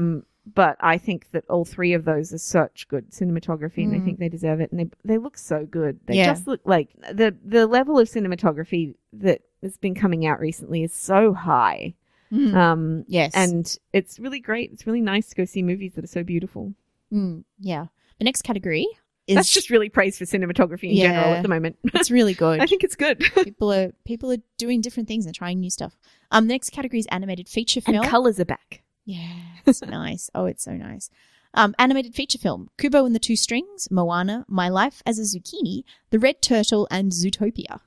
But 0.54 0.78
I 0.80 0.98
think 0.98 1.32
that 1.32 1.44
all 1.50 1.66
three 1.66 1.94
of 1.94 2.06
those 2.06 2.34
are 2.34 2.38
such 2.38 2.88
good 2.88 3.12
cinematography, 3.12 3.84
and 3.84 3.96
I 3.96 4.00
Mm. 4.00 4.06
think 4.06 4.20
they 4.20 4.30
deserve 4.30 4.60
it. 4.62 4.72
And 4.72 4.80
they 4.80 4.90
they 5.04 5.18
look 5.18 5.38
so 5.38 5.66
good. 5.66 6.00
They 6.06 6.18
Yeah. 6.18 6.28
just 6.28 6.48
look 6.48 6.62
like 6.66 6.90
the 7.12 7.36
the 7.44 7.66
level 7.68 7.98
of 8.00 8.08
cinematography 8.08 8.96
that 9.14 9.42
has 9.62 9.78
been 9.78 9.96
coming 9.96 10.26
out 10.26 10.40
recently 10.40 10.84
is 10.84 10.94
so 10.94 11.34
high. 11.34 11.96
Mm. 12.32 12.54
Um, 12.56 13.06
yes. 13.08 13.32
and 13.36 13.78
it's 13.94 14.20
really 14.20 14.40
great. 14.40 14.72
It's 14.74 14.86
really 14.88 15.02
nice 15.02 15.30
to 15.30 15.36
go 15.36 15.46
see 15.46 15.62
movies 15.64 15.94
that 15.94 16.04
are 16.04 16.08
so 16.08 16.24
beautiful. 16.24 16.74
Mm, 17.14 17.44
yeah. 17.60 17.86
The 18.18 18.26
next 18.26 18.42
category 18.42 18.88
is 19.28 19.36
That's 19.36 19.52
just 19.52 19.70
really 19.70 19.90
praise 19.90 20.18
for 20.18 20.26
cinematography 20.26 20.90
in 20.92 20.98
general 20.98 21.34
at 21.36 21.42
the 21.44 21.48
moment. 21.50 21.78
it's 21.94 22.12
really 22.12 22.34
good. 22.34 22.60
I 22.60 22.66
think 22.68 22.84
it's 22.84 22.96
good. 22.96 23.20
people 23.44 23.72
are 23.72 23.92
people 24.06 24.32
are 24.32 24.38
doing 24.58 24.82
different 24.82 25.08
things 25.08 25.26
and 25.26 25.34
trying 25.34 25.60
new 25.60 25.70
stuff. 25.70 25.98
Um, 26.32 26.48
the 26.48 26.54
next 26.54 26.72
category 26.72 27.00
is 27.00 27.08
animated 27.08 27.48
feature 27.48 27.82
film. 27.82 27.98
and 27.98 28.06
colors 28.06 28.40
are 28.40 28.46
back. 28.46 28.82
Yeah, 29.06 29.42
it's 29.66 29.82
nice. 29.82 30.30
Oh, 30.34 30.46
it's 30.46 30.64
so 30.64 30.74
nice. 30.74 31.10
Um, 31.54 31.74
animated 31.80 32.16
feature 32.16 32.38
film: 32.38 32.70
Kubo 32.78 33.06
and 33.06 33.16
the 33.16 33.20
Two 33.20 33.36
Strings, 33.36 33.88
Moana, 33.92 34.46
My 34.48 34.68
Life 34.68 35.02
as 35.06 35.20
a 35.20 35.22
Zucchini, 35.22 35.84
The 36.10 36.20
Red 36.20 36.42
Turtle, 36.42 36.88
and 36.92 37.12
Zootopia. 37.12 37.80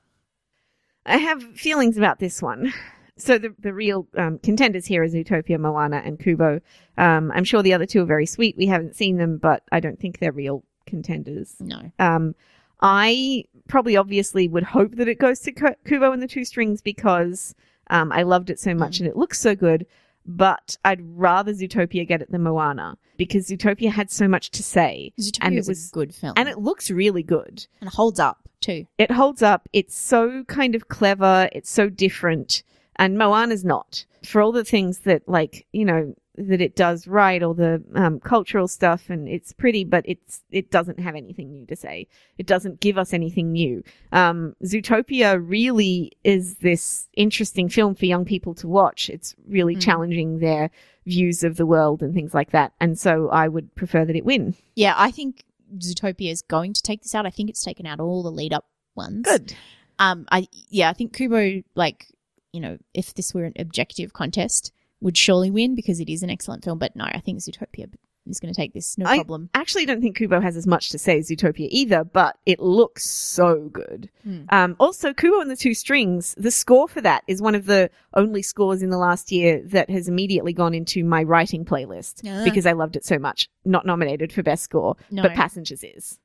I 1.05 1.17
have 1.17 1.43
feelings 1.55 1.97
about 1.97 2.19
this 2.19 2.41
one. 2.41 2.73
So 3.17 3.37
the 3.37 3.53
the 3.59 3.73
real 3.73 4.07
um, 4.17 4.39
contenders 4.39 4.85
here 4.85 5.03
are 5.03 5.07
Zootopia, 5.07 5.59
Moana, 5.59 6.01
and 6.05 6.17
Kubo. 6.17 6.61
Um, 6.97 7.31
I'm 7.35 7.43
sure 7.43 7.61
the 7.61 7.73
other 7.73 7.85
two 7.85 8.01
are 8.01 8.05
very 8.05 8.25
sweet. 8.25 8.55
We 8.57 8.67
haven't 8.67 8.95
seen 8.95 9.17
them, 9.17 9.37
but 9.37 9.63
I 9.73 9.81
don't 9.81 9.99
think 9.99 10.19
they're 10.19 10.31
real 10.31 10.63
contenders. 10.85 11.55
No, 11.59 11.91
Um, 11.99 12.33
I 12.79 13.43
probably 13.67 13.97
obviously 13.97 14.47
would 14.47 14.63
hope 14.63 14.91
that 14.95 15.09
it 15.09 15.19
goes 15.19 15.41
to 15.41 15.51
Kubo 15.51 16.13
and 16.13 16.21
the 16.23 16.27
Two 16.29 16.45
Strings 16.45 16.81
because 16.81 17.53
um, 17.89 18.11
I 18.13 18.23
loved 18.23 18.49
it 18.49 18.57
so 18.57 18.73
much 18.73 18.95
Mm. 18.95 18.99
and 19.01 19.09
it 19.09 19.17
looks 19.17 19.39
so 19.41 19.53
good. 19.53 19.85
But 20.31 20.77
I'd 20.85 20.99
rather 21.01 21.53
Zootopia 21.53 22.07
get 22.07 22.21
it 22.21 22.31
than 22.31 22.43
Moana 22.43 22.97
because 23.17 23.47
Zootopia 23.49 23.89
had 23.91 24.11
so 24.11 24.27
much 24.27 24.51
to 24.51 24.61
say 24.63 25.11
Zootopia 25.19 25.39
And 25.41 25.55
it 25.57 25.67
was- 25.67 25.89
a 25.89 25.93
good 25.93 26.13
film, 26.13 26.33
and 26.37 26.47
it 26.47 26.59
looks 26.59 26.91
really 26.91 27.23
good. 27.23 27.65
and 27.81 27.87
it 27.89 27.95
holds 27.95 28.19
up 28.19 28.47
too. 28.61 28.85
It 28.99 29.09
holds 29.11 29.41
up. 29.41 29.67
It's 29.73 29.97
so 29.97 30.43
kind 30.45 30.75
of 30.75 30.87
clever. 30.87 31.49
It's 31.51 31.71
so 31.71 31.89
different. 31.89 32.61
And 32.97 33.17
Moana's 33.17 33.65
not. 33.65 34.05
For 34.25 34.41
all 34.41 34.51
the 34.51 34.65
things 34.65 34.99
that, 34.99 35.27
like, 35.27 35.65
you 35.71 35.85
know, 35.85 36.13
that 36.47 36.61
it 36.61 36.75
does 36.75 37.05
right, 37.07 37.43
all 37.43 37.53
the 37.53 37.83
um, 37.95 38.19
cultural 38.19 38.67
stuff, 38.67 39.09
and 39.09 39.27
it's 39.27 39.51
pretty, 39.53 39.83
but 39.83 40.03
it's 40.07 40.41
it 40.51 40.71
doesn't 40.71 40.99
have 40.99 41.15
anything 41.15 41.51
new 41.51 41.65
to 41.67 41.75
say. 41.75 42.07
It 42.37 42.45
doesn't 42.47 42.79
give 42.79 42.97
us 42.97 43.13
anything 43.13 43.51
new. 43.51 43.83
Um, 44.11 44.55
Zootopia 44.63 45.39
really 45.45 46.13
is 46.23 46.55
this 46.57 47.07
interesting 47.15 47.69
film 47.69 47.93
for 47.95 48.05
young 48.05 48.25
people 48.25 48.53
to 48.55 48.67
watch. 48.67 49.09
It's 49.09 49.35
really 49.47 49.75
Mm. 49.75 49.81
challenging 49.81 50.39
their 50.39 50.71
views 51.05 51.43
of 51.43 51.57
the 51.57 51.65
world 51.65 52.01
and 52.01 52.13
things 52.13 52.33
like 52.33 52.51
that. 52.51 52.73
And 52.79 52.97
so 52.97 53.29
I 53.29 53.47
would 53.47 53.75
prefer 53.75 54.05
that 54.05 54.15
it 54.15 54.25
win. 54.25 54.55
Yeah, 54.75 54.93
I 54.97 55.11
think 55.11 55.43
Zootopia 55.77 56.31
is 56.31 56.41
going 56.41 56.73
to 56.73 56.81
take 56.81 57.03
this 57.03 57.13
out. 57.15 57.25
I 57.25 57.29
think 57.29 57.49
it's 57.49 57.63
taken 57.63 57.85
out 57.85 57.99
all 57.99 58.23
the 58.23 58.31
lead 58.31 58.53
up 58.53 58.65
ones. 58.95 59.23
Good. 59.23 59.55
Um, 59.99 60.25
I 60.31 60.47
yeah, 60.69 60.89
I 60.89 60.93
think 60.93 61.13
Kubo, 61.13 61.63
like 61.75 62.07
you 62.53 62.59
know, 62.61 62.77
if 62.93 63.13
this 63.13 63.33
were 63.33 63.43
an 63.43 63.53
objective 63.59 64.13
contest, 64.13 64.71
would 65.01 65.17
surely 65.17 65.49
win 65.51 65.75
because 65.75 65.99
it 65.99 66.09
is 66.09 66.23
an 66.23 66.29
excellent 66.29 66.63
film. 66.63 66.77
But 66.79 66.95
no, 66.95 67.05
I 67.05 67.19
think 67.19 67.39
Zootopia 67.39 67.87
is 68.27 68.39
going 68.39 68.53
to 68.53 68.57
take 68.59 68.73
this, 68.73 68.97
no 68.97 69.05
I- 69.07 69.15
problem. 69.17 69.49
I 69.55 69.59
actually 69.61 69.85
don't 69.87 70.01
think 70.01 70.17
Kubo 70.17 70.39
has 70.39 70.55
as 70.55 70.67
much 70.67 70.89
to 70.89 70.99
say 70.99 71.17
as 71.17 71.29
Zootopia 71.29 71.67
either, 71.71 72.03
but 72.03 72.37
it 72.45 72.59
looks 72.59 73.05
so 73.09 73.69
good. 73.73 74.09
Hmm. 74.23 74.41
Um, 74.49 74.75
also, 74.79 75.13
Kubo 75.13 75.39
and 75.41 75.49
the 75.49 75.55
Two 75.55 75.73
Strings, 75.73 76.35
the 76.37 76.51
score 76.51 76.87
for 76.87 77.01
that 77.01 77.23
is 77.27 77.41
one 77.41 77.55
of 77.55 77.65
the 77.65 77.89
only 78.13 78.41
scores 78.43 78.83
in 78.83 78.89
the 78.91 78.97
last 78.97 79.31
year 79.31 79.61
that 79.67 79.89
has 79.89 80.07
immediately 80.07 80.53
gone 80.53 80.73
into 80.75 81.03
my 81.03 81.23
writing 81.23 81.65
playlist 81.65 82.21
Ah. 82.27 82.43
because 82.43 82.65
I 82.67 82.73
loved 82.73 82.95
it 82.95 83.05
so 83.05 83.17
much. 83.17 83.49
Not 83.65 83.85
nominated 83.85 84.31
for 84.31 84.43
best 84.43 84.63
score, 84.63 84.95
No. 85.09 85.23
but 85.23 85.33
Passengers 85.33 85.83
is. 85.83 86.19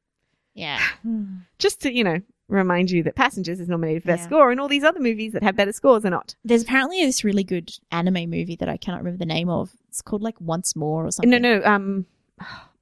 Yeah, 0.53 0.81
Just 1.59 1.81
to, 1.83 1.93
you 1.95 2.05
know, 2.05 2.21
remind 2.49 2.91
you 2.91 3.03
that 3.03 3.15
Passengers 3.17 3.59
is 3.61 3.69
nominated 3.69 4.03
for 4.03 4.09
best 4.09 4.23
Yeah. 4.23 4.27
score 4.27 4.51
and 4.51 4.61
all 4.61 4.69
these 4.69 4.85
other 4.85 5.01
movies 5.01 5.33
that 5.33 5.43
have 5.43 5.57
better 5.57 5.73
scores 5.73 6.05
are 6.05 6.11
not. 6.11 6.35
there's 6.45 6.63
apparently 6.63 7.05
this 7.05 7.25
really 7.25 7.45
good 7.45 7.73
anime 7.91 8.29
movie 8.31 8.57
that 8.57 8.69
I 8.69 8.77
cannot 8.77 8.99
remember 8.99 9.19
the 9.19 9.27
name 9.27 9.49
of. 9.49 9.73
It's 9.89 10.03
called 10.03 10.23
like 10.23 10.41
Once 10.41 10.77
More 10.77 11.07
or 11.07 11.11
something. 11.11 11.31
No, 11.31 11.39
no, 11.39 11.63
um, 11.65 12.07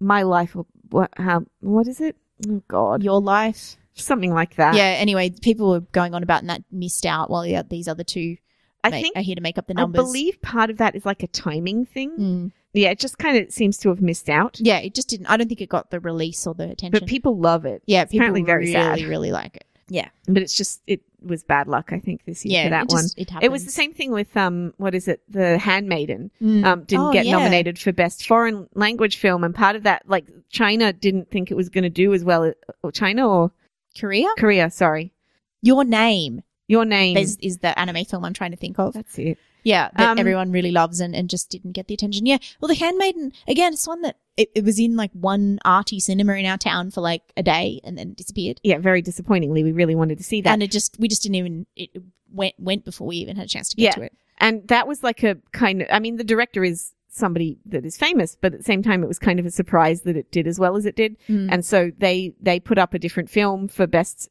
My 0.01 0.23
Life, 0.23 0.57
or 0.57 0.67
what, 0.91 1.11
how, 1.17 1.45
what 1.61 1.87
is 1.87 2.01
it? 2.01 2.17
Oh, 2.49 2.63
God. 2.69 3.03
Your 3.03 3.21
Life. 3.21 3.77
Something 3.95 4.33
like 4.33 4.57
that. 4.57 4.75
yeah. 4.75 4.97
Anyway, 4.99 5.31
people 5.43 5.69
were 5.71 5.81
going 5.81 6.15
on 6.15 6.23
about 6.23 6.41
and 6.41 6.49
that 6.51 6.63
missed 6.73 7.05
out 7.07 7.29
while 7.31 7.43
the, 7.43 7.65
these 7.69 7.87
other 7.89 8.03
two 8.05 8.37
I 8.83 8.89
ma- 8.91 8.97
think 9.01 9.17
are 9.17 9.23
here 9.23 9.35
to 9.37 9.41
make 9.43 9.59
up 9.59 9.67
the 9.67 9.75
numbers. 9.75 10.01
I 10.01 10.03
believe 10.03 10.41
part 10.43 10.71
of 10.71 10.79
that 10.79 10.97
is 10.97 11.05
like 11.07 11.23
a 11.23 11.27
timing 11.29 11.85
thing. 11.87 12.11
Mm. 12.19 12.53
Yeah, 12.75 12.91
it 12.91 12.99
just 12.99 13.19
kind 13.19 13.37
of 13.39 13.53
seems 13.53 13.77
to 13.79 13.89
have 13.91 14.01
missed 14.01 14.29
out. 14.31 14.59
Yeah, 14.61 14.79
it 14.79 14.95
just 14.95 15.09
didn't. 15.09 15.27
I 15.27 15.37
don't 15.37 15.49
think 15.49 15.61
it 15.61 15.69
got 15.69 15.91
the 15.91 16.01
release 16.01 16.47
or 16.47 16.55
the 16.55 16.65
attention. 16.71 16.91
But 16.91 17.07
people 17.07 17.39
love 17.39 17.65
it. 17.67 17.83
yeah, 17.87 18.03
it's 18.03 18.13
people 18.13 18.25
apparently 18.25 18.43
very 18.45 18.67
really, 18.67 18.73
sad. 18.73 19.01
really 19.03 19.33
like 19.33 19.57
it. 19.57 19.65
Yeah, 19.89 20.09
But 20.27 20.43
it's 20.43 20.57
just 20.57 20.81
it 20.87 21.03
was 21.23 21.45
bad 21.45 21.69
luck, 21.69 21.93
I 21.93 21.99
think, 21.99 22.25
this 22.25 22.47
year 22.47 22.55
yeah. 22.63 22.65
for 22.67 22.71
that 22.71 22.83
it 22.85 22.93
one. 22.93 23.05
It, 23.19 23.45
It 23.45 23.53
was 23.53 23.67
the 23.67 23.71
same 23.71 23.93
thing 23.93 24.11
with 24.11 24.35
um 24.39 24.73
what 24.79 24.95
is 24.95 25.07
it? 25.07 25.21
The 25.29 25.59
Handmaiden. 25.59 26.31
Mm. 26.41 26.65
Um 26.65 26.85
didn't 26.85 27.05
Oh, 27.07 27.13
get 27.13 27.27
yeah. 27.27 27.33
nominated 27.37 27.79
for 27.79 27.93
best 27.93 28.27
foreign 28.27 28.69
language 28.75 29.17
film 29.19 29.45
and 29.45 29.55
part 29.55 29.77
of 29.77 29.83
that 29.83 30.09
like 30.09 30.25
China 30.49 30.95
didn't 30.95 31.31
think 31.31 31.51
it 31.51 31.57
was 31.57 31.69
going 31.69 31.85
to 31.85 31.91
do 31.91 32.15
as 32.15 32.25
well 32.25 32.53
or 32.83 32.93
China 32.93 33.29
or 33.29 33.53
Korea. 34.01 34.29
Korea, 34.39 34.71
sorry. 34.71 35.13
Your 35.61 35.85
name 35.85 36.43
Your 36.69 36.87
name. 36.87 37.17
is, 37.19 37.37
is 37.43 37.59
the 37.59 37.79
anime 37.79 38.05
film 38.07 38.25
I'm 38.25 38.33
trying 38.35 38.53
to 38.53 38.57
think 38.57 38.79
of. 38.79 38.95
That's 38.95 39.19
it. 39.19 39.37
Yeah, 39.63 39.91
that 39.97 40.11
Um, 40.11 40.19
everyone 40.19 40.51
really 40.51 40.73
loves 40.73 41.01
and, 41.01 41.15
and 41.15 41.31
just 41.31 41.51
didn't 41.51 41.73
get 41.73 41.87
the 41.89 41.95
attention. 41.95 42.27
Yeah. 42.27 42.39
Well, 42.61 42.69
The 42.69 42.75
Handmaiden, 42.75 43.33
again, 43.47 43.73
it's 43.73 43.87
one 43.87 44.03
that 44.03 44.17
it, 44.37 44.51
it 44.55 44.65
was 44.65 44.79
in 44.79 44.97
like 44.97 45.11
one 45.13 45.59
arty 45.65 46.01
cinema 46.01 46.35
in 46.35 46.47
our 46.47 46.59
town 46.59 46.91
for 46.91 47.01
like 47.01 47.23
a 47.37 47.43
day 47.43 47.81
and 47.85 47.97
then 47.97 48.15
disappeared. 48.15 48.61
Yeah, 48.63 48.79
very 48.79 49.03
disappointingly. 49.03 49.63
We 49.63 49.73
really 49.73 49.95
wanted 49.95 50.19
to 50.19 50.25
see 50.25 50.41
that. 50.43 50.51
And 50.51 50.63
it 50.63 50.71
just, 50.71 50.99
we 50.99 51.09
just 51.09 51.23
didn't 51.23 51.37
even, 51.37 51.67
it 51.77 51.91
went, 52.33 52.55
went 52.59 52.85
before 52.85 53.07
we 53.07 53.17
even 53.17 53.37
had 53.37 53.47
a 53.47 53.49
chance 53.49 53.69
to 53.71 53.77
get 53.77 53.85
Yeah. 53.85 53.93
to 53.93 54.03
it. 54.03 54.13
And 54.39 54.67
that 54.69 54.89
was 54.89 55.03
like 55.03 55.23
a 55.23 55.37
kind 55.53 55.83
of, 55.83 55.89
I 55.91 56.01
mean, 56.01 56.17
the 56.17 56.25
director 56.25 56.65
is 56.65 56.93
somebody 57.09 57.59
that 57.67 57.85
is 57.85 57.97
famous, 57.97 58.37
but 58.41 58.55
at 58.55 58.61
the 58.61 58.65
same 58.65 58.83
time, 58.83 59.05
it 59.05 59.07
was 59.07 59.19
kind 59.19 59.39
of 59.39 59.47
a 59.47 59.51
surprise 59.51 60.01
that 60.03 60.17
it 60.17 60.33
did 60.33 60.47
as 60.47 60.59
well 60.59 60.77
as 60.77 60.87
it 60.87 60.97
did. 60.97 61.17
Mm. 61.29 61.49
And 61.53 61.65
so 61.65 61.93
they, 61.99 62.35
they 62.41 62.59
put 62.59 62.79
up 62.79 62.95
a 62.95 62.99
different 62.99 63.31
film 63.31 63.69
for 63.69 63.87
best 63.87 64.29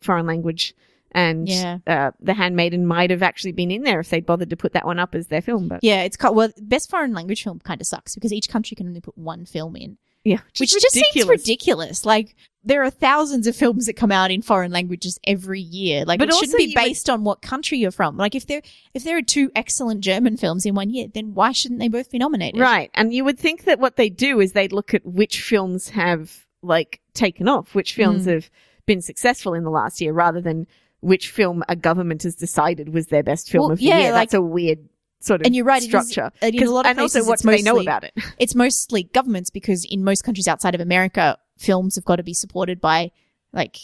foreign 0.00 0.26
language. 0.26 0.74
And, 1.12 1.48
Yeah. 1.48 1.78
uh, 1.86 2.10
The 2.20 2.34
Handmaiden 2.34 2.86
might 2.86 3.10
have 3.10 3.22
actually 3.22 3.52
been 3.52 3.70
in 3.70 3.82
there 3.82 4.00
if 4.00 4.10
they'd 4.10 4.24
bothered 4.26 4.50
to 4.50 4.56
put 4.56 4.72
that 4.74 4.86
one 4.86 4.98
up 4.98 5.14
as 5.14 5.26
their 5.28 5.42
film, 5.42 5.68
but 5.68 5.80
yeah, 5.82 6.02
it's 6.02 6.16
called, 6.16 6.36
well, 6.36 6.50
best 6.60 6.88
foreign 6.90 7.12
language 7.12 7.42
film 7.42 7.58
kind 7.60 7.80
of 7.80 7.86
sucks 7.86 8.14
because 8.14 8.32
each 8.32 8.48
country 8.48 8.74
can 8.76 8.86
only 8.86 9.00
put 9.00 9.18
one 9.18 9.44
film 9.44 9.74
in, 9.76 9.98
yeah, 10.24 10.38
which 10.58 10.74
is 10.74 10.82
just 10.82 10.94
seems 11.12 11.26
ridiculous. 11.28 12.04
Like, 12.06 12.36
there 12.62 12.82
are 12.84 12.90
thousands 12.90 13.46
of 13.46 13.56
films 13.56 13.86
that 13.86 13.94
come 13.94 14.12
out 14.12 14.30
in 14.30 14.42
foreign 14.42 14.70
languages 14.70 15.18
every 15.26 15.60
year. 15.60 16.04
Like, 16.04 16.18
But 16.18 16.28
it 16.28 16.34
shouldn't 16.34 16.58
be 16.58 16.64
you 16.64 16.68
would- 16.76 16.84
based 16.84 17.08
on 17.08 17.24
what 17.24 17.40
country 17.40 17.78
you're 17.78 17.90
from. 17.90 18.16
Like, 18.18 18.34
if 18.34 18.46
there 18.46 18.60
if 18.94 19.02
there 19.02 19.16
are 19.16 19.22
two 19.22 19.50
excellent 19.56 20.02
German 20.02 20.36
films 20.36 20.66
in 20.66 20.74
one 20.74 20.90
year, 20.90 21.08
then 21.12 21.32
why 21.34 21.52
shouldn't 21.52 21.80
they 21.80 21.88
both 21.88 22.10
be 22.10 22.18
nominated? 22.18 22.60
Right. 22.60 22.90
And 22.94 23.14
you 23.14 23.24
would 23.24 23.38
think 23.38 23.64
that 23.64 23.80
what 23.80 23.96
they 23.96 24.10
do 24.10 24.40
is 24.40 24.52
they'd 24.52 24.72
look 24.74 24.92
at 24.94 25.06
which 25.06 25.40
films 25.42 25.88
have 25.90 26.46
like 26.62 27.00
taken 27.14 27.48
off, 27.48 27.74
which 27.74 27.94
films 27.94 28.26
Mm. 28.26 28.34
have 28.34 28.50
been 28.84 29.00
successful 29.00 29.54
in 29.54 29.64
the 29.64 29.70
last 29.70 30.00
year 30.02 30.12
rather 30.12 30.42
than 30.42 30.66
which 31.00 31.30
film 31.30 31.62
a 31.68 31.76
government 31.76 32.22
has 32.22 32.34
decided 32.34 32.92
was 32.94 33.06
their 33.06 33.22
best 33.22 33.50
film 33.50 33.62
Well, 33.64 33.72
of 33.72 33.78
the 33.78 33.84
yeah, 33.86 33.98
year. 33.98 34.12
like- 34.12 34.28
That's 34.30 34.34
a 34.34 34.42
weird 34.42 34.78
sort 35.20 35.40
of 35.40 35.46
And 35.46 35.54
you're 35.56 35.64
right, 35.64 35.82
it 35.82 35.92
is- 35.94 36.08
structure. 36.08 36.30
and 36.42 36.54
in 36.54 36.62
a 36.66 36.70
lot 36.70 36.86
of 36.86 36.90
and 36.90 37.00
also, 37.00 37.24
what 37.24 37.40
do 37.40 37.50
they 37.50 37.62
know 37.62 37.78
about 37.80 38.04
it? 38.04 38.12
It's 38.38 38.54
mostly 38.54 39.02
governments 39.04 39.50
because 39.50 39.84
in 39.84 40.02
most 40.04 40.24
countries 40.24 40.48
outside 40.48 40.74
of 40.74 40.80
America, 40.80 41.36
films 41.58 41.96
have 41.96 42.04
got 42.04 42.16
to 42.16 42.22
be 42.22 42.34
supported 42.34 42.80
by 42.80 43.10
like 43.52 43.76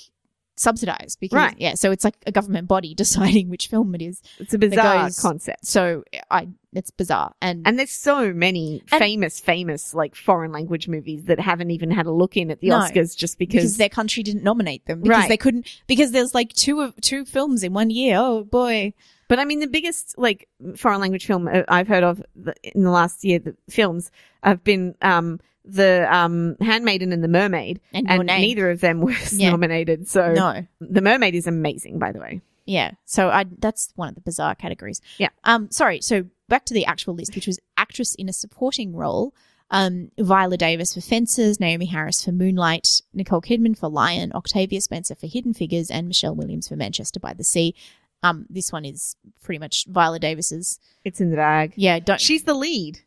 subsidized 0.57 1.21
because 1.21 1.37
Right. 1.37 1.55
yeah, 1.59 1.75
so 1.75 1.91
it's 1.91 2.05
like 2.05 2.17
a 2.27 2.33
government 2.33 2.67
body 2.69 2.95
deciding 3.05 3.49
which 3.51 3.69
film 3.69 3.95
it 3.95 4.03
is. 4.03 4.23
It's 4.39 4.55
a 4.55 4.59
bizarre 4.59 5.05
goes- 5.05 5.21
concept. 5.21 5.67
So 5.67 6.03
I 6.31 6.49
it's 6.73 6.91
bizarre 6.91 7.33
and, 7.41 7.67
And 7.67 7.79
there's 7.79 7.91
so 7.91 8.35
many 8.35 8.83
And- 8.93 8.99
famous, 8.99 9.41
famous 9.41 9.95
like 9.95 10.15
foreign 10.15 10.53
language 10.53 10.89
movies 10.89 11.25
that 11.25 11.41
haven't 11.41 11.71
even 11.71 11.91
had 11.91 12.05
a 12.07 12.11
look 12.13 12.37
in 12.37 12.51
at 12.51 12.61
the 12.61 12.69
No, 12.69 12.81
Oscars 12.81 13.17
just 13.17 13.39
because 13.39 13.63
because, 13.63 13.77
their 13.79 13.89
country 13.89 14.23
didn't 14.23 14.43
nominate 14.43 14.85
them 14.87 15.01
because 15.01 15.19
Right. 15.21 15.29
they 15.29 15.37
couldn't 15.39 15.67
because 15.87 16.11
there's 16.13 16.35
like 16.35 16.53
two 16.53 16.81
of 16.81 16.95
two 17.01 17.25
films 17.25 17.63
in 17.63 17.73
one 17.73 17.89
year. 17.91 18.17
Oh 18.19 18.45
boy. 18.45 18.93
But 19.29 19.39
I 19.41 19.45
mean, 19.45 19.61
the 19.61 19.67
biggest 19.67 20.17
like 20.19 20.49
foreign 20.77 21.01
language 21.01 21.27
film 21.27 21.49
uh, 21.49 21.63
I've 21.69 21.89
heard 21.89 22.05
of 22.05 22.23
in 22.63 22.83
the 22.83 22.91
last 22.91 23.25
year, 23.25 23.39
the 23.41 23.57
films 23.69 24.11
have 24.43 24.63
been 24.63 24.95
um, 25.03 25.41
the 25.67 26.07
um, 26.14 26.57
Handmaiden 26.61 27.12
and 27.12 27.23
the 27.25 27.29
Mermaid, 27.29 27.81
And 27.93 28.09
and 28.09 28.27
neither 28.27 28.71
of 28.71 28.81
them 28.81 29.01
was 29.01 29.33
Yeah. 29.39 29.51
nominated. 29.51 30.09
So 30.09 30.33
No. 30.33 30.67
the 30.81 31.01
Mermaid 31.01 31.35
is 31.35 31.47
amazing, 31.47 31.99
by 31.99 32.12
the 32.12 32.21
way. 32.21 32.41
Yeah. 32.67 32.93
So 33.05 33.29
I 33.31 33.45
that's 33.59 33.93
one 33.97 34.09
of 34.09 34.14
the 34.14 34.21
bizarre 34.21 34.55
categories. 34.55 35.01
Yeah. 35.19 35.29
Um 35.45 35.71
sorry, 35.71 36.01
so 36.01 36.25
back 36.49 36.64
to 36.67 36.75
the 36.75 36.87
actual 36.87 37.14
list, 37.14 37.35
which 37.35 37.47
was 37.47 37.59
actress 37.77 38.14
in 38.14 38.29
a 38.29 38.33
supporting 38.33 38.95
role. 38.95 39.35
Um, 39.69 40.12
Viola 40.17 40.57
Davis 40.57 40.95
for 40.95 41.01
Fences, 41.01 41.59
Naomie 41.59 41.89
Harris 41.91 42.25
for 42.25 42.31
Moonlight, 42.31 43.03
Nicole 43.12 43.41
Kidman 43.41 43.77
for 43.77 43.89
Lion, 43.89 44.31
Octavia 44.33 44.81
Spencer 44.81 45.17
for 45.17 45.27
Hidden 45.27 45.55
Figures, 45.55 45.91
and 45.91 46.07
Michelle 46.07 46.37
Williams 46.37 46.69
for 46.69 46.77
Manchester 46.77 47.19
by 47.19 47.33
the 47.35 47.43
Sea. 47.43 47.75
Um, 48.23 48.47
this 48.49 48.71
one 48.73 48.85
is 48.85 49.17
pretty 49.43 49.59
much 49.59 49.85
Viola 49.89 50.21
Davis's. 50.21 50.79
It's 51.05 51.21
in 51.21 51.31
the 51.31 51.37
bag. 51.37 51.73
Yeah, 51.75 51.99
don't 51.99 52.21
She's 52.21 52.45
the 52.45 52.55
lead. 52.55 53.01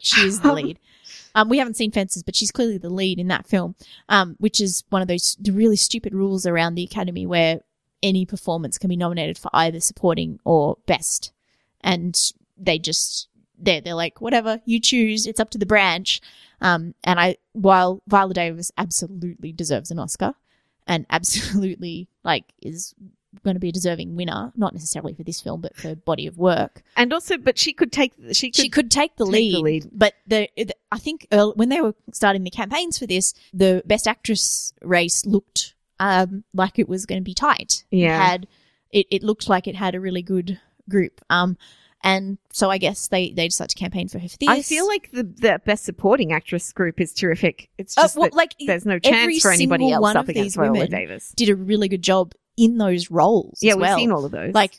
She 0.00 0.22
is 0.22 0.40
the 0.40 0.52
lead. 0.52 0.78
Um, 1.34 1.48
we 1.48 1.56
haven't 1.56 1.78
seen 1.78 1.90
Fences, 1.90 2.22
but 2.22 2.36
she's 2.36 2.50
clearly 2.50 2.76
the 2.76 2.90
lead 2.90 3.18
in 3.18 3.28
that 3.28 3.46
film, 3.46 3.74
um, 4.10 4.36
which 4.38 4.60
is 4.60 4.84
one 4.90 5.00
of 5.00 5.08
those 5.08 5.36
really 5.50 5.76
stupid 5.76 6.14
rules 6.14 6.46
around 6.46 6.74
the 6.74 6.84
Academy 6.84 7.26
where 7.26 7.60
any 8.02 8.26
performance 8.26 8.76
can 8.76 8.88
be 8.88 8.96
nominated 8.96 9.38
for 9.38 9.48
either 9.54 9.80
supporting 9.80 10.38
or 10.44 10.76
best, 10.86 11.32
and 11.80 12.32
they 12.58 12.78
just 12.78 13.28
they're 13.58 13.80
they're 13.80 13.94
like 13.94 14.20
whatever 14.20 14.60
you 14.64 14.80
choose, 14.80 15.26
it's 15.26 15.40
up 15.40 15.50
to 15.50 15.58
the 15.58 15.66
branch. 15.66 16.20
Um, 16.60 16.94
and 17.02 17.18
I 17.18 17.36
while 17.52 18.02
Viola 18.06 18.34
Davis 18.34 18.70
absolutely 18.76 19.52
deserves 19.52 19.90
an 19.90 19.98
Oscar, 19.98 20.34
and 20.86 21.06
absolutely 21.10 22.08
like 22.24 22.52
is 22.60 22.94
going 23.44 23.54
to 23.56 23.60
be 23.60 23.70
a 23.70 23.72
deserving 23.72 24.14
winner, 24.14 24.52
not 24.56 24.72
necessarily 24.74 25.14
for 25.14 25.22
this 25.22 25.40
film, 25.40 25.60
but 25.60 25.76
for 25.76 25.94
body 25.94 26.26
of 26.26 26.36
work 26.38 26.82
And 26.96 27.12
also, 27.12 27.38
but 27.38 27.58
she 27.58 27.72
could 27.72 27.90
take, 27.92 28.12
she 28.32 28.50
could, 28.50 28.56
she 28.56 28.68
could 28.68 28.90
take 28.90 29.16
the, 29.16 29.24
take 29.24 29.32
lead, 29.32 29.54
the 29.54 29.60
lead. 29.60 29.88
but 29.92 30.14
the, 30.26 30.48
the 30.56 30.74
I 30.90 30.98
think 30.98 31.26
earl 31.32 31.52
when 31.56 31.68
they 31.70 31.80
were 31.80 31.94
starting 32.12 32.44
the 32.44 32.50
campaigns 32.50 32.98
for 32.98 33.06
this, 33.06 33.34
the 33.54 33.82
best 33.86 34.06
actress 34.06 34.72
race 34.82 35.24
looked 35.24 35.74
um, 35.98 36.44
like 36.52 36.78
it 36.78 36.88
was 36.88 37.06
going 37.06 37.20
to 37.20 37.24
be 37.24 37.34
tight. 37.34 37.84
It 37.90 37.98
Yeah. 37.98 38.22
had 38.22 38.46
it, 38.90 39.06
it 39.10 39.22
looked 39.22 39.48
like 39.48 39.66
it 39.66 39.76
had 39.76 39.94
a 39.94 40.00
really 40.00 40.22
good 40.22 40.60
group. 40.88 41.20
Um, 41.30 41.56
and 42.04 42.38
so 42.52 42.68
I 42.68 42.78
guess 42.78 43.06
they 43.08 43.30
they 43.30 43.46
decided 43.46 43.70
to 43.70 43.76
campaign 43.76 44.08
for 44.08 44.18
her 44.18 44.28
for 44.28 44.36
this. 44.36 44.48
I 44.48 44.60
feel 44.62 44.86
like 44.88 45.10
the, 45.12 45.22
the 45.22 45.60
best 45.64 45.84
supporting 45.84 46.32
actress 46.32 46.72
group 46.72 47.00
is 47.00 47.14
terrific. 47.14 47.70
It's 47.78 47.96
Uh, 47.96 48.02
just 48.02 48.16
well, 48.16 48.28
that 48.28 48.34
like 48.36 48.54
there's 48.58 48.84
no 48.84 48.98
chance 48.98 49.40
for 49.40 49.52
anybody 49.52 49.90
else 49.92 50.14
up 50.14 50.28
against 50.28 50.56
Viola 50.56 50.72
women 50.72 50.90
Davis. 50.90 51.32
did 51.36 51.48
a 51.48 51.54
really 51.54 51.88
good 51.88 52.02
job 52.02 52.34
in 52.64 52.78
those 52.78 53.10
roles. 53.10 53.58
Yeah, 53.62 53.74
we've 53.74 53.82
well. 53.82 53.96
seen 53.98 54.12
all 54.12 54.24
of 54.24 54.30
those. 54.32 54.54
Like 54.54 54.72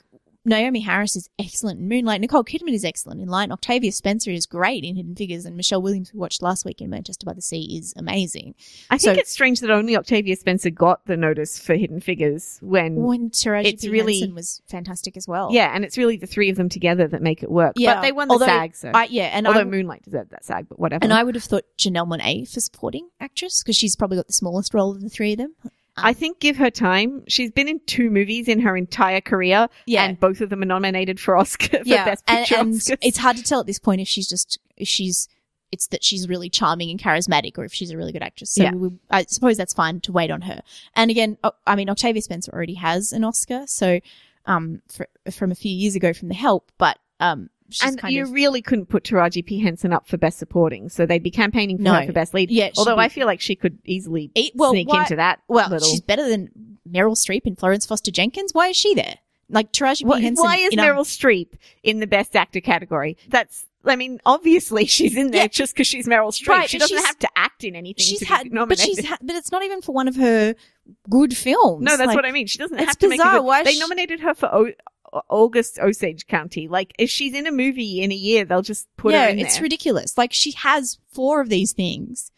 Naomie 0.45 0.83
Harris 0.83 1.15
is 1.15 1.29
excellent 1.39 1.79
in 1.79 1.87
Moonlight. 1.87 2.19
Nicole 2.19 2.43
Kidman 2.43 2.73
is 2.73 2.83
excellent 2.83 3.21
in 3.21 3.29
Light. 3.29 3.49
Octavia 3.49 3.93
Spencer 3.93 4.29
is 4.29 4.45
great 4.45 4.83
in 4.83 4.97
Hidden 4.97 5.15
Figures, 5.15 5.45
and 5.45 5.55
Michelle 5.55 5.81
Williams, 5.81 6.09
who 6.09 6.17
we 6.17 6.19
watched 6.19 6.41
last 6.41 6.65
week 6.65 6.81
in 6.81 6.89
Manchester 6.89 7.25
by 7.25 7.31
the 7.31 7.41
Sea, 7.41 7.77
is 7.77 7.93
amazing. 7.95 8.53
I 8.89 8.97
think 8.97 9.15
so- 9.15 9.21
it's 9.21 9.31
strange 9.31 9.61
that 9.61 9.71
only 9.71 9.95
Octavia 9.95 10.35
Spencer 10.35 10.69
got 10.69 11.05
the 11.05 11.15
notice 11.15 11.57
for 11.57 11.75
Hidden 11.75 12.01
Figures 12.01 12.57
when, 12.61 12.95
When 12.95 13.29
Taraji 13.29 13.67
It's 13.67 13.85
P. 13.85 13.89
really- 13.89 14.19
Henson 14.19 14.35
was 14.35 14.61
fantastic 14.67 15.15
as 15.15 15.29
well. 15.29 15.47
yeah, 15.53 15.71
and 15.73 15.85
it's 15.85 15.97
really 15.97 16.17
the 16.17 16.27
three 16.27 16.49
of 16.49 16.57
them 16.57 16.67
together 16.67 17.07
that 17.07 17.21
make 17.21 17.41
it 17.41 17.49
work. 17.49 17.75
Yeah, 17.77 17.95
but 17.95 18.01
they 18.01 18.11
won 18.11 18.27
the 18.27 18.33
although 18.33 18.45
SAG, 18.45 18.75
so 18.75 18.91
I, 18.93 19.05
yeah, 19.05 19.27
and 19.31 19.47
although 19.47 19.61
I, 19.61 19.63
Moonlight 19.63 20.03
deserved 20.03 20.31
that 20.31 20.43
SAG, 20.43 20.67
but 20.67 20.77
whatever. 20.77 21.05
and 21.05 21.13
I 21.13 21.23
would 21.23 21.35
have 21.35 21.43
thought 21.45 21.63
Janelle 21.77 22.05
Monae 22.05 22.53
for 22.53 22.59
supporting 22.59 23.07
actress 23.21 23.63
because 23.63 23.77
she's 23.77 23.95
probably 23.95 24.17
got 24.17 24.27
the 24.27 24.33
smallest 24.33 24.73
role 24.73 24.91
of 24.91 24.99
the 24.99 25.07
three 25.09 25.31
of 25.31 25.37
them. 25.37 25.53
I 25.95 26.13
think 26.13 26.39
give 26.39 26.57
her 26.57 26.69
time. 26.71 27.23
She's 27.27 27.51
been 27.51 27.67
in 27.67 27.79
two 27.85 28.09
movies 28.09 28.47
in 28.47 28.59
her 28.61 28.75
entire 28.75 29.21
career, 29.21 29.67
Yeah. 29.85 30.05
and 30.05 30.19
both 30.19 30.41
of 30.41 30.49
them 30.49 30.61
are 30.63 30.65
nominated 30.65 31.19
for 31.19 31.35
Oscar 31.37 31.77
for 31.83 31.83
yeah, 31.85 32.05
Best 32.05 32.25
Picture 32.25 32.55
and 32.57 32.73
Oscars. 32.73 32.97
it's 33.01 33.17
hard 33.17 33.37
to 33.37 33.43
tell 33.43 33.59
at 33.59 33.67
this 33.67 33.79
point 33.79 34.01
if 34.01 34.07
she's 34.07 34.27
just 34.27 34.57
if 34.77 34.87
she's 34.87 35.27
it's 35.71 35.87
that 35.87 36.03
she's 36.03 36.29
really 36.29 36.49
charming 36.49 36.91
and 36.91 36.99
charismatic, 36.99 37.57
or 37.57 37.65
if 37.65 37.73
she's 37.73 37.89
a 37.89 37.97
really 37.97 38.11
good 38.11 38.21
actress. 38.21 38.51
So 38.51 38.61
Yeah. 38.63 38.73
we, 38.75 38.89
I 39.09 39.23
suppose 39.23 39.57
that's 39.57 39.73
fine 39.73 40.01
to 40.01 40.11
wait 40.11 40.29
on 40.29 40.41
her. 40.41 40.61
And 40.95 41.09
again, 41.09 41.37
I 41.65 41.75
mean, 41.75 41.89
Octavia 41.89 42.21
Spencer 42.21 42.51
already 42.53 42.75
has 42.75 43.11
an 43.11 43.23
Oscar, 43.23 43.63
so 43.65 43.99
um, 44.45 44.81
for, 44.87 45.07
from 45.31 45.51
a 45.51 45.55
few 45.55 45.71
years 45.71 45.95
ago 45.95 46.13
from 46.13 46.27
The 46.27 46.35
Help, 46.35 46.71
but 46.77 46.99
um, 47.19 47.49
and 47.83 47.99
you 48.09 48.23
of 48.23 48.31
really 48.31 48.61
couldn't 48.61 48.87
put 48.87 49.03
Taraji 49.03 49.45
P 49.45 49.59
Henson 49.59 49.93
up 49.93 50.07
for 50.07 50.17
Best 50.17 50.37
Supporting, 50.39 50.89
so 50.89 51.05
they'd 51.05 51.23
be 51.23 51.31
campaigning 51.31 51.77
for 51.77 51.83
No. 51.83 51.93
her 51.93 52.05
for 52.05 52.13
Best 52.13 52.33
Lead. 52.33 52.51
Yeah, 52.51 52.69
although 52.77 52.95
be- 52.95 53.01
I 53.01 53.09
feel 53.09 53.25
like 53.25 53.41
she 53.41 53.55
could 53.55 53.77
easily 53.85 54.31
well, 54.55 54.71
sneak 54.71 54.89
why- 54.89 55.01
into 55.03 55.15
that. 55.15 55.39
well, 55.47 55.69
little. 55.69 55.87
she's 55.87 56.01
better 56.01 56.27
than 56.27 56.49
Meryl 56.89 57.15
Streep 57.15 57.41
and 57.45 57.57
Florence 57.57 57.85
Foster 57.85 58.11
Jenkins. 58.11 58.53
Why 58.53 58.67
is 58.67 58.75
she 58.75 58.93
there? 58.93 59.15
Like 59.49 59.71
Taraji 59.71 59.99
P 60.01 60.05
Why, 60.05 60.21
Henson. 60.21 60.43
why 60.43 60.57
is 60.57 60.73
a- 60.73 60.77
Meryl 60.77 61.05
Streep 61.05 61.53
in 61.83 61.99
the 61.99 62.07
Best 62.07 62.35
Actor 62.35 62.61
category? 62.61 63.17
That's, 63.29 63.65
I 63.85 63.95
mean, 63.95 64.19
obviously 64.25 64.85
she's 64.87 65.15
in 65.17 65.31
there 65.31 65.41
Yeah. 65.43 65.47
just 65.47 65.73
because 65.75 65.87
she's 65.87 66.07
Meryl 66.07 66.29
Streep. 66.31 66.47
Right, 66.47 66.69
she 66.69 66.77
doesn't 66.79 66.97
have 67.05 67.19
to 67.19 67.27
act 67.35 67.63
in 67.63 67.75
anything 67.75 68.03
she's 68.03 68.23
had, 68.23 68.49
but 68.51 68.79
she's 68.79 69.05
had, 69.05 69.19
but 69.21 69.35
it's 69.35 69.51
not 69.51 69.63
even 69.63 69.81
for 69.81 69.91
one 69.93 70.07
of 70.07 70.15
her 70.15 70.55
good 71.09 71.35
films. 71.35 71.83
no, 71.83 71.95
that's 71.97 72.07
Like, 72.07 72.15
what 72.15 72.25
I 72.25 72.31
mean. 72.31 72.47
She 72.47 72.57
doesn't 72.57 72.77
have 72.77 72.97
to 72.99 73.07
make 73.09 73.19
bizarre. 73.19 73.37
good- 73.39 73.45
Why 73.45 73.63
They 73.63 73.73
sh- 73.75 73.79
nominated 73.79 74.19
her 74.21 74.33
for 74.33 74.47
o- 74.53 74.71
August 75.29 75.79
Osage 75.79 76.27
County. 76.27 76.67
Like, 76.67 76.93
if 76.97 77.09
she's 77.09 77.33
in 77.33 77.47
a 77.47 77.51
movie 77.51 78.01
in 78.01 78.11
a 78.11 78.15
year, 78.15 78.45
they'll 78.45 78.61
just 78.61 78.87
put 78.97 79.13
yeah, 79.13 79.25
her 79.25 79.29
in 79.29 79.39
it's 79.39 79.55
there. 79.55 79.63
ridiculous. 79.63 80.17
Like 80.17 80.33
she 80.33 80.51
has 80.51 80.99
four 81.11 81.41
of 81.41 81.49
these 81.49 81.73
things. 81.73 82.31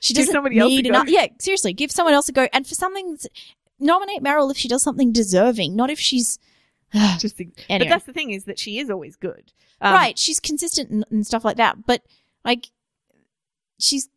She 0.00 0.14
Give 0.14 0.22
doesn't 0.22 0.32
somebody 0.32 0.58
else 0.58 0.70
need 0.70 0.86
enough. 0.86 1.08
Yeah, 1.08 1.26
seriously, 1.38 1.72
give 1.72 1.92
someone 1.92 2.14
else 2.14 2.28
a 2.28 2.32
go. 2.32 2.48
And 2.52 2.66
for 2.66 2.74
something, 2.74 3.18
nominate 3.78 4.22
Meryl 4.22 4.50
if 4.50 4.56
she 4.56 4.68
does 4.68 4.82
something 4.82 5.12
deserving, 5.12 5.76
not 5.76 5.90
if 5.90 6.00
she's 6.00 6.38
just, 7.18 7.36
but 7.36 7.46
Anyway. 7.68 7.88
that's 7.88 8.04
the 8.04 8.12
thing 8.12 8.30
is 8.30 8.44
that 8.44 8.58
she 8.58 8.78
is 8.78 8.90
always 8.90 9.16
good. 9.16 9.52
Um, 9.80 9.94
right. 9.94 10.18
She's 10.18 10.40
consistent 10.40 10.90
and, 10.90 11.04
and 11.10 11.26
stuff 11.26 11.44
like 11.44 11.56
that. 11.56 11.86
But 11.86 12.02
like, 12.44 12.70
she's 13.78 14.08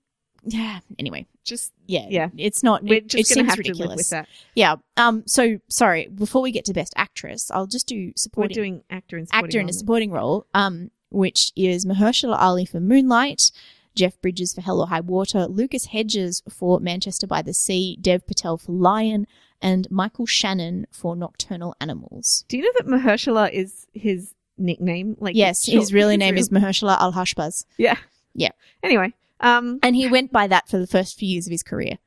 yeah. 0.45 0.79
Anyway, 0.99 1.25
Just 1.43 1.73
yeah, 1.87 2.05
Yeah. 2.09 2.29
It's 2.37 2.63
not. 2.63 2.83
we're 2.83 2.95
it, 2.99 3.07
just 3.07 3.31
it 3.31 3.35
gonna 3.35 3.49
have 3.49 3.57
ridiculous. 3.57 3.85
to 3.85 3.89
live 3.89 3.97
with 3.97 4.09
that. 4.09 4.27
Yeah. 4.55 4.75
Um. 4.97 5.23
So 5.25 5.59
sorry. 5.67 6.07
Before 6.07 6.41
we 6.41 6.51
get 6.51 6.65
to 6.65 6.73
best 6.73 6.93
actress, 6.95 7.49
I'll 7.51 7.67
just 7.67 7.87
do 7.87 8.07
We're 8.07 8.13
supporting 8.15 8.55
doing 8.55 8.83
actor 8.89 9.17
and 9.17 9.27
actor 9.31 9.59
in 9.59 9.69
a 9.69 9.73
supporting 9.73 10.11
role, 10.11 10.45
um, 10.53 10.91
which 11.09 11.51
is 11.55 11.85
Mahershala 11.85 12.37
Ali 12.39 12.65
for 12.65 12.79
Moonlight, 12.79 13.51
Jeff 13.95 14.19
Bridges 14.21 14.53
for 14.53 14.61
Hell 14.61 14.81
or 14.81 14.87
High 14.87 14.99
Water, 15.01 15.45
Lucas 15.47 15.85
Hedges 15.87 16.41
for 16.49 16.79
Manchester 16.79 17.27
by 17.27 17.41
the 17.41 17.53
Sea, 17.53 17.97
Dev 18.01 18.25
Patel 18.27 18.57
for 18.57 18.71
Lion, 18.71 19.25
and 19.61 19.89
Michael 19.89 20.25
Shannon 20.25 20.85
for 20.91 21.15
Nocturnal 21.15 21.75
Animals. 21.81 22.45
Do 22.47 22.57
you 22.57 22.63
know 22.63 22.71
that 22.77 22.87
Mahershala 22.87 23.51
is 23.51 23.87
his 23.93 24.33
nickname? 24.57 25.15
Like, 25.19 25.35
Yes, 25.35 25.65
short- 25.65 25.79
his 25.79 25.93
really 25.93 26.13
his 26.15 26.19
name 26.19 26.33
real- 26.35 26.41
is 26.41 26.49
Mahershala 26.49 26.99
Al 26.99 27.13
Hashbaz, 27.13 27.65
Yeah. 27.77 27.97
Yeah. 28.33 28.51
Anyway, 28.83 29.13
um, 29.39 29.79
and 29.83 29.95
he 29.95 30.07
went 30.07 30.31
by 30.31 30.47
that 30.47 30.67
for 30.69 30.77
the 30.77 30.87
first 30.87 31.17
few 31.17 31.27
years 31.27 31.47
of 31.47 31.51
his 31.51 31.63
career. 31.63 31.97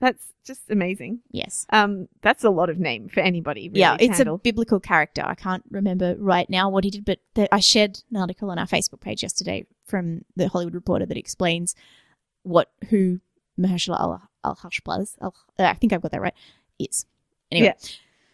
that's 0.00 0.32
just 0.44 0.62
amazing. 0.70 1.20
Yes. 1.30 1.64
Um, 1.70 2.08
that's 2.20 2.42
a 2.42 2.50
lot 2.50 2.68
of 2.68 2.78
name 2.78 3.08
for 3.08 3.20
anybody. 3.20 3.68
Really, 3.68 3.80
yeah, 3.80 3.96
it's 4.00 4.16
handle. 4.18 4.34
a 4.34 4.38
biblical 4.38 4.80
character. 4.80 5.22
I 5.24 5.36
can't 5.36 5.62
remember 5.70 6.16
right 6.18 6.50
now 6.50 6.68
what 6.68 6.82
he 6.82 6.90
did, 6.90 7.04
but 7.04 7.20
the, 7.34 7.52
I 7.54 7.60
shared 7.60 8.02
an 8.10 8.16
article 8.16 8.50
on 8.50 8.58
our 8.58 8.66
Facebook 8.66 9.00
page 9.00 9.22
yesterday 9.22 9.66
from 9.86 10.24
the 10.34 10.48
Hollywood 10.48 10.74
Reporter 10.74 11.06
that 11.06 11.16
explains 11.16 11.76
what 12.42 12.72
who 12.90 13.20
Mahershala 13.56 14.00
Al 14.00 14.28
Al 14.44 14.56
Hashbaz, 14.56 15.14
uh, 15.20 15.30
I 15.58 15.74
think 15.74 15.92
I've 15.92 16.02
got 16.02 16.10
that 16.10 16.20
right, 16.20 16.34
is. 16.80 17.06
Anyway, 17.52 17.66
Yeah. 17.66 17.88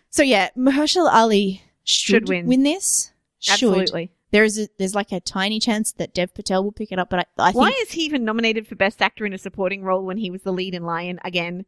so 0.09 0.23
yeah, 0.23 0.49
Mahershala 0.57 1.13
Ali 1.13 1.63
should, 1.85 2.27
Should 2.27 2.29
win. 2.31 2.63
this. 2.63 3.13
Should. 3.41 4.09
There 4.31 4.45
is 4.45 4.59
a, 4.59 4.69
there's 4.79 4.95
like 4.95 5.11
a 5.13 5.21
tiny 5.21 5.59
chance 5.59 5.93
that 5.93 6.13
Dev 6.13 6.35
Patel 6.35 6.63
will 6.63 6.73
pick 6.73 6.93
it 6.93 6.99
up, 6.99 7.09
but 7.09 7.21
I, 7.21 7.25
I 7.39 7.53
think 7.53 7.61
Why 7.63 7.73
is 7.83 7.93
he 7.93 8.03
even 8.03 8.25
nominated 8.25 8.67
for 8.67 8.75
Best 8.75 9.01
Actor 9.01 9.25
in 9.25 9.33
a 9.33 9.39
Supporting 9.39 9.83
Role 9.83 10.05
when 10.05 10.19
he 10.19 10.31
was 10.31 10.43
the 10.43 10.53
lead 10.53 10.75
in 10.75 10.83
Lion 10.85 11.19
again? 11.25 11.65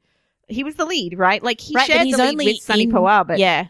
He 0.48 0.62
was 0.64 0.74
the 0.74 0.84
lead, 0.84 1.18
right? 1.18 1.42
Like 1.42 1.60
he 1.60 1.74
right, 1.74 1.86
shared 1.86 2.08
the 2.08 2.16
lead 2.18 2.36
with 2.36 2.56
Sunny 2.58 2.82
in- 2.84 2.92
Pawar, 2.92 3.26
but 3.26 3.38
yeah, 3.38 3.68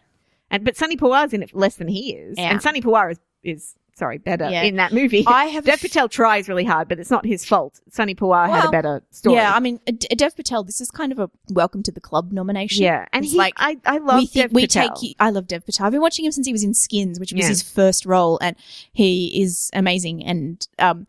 and 0.50 0.64
but 0.64 0.76
Sunny 0.76 0.96
Pawar's 0.96 1.32
in 1.32 1.42
it 1.42 1.54
less 1.54 1.76
than 1.76 1.88
he 1.88 2.14
is, 2.14 2.36
Yeah. 2.38 2.50
and 2.50 2.62
Sunny 2.62 2.80
Pawar 2.80 3.12
is 3.12 3.18
is 3.42 3.74
sorry 4.00 4.18
better 4.18 4.48
Yeah. 4.50 4.62
in 4.62 4.76
that 4.76 4.92
movie. 4.92 5.24
I 5.26 5.44
have 5.54 5.64
Dev 5.64 5.80
Patel 5.80 6.08
tries 6.08 6.48
really 6.48 6.64
hard, 6.64 6.88
but 6.88 6.98
it's 6.98 7.10
not 7.10 7.24
his 7.26 7.44
fault. 7.44 7.80
Sunny 7.90 8.14
Pawar 8.14 8.48
had 8.48 8.64
a 8.64 8.70
better 8.70 9.02
story. 9.10 9.36
yeah. 9.36 9.54
I 9.54 9.60
mean, 9.60 9.78
uh, 9.86 9.92
Dev 10.16 10.34
Patel. 10.34 10.64
This 10.64 10.80
is 10.80 10.90
kind 10.90 11.12
of 11.12 11.18
a 11.18 11.30
welcome 11.50 11.82
to 11.84 11.92
the 11.92 12.00
club 12.00 12.32
nomination. 12.32 12.82
yeah, 12.82 13.06
and 13.12 13.24
It's 13.24 13.32
he, 13.32 13.38
like 13.38 13.54
I, 13.58 13.76
I 13.84 13.98
love 13.98 14.18
we 14.20 14.26
Dev 14.26 14.52
we 14.52 14.62
Patel. 14.62 14.94
take. 14.96 15.16
I 15.20 15.30
love 15.30 15.46
Dev 15.46 15.64
Patel. 15.66 15.86
I've 15.86 15.92
been 15.92 16.00
watching 16.00 16.24
him 16.24 16.32
since 16.32 16.46
he 16.46 16.52
was 16.52 16.64
in 16.64 16.74
Skins, 16.74 17.20
which 17.20 17.32
was 17.32 17.42
Yeah. 17.42 17.48
his 17.48 17.62
first 17.62 18.06
role, 18.06 18.38
and 18.42 18.56
he 18.92 19.42
is 19.42 19.70
amazing. 19.74 20.24
And 20.24 20.66
um, 20.78 21.06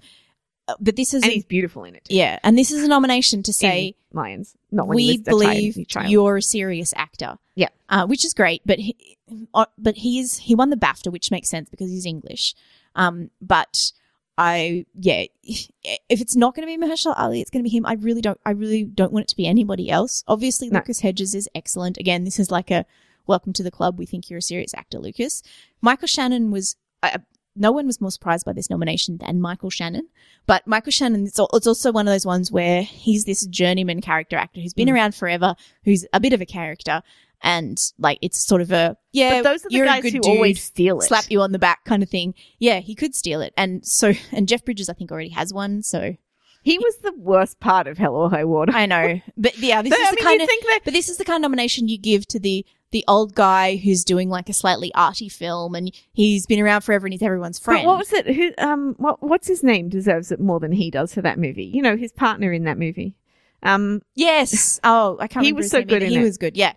uh, 0.68 0.76
but 0.80 0.96
this 0.96 1.14
is 1.14 1.24
and 1.24 1.32
a- 1.32 1.36
he's 1.36 1.46
beautiful 1.46 1.84
in 1.86 1.96
it. 1.96 2.04
yeah, 2.10 2.40
and 2.44 2.58
this 2.58 2.72
is 2.72 2.84
a 2.84 2.88
nomination 2.88 3.42
to 3.44 3.50
in 3.50 3.54
say 3.54 3.96
Lions, 4.14 4.56
not 4.72 4.88
when 4.88 4.98
he 5.00 5.08
we 5.14 5.18
believe 5.18 5.88
child. 5.88 6.10
you're 6.12 6.38
a 6.38 6.42
serious 6.42 6.94
actor. 6.98 7.38
Yeah. 7.56 7.70
uh, 7.90 8.06
which 8.08 8.24
is 8.26 8.34
great. 8.34 8.62
But 8.66 8.80
he, 8.80 9.18
uh, 9.54 9.66
but 9.78 9.98
he's 9.98 10.38
he 10.40 10.56
won 10.56 10.70
the 10.70 10.78
BAFTA, 10.78 11.12
which 11.12 11.32
makes 11.32 11.50
sense 11.50 11.70
because 11.70 11.90
he's 11.92 12.06
English. 12.06 12.56
Um, 12.96 13.30
but 13.42 13.92
I 14.38 14.86
yeah, 15.00 15.26
if 15.44 16.22
it's 16.22 16.36
not 16.36 16.56
going 16.56 16.68
to 16.68 16.78
be 16.78 16.84
Mahershala 16.84 17.14
Ali, 17.18 17.42
it's 17.42 17.50
going 17.52 17.64
to 17.64 17.70
be 17.70 17.76
him. 17.76 17.86
I 17.86 17.94
really 17.94 18.22
don't. 18.22 18.40
I 18.46 18.52
really 18.52 18.84
don't 18.84 19.12
want 19.12 19.24
it 19.26 19.30
to 19.30 19.36
be 19.36 19.46
anybody 19.48 19.90
else. 19.90 20.24
Obviously, 20.28 20.70
No. 20.70 20.80
Lucas 20.80 21.02
Hedges 21.02 21.36
is 21.36 21.50
excellent. 21.54 21.98
Again, 21.98 22.24
this 22.24 22.40
is 22.40 22.50
like 22.52 22.72
a 22.72 22.86
welcome 23.28 23.54
to 23.54 23.64
the 23.64 23.72
club. 23.72 23.98
We 24.00 24.06
think 24.06 24.30
you're 24.30 24.40
a 24.40 24.42
serious 24.42 24.74
actor, 24.74 25.00
Lucas. 25.00 25.44
Michael 25.82 26.08
Shannon 26.08 26.52
was. 26.52 26.76
Uh, 27.04 27.20
no 27.54 27.74
one 27.74 27.86
was 27.86 28.00
more 28.00 28.12
surprised 28.12 28.46
by 28.46 28.54
this 28.54 28.70
nomination 28.70 29.18
than 29.18 29.42
Michael 29.42 29.70
Shannon. 29.70 30.08
But 30.46 30.66
Michael 30.66 30.94
Shannon, 30.94 31.28
it's, 31.28 31.38
al- 31.38 31.50
it's 31.54 31.68
also 31.68 31.92
one 31.92 32.08
of 32.08 32.14
those 32.14 32.26
ones 32.26 32.50
where 32.50 32.82
he's 32.82 33.26
this 33.26 33.46
journeyman 33.46 34.00
character 34.00 34.38
actor 34.38 34.62
who's 34.62 34.74
been 34.74 34.88
Mm. 34.88 34.94
around 34.94 35.16
forever, 35.16 35.56
who's 35.84 36.06
a 36.14 36.22
bit 36.22 36.32
of 36.32 36.40
a 36.40 36.46
character, 36.46 37.04
and 37.44 37.78
like 37.98 38.20
it's 38.22 38.44
sort 38.46 38.62
of 38.62 38.72
a 38.72 38.98
yeah. 39.12 39.38
but 39.42 39.44
those 39.44 39.66
are 39.66 39.70
the 39.70 39.76
you're 39.76 39.86
a 39.86 39.90
guys 39.90 40.04
good 40.04 40.14
who 40.14 40.20
dude, 40.20 40.36
always 40.36 40.62
steal 40.64 41.00
it. 41.00 41.04
slap 41.04 41.26
you 41.30 41.42
on 41.42 41.52
the 41.52 41.60
back 41.60 41.84
kind 41.86 42.04
of 42.04 42.10
thing. 42.10 42.34
Yeah, 42.60 42.80
he 42.80 42.96
could 42.96 43.16
steal 43.16 43.42
it, 43.42 43.54
and 43.58 43.86
so 43.86 44.14
and 44.32 44.48
Jeff 44.48 44.64
Bridges 44.66 44.90
I 44.90 44.94
think 44.94 45.12
already 45.12 45.30
has 45.30 45.54
one. 45.54 45.82
So 45.84 46.16
He 46.64 46.78
was 46.78 46.98
the 46.98 47.14
worst 47.18 47.60
part 47.60 47.88
of 47.88 47.98
Hell 47.98 48.16
or 48.16 48.30
High 48.30 48.46
Water. 48.46 48.72
I 48.74 48.86
know, 48.86 49.20
but 49.38 49.58
yeah, 49.58 49.82
this 49.82 49.94
is 49.94 50.00
I 50.08 50.12
the 50.12 50.16
mean, 50.18 50.26
kind 50.26 50.42
of 50.42 50.48
think 50.48 50.64
that 50.66 50.80
but 50.86 50.94
this 50.94 51.10
is 51.10 51.18
the 51.18 51.26
kind 51.26 51.38
of 51.38 51.50
nomination 51.50 51.88
you 51.88 51.98
give 51.98 52.28
to 52.28 52.40
the 52.40 52.66
the 52.92 53.06
old 53.08 53.34
guy 53.36 53.78
who's 53.78 54.04
doing 54.04 54.30
like 54.30 54.50
a 54.50 54.54
slightly 54.54 54.94
arty 54.94 55.30
film, 55.30 55.76
and 55.76 55.92
he's 56.12 56.46
been 56.46 56.60
around 56.60 56.82
forever 56.82 57.06
and 57.08 57.14
he's 57.14 57.22
everyone's 57.22 57.58
friend. 57.58 57.84
But 57.86 57.88
what 57.88 57.98
was 58.00 58.12
it? 58.14 58.28
Who? 58.36 58.52
Um. 58.58 58.96
What? 58.98 59.24
What's 59.24 59.48
his 59.48 59.64
name? 59.64 59.88
Deserves 59.90 60.32
it 60.32 60.40
more 60.42 60.60
than 60.60 60.74
he 60.74 60.92
does 60.92 61.14
for 61.14 61.22
that 61.22 61.40
movie. 61.40 61.64
You 61.66 61.82
know, 61.82 61.96
his 61.96 62.12
partner 62.12 62.52
in 62.52 62.66
that 62.66 62.78
movie. 62.78 63.16
Um. 63.64 64.02
yes. 64.16 64.80
Oh, 64.84 65.18
I 65.22 65.28
can't. 65.28 65.46
He 65.46 65.52
remember 65.52 65.64
was 65.64 65.72
so 65.72 65.84
good 65.84 66.04
in 66.04 66.10
He 66.10 66.18
it. 66.18 66.22
was 66.24 66.38
good. 66.38 66.58
Yeah. 66.58 66.74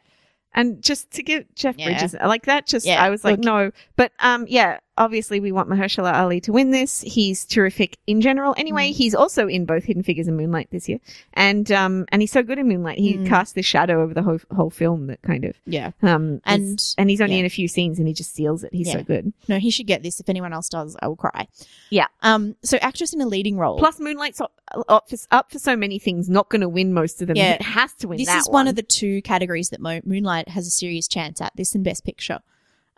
And 0.54 0.82
just 0.82 1.10
to 1.12 1.22
give 1.22 1.44
Jeff 1.54 1.76
Yeah. 1.78 1.86
Bridges 1.86 2.14
like 2.24 2.46
that, 2.46 2.66
just 2.66 2.86
Yeah, 2.86 3.02
I 3.02 3.10
was 3.10 3.24
like, 3.24 3.38
look- 3.38 3.44
no. 3.44 3.70
But 3.96 4.12
um, 4.20 4.46
yeah, 4.48 4.78
obviously 4.96 5.40
we 5.40 5.52
want 5.52 5.68
Mahershala 5.68 6.12
Ali 6.14 6.40
to 6.42 6.52
win 6.52 6.70
this. 6.70 7.00
He's 7.00 7.44
terrific 7.44 7.98
in 8.06 8.20
general. 8.20 8.54
Anyway, 8.56 8.90
Mm. 8.90 8.94
he's 8.94 9.14
also 9.14 9.48
in 9.48 9.64
both 9.64 9.84
Hidden 9.84 10.02
Figures 10.02 10.28
and 10.28 10.36
Moonlight 10.36 10.68
this 10.70 10.88
year, 10.88 10.98
and 11.32 11.70
um, 11.72 12.06
and 12.10 12.22
he's 12.22 12.32
so 12.32 12.42
good 12.42 12.58
in 12.58 12.68
Moonlight. 12.68 12.98
He 12.98 13.14
Mm. 13.14 13.26
casts 13.26 13.52
this 13.54 13.66
shadow 13.66 14.02
over 14.02 14.14
the 14.14 14.22
whole 14.22 14.38
whole 14.54 14.70
film 14.70 15.06
that 15.08 15.22
kind 15.22 15.44
of 15.44 15.56
Yeah. 15.66 15.90
um, 16.02 16.40
And- 16.44 16.78
is- 16.78 16.94
and 16.98 17.10
he's 17.10 17.20
only 17.20 17.34
yeah. 17.34 17.40
in 17.40 17.46
a 17.46 17.50
few 17.50 17.68
scenes 17.68 17.98
and 17.98 18.06
he 18.08 18.14
just 18.14 18.30
steals 18.30 18.62
it. 18.64 18.72
He's 18.72 18.88
Yeah. 18.88 18.94
so 18.94 19.02
good. 19.04 19.32
No, 19.48 19.58
he 19.58 19.70
should 19.70 19.86
get 19.86 20.02
this. 20.02 20.20
If 20.20 20.28
anyone 20.28 20.52
else 20.52 20.68
does, 20.68 20.96
I 21.02 21.08
will 21.08 21.16
cry. 21.16 21.48
Yeah. 21.90 22.06
Um. 22.22 22.56
So 22.62 22.78
actress 22.78 23.12
in 23.12 23.20
a 23.20 23.26
leading 23.26 23.56
role. 23.56 23.78
Plus, 23.78 23.98
Moonlight's 24.00 24.40
up, 24.40 24.52
up, 24.88 25.08
for, 25.10 25.16
up 25.30 25.50
for 25.52 25.58
so 25.58 25.76
many 25.76 25.98
things, 25.98 26.28
not 26.28 26.48
going 26.48 26.60
to 26.62 26.68
win 26.68 26.92
most 26.92 27.20
of 27.20 27.28
them. 27.28 27.36
Yeah. 27.36 27.54
It 27.54 27.62
has 27.62 27.92
to 27.94 28.08
win 28.08 28.18
this 28.18 28.32
is 28.34 28.48
one 28.48 28.68
of 28.68 28.76
the 28.76 28.82
two 28.82 29.22
categories 29.22 29.70
that 29.70 29.80
Mo- 29.80 30.00
Moonlight 30.04 30.48
has 30.50 30.66
a 30.66 30.70
serious 30.70 31.08
chance 31.08 31.40
at. 31.40 31.52
This 31.56 31.74
and 31.74 31.84
Best 31.84 32.04
Picture. 32.04 32.40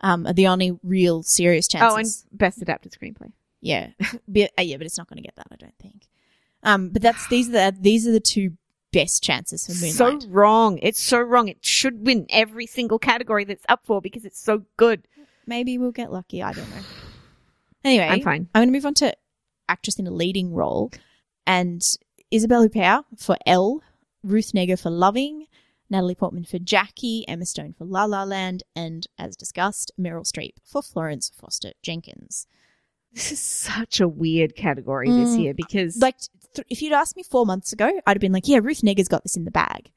Um, 0.01 0.27
are 0.27 0.33
the 0.33 0.47
only 0.47 0.77
real 0.83 1.23
serious 1.23 1.67
chances. 1.67 1.93
Oh, 1.93 1.97
and 1.97 2.37
best 2.37 2.61
adapted 2.61 2.91
screenplay. 2.91 3.31
Yeah, 3.61 3.89
but, 4.27 4.51
uh, 4.57 4.61
yeah, 4.61 4.77
but 4.77 4.85
it's 4.85 4.97
not 4.97 5.07
going 5.07 5.17
to 5.17 5.23
get 5.23 5.35
that, 5.35 5.47
I 5.51 5.55
don't 5.55 5.73
think. 5.79 6.07
Um, 6.63 6.89
but 6.89 7.01
that's 7.01 7.27
these 7.27 7.49
are 7.49 7.51
the 7.51 7.77
these 7.79 8.07
are 8.07 8.11
the 8.11 8.19
two 8.19 8.53
best 8.93 9.23
chances 9.23 9.65
for 9.65 9.73
Moonlight. 9.73 10.21
So 10.23 10.29
wrong. 10.29 10.79
It's 10.81 11.01
so 11.01 11.19
wrong. 11.19 11.47
It 11.47 11.65
should 11.65 12.05
win 12.05 12.27
every 12.29 12.67
single 12.67 12.99
category 12.99 13.43
that's 13.43 13.65
up 13.67 13.81
for 13.83 14.01
because 14.01 14.25
it's 14.25 14.39
so 14.39 14.63
good. 14.77 15.07
Maybe 15.45 15.77
we'll 15.77 15.91
get 15.91 16.11
lucky. 16.11 16.43
I 16.43 16.53
don't 16.53 16.69
know. 16.69 16.83
Anyway, 17.83 18.05
I'm 18.05 18.21
fine. 18.21 18.49
I'm 18.53 18.61
going 18.61 18.69
to 18.69 18.73
move 18.73 18.85
on 18.85 18.93
to 18.95 19.15
actress 19.67 19.97
in 19.97 20.07
a 20.07 20.11
leading 20.11 20.53
role, 20.53 20.91
and 21.45 21.81
Isabelle 22.29 22.67
Huppert 22.67 23.03
for 23.17 23.37
Elle, 23.45 23.81
Ruth 24.23 24.51
Negga 24.53 24.79
for 24.79 24.89
Loving, 24.89 25.46
Natalie 25.89 26.15
Portman 26.15 26.43
for 26.43 26.59
Jackie, 26.59 27.25
Emma 27.27 27.45
Stone 27.45 27.73
for 27.77 27.85
La 27.85 28.05
La 28.05 28.23
Land, 28.23 28.63
and 28.75 29.07
as 29.17 29.35
discussed, 29.35 29.91
Meryl 29.99 30.25
Streep 30.29 30.53
for 30.63 30.81
Florence 30.81 31.31
Foster 31.35 31.71
Jenkins. 31.81 32.47
This 33.13 33.31
is 33.31 33.39
such 33.39 33.99
a 33.99 34.07
weird 34.07 34.55
category 34.55 35.11
this 35.11 35.35
Mm, 35.35 35.39
year 35.39 35.53
because, 35.53 35.97
Like, 35.97 36.17
th- 36.53 36.67
if 36.69 36.81
you'd 36.81 36.93
asked 36.93 37.15
me 37.15 37.23
four 37.23 37.45
months 37.45 37.71
ago, 37.73 37.89
I'd 38.05 38.17
have 38.17 38.21
been 38.21 38.33
like, 38.33 38.47
"Yeah, 38.47 38.59
Ruth 38.61 38.81
Negga's 38.81 39.07
got 39.07 39.23
this 39.23 39.37
in 39.37 39.45
the 39.45 39.51
bag." 39.51 39.91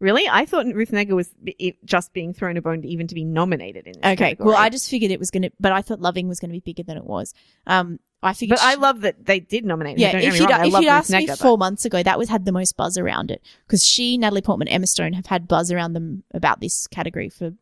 really, 0.00 0.28
I 0.28 0.46
thought 0.46 0.66
Ruth 0.66 0.90
Negga 0.90 1.12
was 1.12 1.28
b- 1.44 1.78
just 1.84 2.12
being 2.12 2.32
thrown 2.34 2.56
a 2.56 2.62
bone 2.62 2.82
to 2.82 2.88
even 2.88 3.06
to 3.06 3.14
be 3.14 3.24
nominated 3.24 3.86
in 3.86 3.92
this 3.92 4.04
Okay, 4.14 4.16
category. 4.30 4.48
well, 4.48 4.56
I 4.56 4.68
just 4.68 4.90
figured 4.90 5.12
it 5.12 5.20
was 5.20 5.30
going 5.30 5.44
to, 5.44 5.52
but 5.60 5.70
I 5.70 5.80
thought 5.80 6.00
Loving 6.00 6.26
was 6.26 6.40
going 6.40 6.48
to 6.50 6.54
be 6.54 6.58
bigger 6.60 6.82
than 6.82 6.96
it 6.96 7.04
was. 7.04 7.32
Um, 7.68 8.00
I 8.22 8.34
figured, 8.34 8.58
But 8.58 8.64
I 8.64 8.74
love 8.74 9.00
that 9.00 9.26
they 9.26 9.40
did 9.40 9.64
nominate. 9.64 9.98
Yeah, 9.98 10.12
Don't 10.12 10.22
if 10.22 10.32
me 10.34 10.40
you'd, 10.40 10.50
wrong, 10.50 10.66
if 10.66 10.72
you'd 10.74 10.86
asked 10.88 11.10
me 11.10 11.26
four 11.26 11.58
but- 11.58 11.64
months 11.64 11.84
ago, 11.84 12.02
that 12.02 12.18
was 12.18 12.28
had 12.28 12.44
the 12.44 12.52
most 12.52 12.76
buzz 12.76 12.96
around 12.96 13.30
it 13.30 13.42
because 13.66 13.84
she, 13.84 14.16
Natalie 14.16 14.42
Portman, 14.42 14.68
Emma 14.68 14.86
Stone 14.86 15.12
have 15.14 15.26
had 15.26 15.48
buzz 15.48 15.72
around 15.72 15.94
them 15.94 16.22
about 16.32 16.60
this 16.60 16.86
category 16.86 17.28
for 17.28 17.52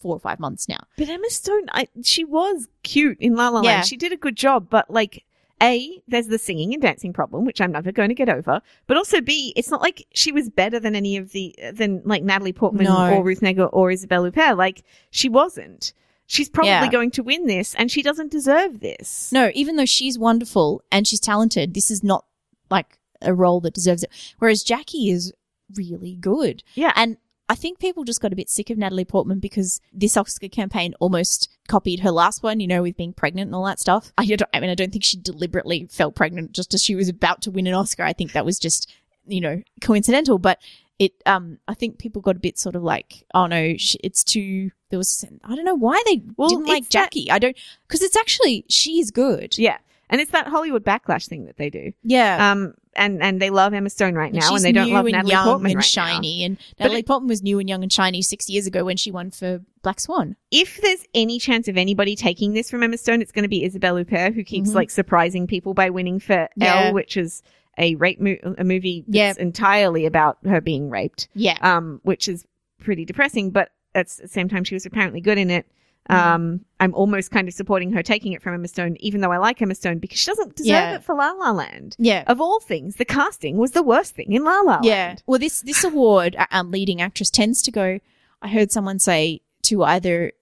four 0.00 0.16
or 0.16 0.18
five 0.18 0.40
months 0.40 0.68
now. 0.68 0.78
But 0.98 1.08
Emma 1.08 1.30
Stone, 1.30 1.66
I, 1.72 1.86
she 2.02 2.24
was 2.24 2.68
cute 2.82 3.18
in 3.20 3.36
La 3.36 3.48
La 3.50 3.60
Land. 3.60 3.64
Yeah. 3.66 3.82
She 3.82 3.96
did 3.96 4.12
a 4.12 4.16
good 4.16 4.36
job, 4.36 4.66
but 4.68 4.90
like, 4.90 5.24
A, 5.62 6.02
there's 6.08 6.26
the 6.26 6.38
singing 6.38 6.72
and 6.74 6.82
dancing 6.82 7.12
problem, 7.12 7.44
which 7.44 7.60
I'm 7.60 7.70
never 7.70 7.92
going 7.92 8.08
to 8.08 8.14
get 8.16 8.28
over. 8.28 8.60
But 8.88 8.96
also 8.96 9.20
B, 9.20 9.52
it's 9.54 9.70
not 9.70 9.80
like 9.80 10.04
she 10.12 10.32
was 10.32 10.50
better 10.50 10.80
than 10.80 10.96
any 10.96 11.16
of 11.16 11.30
the, 11.30 11.54
than 11.72 12.02
like 12.04 12.24
Natalie 12.24 12.52
Portman 12.52 12.86
No. 12.86 13.14
or 13.14 13.22
Ruth 13.22 13.40
Negga 13.42 13.68
or 13.72 13.92
Isabelle 13.92 14.24
Huppert. 14.28 14.56
Like, 14.56 14.82
she 15.10 15.28
wasn't. 15.28 15.92
She's 16.32 16.48
probably 16.48 16.70
Yeah. 16.70 16.90
going 16.90 17.10
to 17.12 17.22
win 17.22 17.46
this 17.46 17.74
and 17.74 17.90
she 17.90 18.02
doesn't 18.02 18.30
deserve 18.30 18.80
this. 18.80 19.30
No, 19.32 19.50
even 19.54 19.76
though 19.76 19.84
she's 19.84 20.18
wonderful 20.18 20.82
and 20.90 21.06
she's 21.06 21.20
talented, 21.20 21.74
this 21.74 21.90
is 21.90 22.02
not 22.02 22.24
like 22.70 22.98
a 23.20 23.34
role 23.34 23.60
that 23.60 23.74
deserves 23.74 24.02
it. 24.02 24.10
Whereas 24.38 24.62
Jackie 24.62 25.10
is 25.10 25.32
really 25.74 26.16
good. 26.16 26.62
Yeah. 26.74 26.92
And 26.96 27.18
I 27.50 27.54
think 27.54 27.78
people 27.78 28.04
just 28.04 28.22
got 28.22 28.32
a 28.32 28.36
bit 28.36 28.48
sick 28.48 28.70
of 28.70 28.78
Natalie 28.78 29.04
Portman 29.04 29.40
because 29.40 29.78
this 29.92 30.16
Oscar 30.16 30.48
campaign 30.48 30.94
almost 31.00 31.50
copied 31.68 32.00
her 32.00 32.10
last 32.10 32.42
one, 32.42 32.60
you 32.60 32.66
know, 32.66 32.80
with 32.80 32.96
being 32.96 33.12
pregnant 33.12 33.48
and 33.48 33.54
all 33.54 33.66
that 33.66 33.78
stuff. 33.78 34.10
I, 34.16 34.24
don't, 34.24 34.42
I 34.54 34.60
mean, 34.60 34.70
I 34.70 34.74
don't 34.74 34.90
think 34.90 35.04
she 35.04 35.18
deliberately 35.18 35.86
fell 35.90 36.10
pregnant 36.12 36.52
just 36.52 36.72
as 36.72 36.82
she 36.82 36.94
was 36.94 37.10
about 37.10 37.42
to 37.42 37.50
win 37.50 37.66
an 37.66 37.74
Oscar. 37.74 38.04
I 38.04 38.14
think 38.14 38.32
that 38.32 38.46
was 38.46 38.58
just, 38.58 38.90
you 39.26 39.42
know, 39.42 39.62
coincidental. 39.82 40.38
But 40.38 40.60
it, 41.02 41.12
um, 41.26 41.58
I 41.66 41.74
think 41.74 41.98
people 41.98 42.22
got 42.22 42.36
a 42.36 42.40
bit 42.40 42.58
sort 42.58 42.76
of 42.76 42.82
like, 42.82 43.24
oh 43.34 43.46
no, 43.46 43.74
it's 44.04 44.24
too. 44.24 44.70
There 44.90 44.98
was, 44.98 45.24
I 45.44 45.54
don't 45.56 45.64
know 45.64 45.74
why 45.74 46.02
they 46.06 46.22
Well, 46.36 46.50
didn't 46.50 46.66
like 46.66 46.78
it's 46.82 46.88
that- 46.88 47.04
Jackie. 47.04 47.30
I 47.30 47.38
don't, 47.38 47.56
because 47.88 48.02
it's 48.02 48.16
actually 48.16 48.64
she 48.68 49.00
is 49.00 49.10
good. 49.10 49.56
Yeah. 49.58 49.78
And 50.10 50.20
it's 50.20 50.32
that 50.32 50.46
Hollywood 50.46 50.84
backlash 50.84 51.26
thing 51.26 51.46
that 51.46 51.56
they 51.56 51.70
do. 51.70 51.92
Yeah. 52.02 52.52
Um, 52.52 52.74
and, 52.94 53.22
and 53.22 53.40
they 53.40 53.48
love 53.48 53.72
Emma 53.72 53.88
Stone 53.88 54.14
right 54.14 54.30
now 54.30 54.50
she's 54.50 54.62
and 54.62 54.64
they 54.64 54.72
don't 54.72 54.90
love 54.92 55.06
and 55.06 55.12
Natalie 55.14 55.34
Portman 55.36 55.70
and 55.70 55.76
right 55.76 55.96
now. 55.96 56.06
shiny. 56.06 56.44
And 56.44 56.58
Natalie 56.78 57.00
it- 57.00 57.06
Portman 57.06 57.28
was 57.28 57.42
new 57.42 57.58
and 57.58 57.66
young 57.66 57.82
and 57.82 57.90
shiny 57.90 58.20
six 58.20 58.50
years 58.50 58.66
ago 58.66 58.84
when 58.84 58.98
she 58.98 59.10
won 59.10 59.30
for 59.30 59.62
Black 59.82 59.98
Swan. 59.98 60.36
if 60.50 60.78
there's 60.82 61.04
any 61.14 61.38
chance 61.38 61.66
of 61.68 61.78
anybody 61.78 62.14
taking 62.14 62.52
this 62.52 62.68
from 62.70 62.82
Emma 62.82 62.98
Stone, 62.98 63.22
it's 63.22 63.32
going 63.32 63.44
to 63.44 63.48
be 63.48 63.64
Isabelle 63.64 63.96
Huppert, 63.96 64.34
who 64.34 64.44
keeps 64.44 64.70
Mhm. 64.70 64.74
like 64.74 64.90
surprising 64.90 65.46
people 65.46 65.72
by 65.72 65.88
winning 65.88 66.20
for 66.20 66.48
Yeah. 66.56 66.88
Elle, 66.88 66.92
which 66.92 67.16
is 67.16 67.42
a 67.78 67.94
rape 67.96 68.20
mo- 68.20 68.54
a 68.58 68.64
movie 68.64 69.04
that's 69.08 69.38
entirely 69.38 70.06
about 70.06 70.38
her 70.44 70.60
being 70.60 70.90
raped, 70.90 71.28
Yeah. 71.34 71.56
um, 71.62 72.00
which 72.02 72.28
is 72.28 72.46
pretty 72.80 73.04
depressing. 73.04 73.50
But 73.50 73.70
at 73.94 74.08
the 74.08 74.28
same 74.28 74.48
time, 74.48 74.64
she 74.64 74.74
was 74.74 74.84
apparently 74.86 75.20
good 75.20 75.38
in 75.38 75.50
it. 75.50 75.66
Mm. 76.10 76.14
Um, 76.16 76.60
I'm 76.80 76.92
almost 76.94 77.30
kind 77.30 77.46
of 77.46 77.54
supporting 77.54 77.92
her 77.92 78.02
taking 78.02 78.32
it 78.32 78.42
from 78.42 78.54
Emma 78.54 78.66
Stone, 78.66 78.96
even 78.98 79.20
though 79.20 79.30
I 79.30 79.36
like 79.36 79.62
Emma 79.62 79.74
Stone 79.76 79.98
because 80.00 80.18
she 80.18 80.30
doesn't 80.32 80.56
deserve 80.56 80.68
Yeah. 80.68 80.94
it 80.96 81.04
for 81.04 81.14
La 81.14 81.30
La 81.30 81.52
Land. 81.52 81.94
yeah. 81.98 82.24
Of 82.26 82.40
all 82.40 82.58
things, 82.58 82.96
the 82.96 83.04
casting 83.04 83.56
was 83.56 83.70
the 83.70 83.84
worst 83.84 84.14
thing 84.16 84.32
in 84.32 84.42
La 84.42 84.60
La 84.62 84.72
Land. 84.72 84.84
Yeah. 84.84 85.14
Well, 85.26 85.38
this 85.38 85.62
this 85.62 85.84
award, 85.84 86.36
um, 86.50 86.70
leading 86.72 87.00
actress, 87.00 87.30
tends 87.30 87.62
to 87.62 87.70
go. 87.70 88.00
I 88.42 88.48
heard 88.48 88.72
someone 88.72 88.98
say 88.98 89.42
to 89.62 89.84
either 89.84 90.32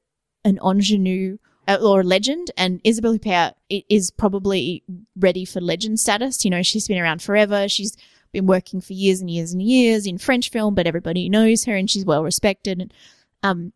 an 0.47 0.59
ingenue 0.64 1.37
or 1.76 2.00
a 2.00 2.04
legend, 2.04 2.50
and 2.56 2.80
Isabelle 2.84 3.18
Huppert 3.18 3.54
is 3.68 4.10
probably 4.10 4.82
ready 5.16 5.44
for 5.44 5.60
legend 5.60 6.00
status. 6.00 6.44
You 6.44 6.50
know, 6.50 6.62
she's 6.62 6.88
been 6.88 7.00
around 7.00 7.22
forever. 7.22 7.68
She's 7.68 7.96
been 8.32 8.46
working 8.46 8.80
for 8.80 8.92
years 8.92 9.20
and 9.20 9.30
years 9.30 9.52
and 9.52 9.62
years 9.62 10.06
in 10.06 10.18
French 10.18 10.50
film, 10.50 10.74
but 10.74 10.86
everybody 10.86 11.28
knows 11.28 11.64
her, 11.64 11.74
and 11.74 11.90
she's 11.90 12.04
well 12.04 12.24
respected. 12.24 12.80
And 12.80 12.94
um, 13.42 13.72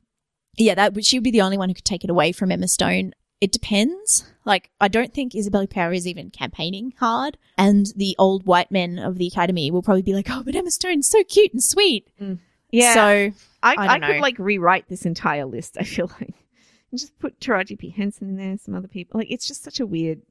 yeah, 0.57 0.75
that 0.75 0.95
would 0.95 1.05
she 1.05 1.19
would 1.19 1.25
be 1.25 1.31
the 1.31 1.43
only 1.43 1.59
one 1.59 1.69
who 1.69 1.75
could 1.75 1.85
take 1.85 2.05
it 2.05 2.11
away 2.11 2.33
from 2.33 2.53
Emma 2.53 2.69
Stone. 2.69 3.15
It 3.41 3.53
depends. 3.53 4.25
Like, 4.47 4.71
I 4.81 4.89
don't 4.89 5.13
think 5.13 5.35
Isabelle 5.35 5.67
Huppert 5.67 5.97
is 5.97 6.07
even 6.07 6.31
campaigning 6.31 6.95
hard, 6.99 7.37
and 7.59 7.93
the 7.97 8.15
old 8.19 8.47
white 8.47 8.71
men 8.71 8.99
of 8.99 9.19
the 9.19 9.27
Academy 9.27 9.71
will 9.71 9.83
probably 9.83 10.03
be 10.03 10.15
like, 10.15 10.29
"Oh, 10.31 10.43
but 10.45 10.55
Emma 10.55 10.71
Stone's 10.71 11.07
so 11.07 11.23
cute 11.25 11.53
and 11.53 11.63
sweet." 11.63 12.09
Yeah. 12.71 12.95
So 12.95 13.01
I, 13.63 13.75
I 13.75 13.87
I, 13.95 13.99
could 14.01 14.21
like 14.21 14.39
rewrite 14.39 14.89
this 14.89 15.07
entire 15.07 15.45
list. 15.45 15.77
I 15.79 15.85
feel 15.85 16.11
like 16.21 16.35
and 16.95 16.99
just 17.01 17.19
put 17.19 17.41
Taraji 17.41 17.77
P 17.79 17.91
Henson 17.91 18.29
in 18.29 18.37
there, 18.37 18.57
some 18.59 18.75
other 18.75 18.89
people. 18.89 19.19
Like 19.19 19.31
it's 19.31 19.47
just 19.49 19.65
such 19.65 19.81
a 19.81 19.87
weird 19.87 20.23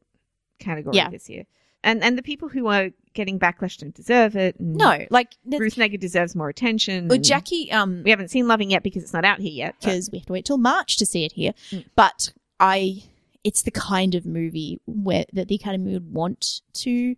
category 0.60 0.96
Yeah. 0.96 1.10
this 1.10 1.30
year. 1.30 1.46
And 1.84 2.02
and 2.02 2.18
the 2.18 2.24
people 2.24 2.48
who 2.48 2.68
are 2.68 2.92
getting 3.14 3.38
backlash 3.38 3.78
don't 3.78 3.94
deserve 3.94 4.36
it. 4.38 4.58
And 4.58 4.76
no, 4.76 5.06
like 5.10 5.36
the, 5.46 5.60
Ruth 5.60 5.76
Negga 5.76 6.00
deserves 6.00 6.34
more 6.36 6.48
attention. 6.48 7.10
well, 7.10 7.18
Jackie, 7.20 7.70
um, 7.72 8.02
we 8.04 8.10
haven't 8.10 8.30
seen 8.30 8.48
Loving 8.48 8.72
yet 8.72 8.84
because 8.84 9.04
it's 9.04 9.12
not 9.14 9.26
out 9.26 9.40
here 9.40 9.52
yet. 9.52 9.76
because 9.82 10.10
we 10.10 10.20
have 10.20 10.26
to 10.28 10.34
wait 10.34 10.46
till 10.46 10.58
March 10.58 10.96
to 10.98 11.06
see 11.06 11.26
it 11.26 11.34
here. 11.34 11.54
Mm. 11.72 11.86
But 11.96 12.32
I, 12.60 13.04
it's 13.44 13.64
the 13.64 13.72
kind 13.72 14.16
of 14.16 14.26
movie 14.26 14.80
where 14.86 15.26
that 15.34 15.50
the 15.50 15.56
Academy 15.56 15.92
would 15.94 16.14
want 16.14 16.62
to 16.76 17.18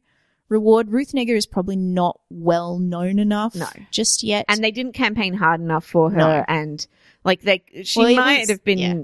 reward. 0.49 0.91
Ruth 0.91 1.11
Negga 1.11 1.37
is 1.37 1.45
probably 1.45 1.75
not 1.75 2.19
well 2.31 2.79
known 2.79 3.19
enough, 3.19 3.53
No. 3.53 3.67
just 3.91 4.23
yet. 4.23 4.45
and 4.49 4.63
they 4.63 4.71
didn't 4.71 4.93
campaign 4.93 5.35
hard 5.35 5.61
enough 5.61 5.85
for 5.85 6.09
her. 6.09 6.17
No. 6.17 6.45
And 6.47 6.85
like 7.23 7.41
they, 7.43 7.61
she 7.83 7.99
Well, 7.99 8.15
might 8.15 8.49
have 8.49 8.63
been. 8.63 8.77
yeah. 8.79 8.95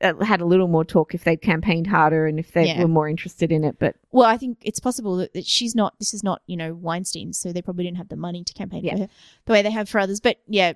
Uh, 0.00 0.14
had 0.24 0.40
a 0.40 0.44
little 0.44 0.68
more 0.68 0.84
talk 0.84 1.12
if 1.12 1.24
they'd 1.24 1.42
campaigned 1.42 1.88
harder 1.88 2.26
and 2.26 2.38
if 2.38 2.52
they 2.52 2.66
Yeah. 2.68 2.82
were 2.82 2.88
more 2.88 3.08
interested 3.08 3.50
in 3.50 3.64
it, 3.64 3.78
but 3.80 3.96
Well, 4.12 4.26
I 4.26 4.36
think 4.36 4.58
it's 4.62 4.78
possible 4.78 5.16
that, 5.16 5.32
that 5.34 5.44
she's 5.44 5.74
not. 5.74 5.98
This 5.98 6.14
is 6.14 6.22
not, 6.22 6.40
you 6.46 6.56
know, 6.56 6.72
Weinstein, 6.72 7.32
so 7.32 7.52
they 7.52 7.62
probably 7.62 7.82
didn't 7.84 7.96
have 7.96 8.08
the 8.08 8.14
money 8.16 8.44
to 8.44 8.52
campaign 8.54 8.84
Yeah. 8.84 8.92
for 8.94 8.98
her 9.00 9.08
the 9.46 9.52
way 9.52 9.62
they 9.62 9.72
have 9.72 9.88
for 9.88 9.98
others. 9.98 10.20
But 10.20 10.38
yeah, 10.46 10.74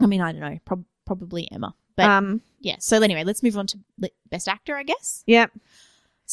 I 0.00 0.06
mean, 0.06 0.20
I 0.20 0.32
don't 0.32 0.40
know. 0.40 0.58
Prob- 0.64 0.84
probably 1.06 1.48
Emma. 1.52 1.74
But 1.94 2.06
um, 2.06 2.40
yeah. 2.58 2.76
So 2.80 3.00
anyway, 3.00 3.22
let's 3.22 3.42
move 3.44 3.56
on 3.56 3.68
to 3.68 3.78
best 4.30 4.48
actor, 4.48 4.74
I 4.76 4.82
guess. 4.82 5.22
yeah, 5.26 5.46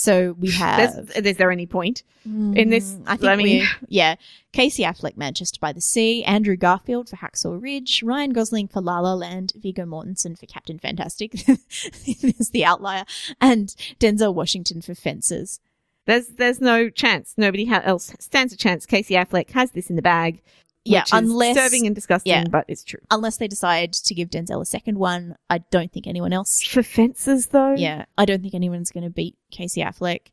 So 0.02 0.34
we 0.40 0.52
have. 0.64 1.08
There's, 1.08 1.26
is 1.26 1.38
there 1.38 1.52
any 1.52 1.66
point? 1.66 2.04
in 2.26 2.70
this- 2.70 2.94
Mm, 2.94 3.04
I 3.08 3.18
think 3.18 3.32
I 3.32 3.36
mean- 3.36 3.46
we 3.62 3.68
yeah. 3.90 4.16
Casey 4.54 4.84
Affleck, 4.84 5.18
Manchester 5.18 5.58
by 5.60 5.74
the 5.74 5.82
Sea, 5.82 6.24
Andrew 6.24 6.56
Garfield 6.56 7.10
for 7.10 7.18
Hacksaw 7.18 7.62
Ridge, 7.62 8.02
Ryan 8.04 8.32
Gosling 8.32 8.68
for 8.68 8.82
La 8.82 9.00
La 9.00 9.14
Land, 9.14 9.54
Viggo 9.56 9.86
Mortensen 9.86 10.38
for 10.40 10.46
Captain 10.46 10.80
Fantastic, 10.80 11.32
there's 12.22 12.50
the 12.52 12.64
outlier, 12.66 13.04
and 13.42 13.76
Denzel 14.00 14.34
Washington 14.34 14.82
for 14.82 14.96
Fences. 14.96 15.60
There's 16.06 16.28
there's 16.28 16.62
no 16.62 16.90
chance. 16.90 17.34
Nobody 17.38 17.70
else 17.70 18.14
stands 18.20 18.54
a 18.54 18.58
chance. 18.58 18.86
Casey 18.86 19.14
Affleck 19.16 19.52
has 19.52 19.72
this 19.72 19.90
in 19.90 19.96
the 19.96 20.02
bag. 20.02 20.42
Yeah, 20.86 21.04
unless 21.12 21.56
disturbing 21.56 21.86
and 21.86 21.94
disgusting, 21.94 22.32
yeah. 22.32 22.46
but 22.50 22.66
it's 22.68 22.84
true. 22.84 23.02
unless 23.12 23.38
they 23.38 23.48
decide 23.48 23.94
to 23.94 24.14
give 24.16 24.30
Denzel 24.30 24.62
a 24.62 24.66
second 24.66 24.98
one, 24.98 25.36
I 25.50 25.60
don't 25.72 25.92
think 25.92 26.08
anyone 26.08 26.34
else. 26.34 26.64
For 26.64 26.82
fences, 26.82 27.48
though, 27.48 27.76
Yeah, 27.76 28.06
I 28.18 28.26
don't 28.26 28.42
think 28.42 28.54
anyone's 28.54 28.90
going 28.90 29.04
to 29.04 29.10
beat 29.10 29.36
Casey 29.52 29.82
Affleck. 29.82 30.28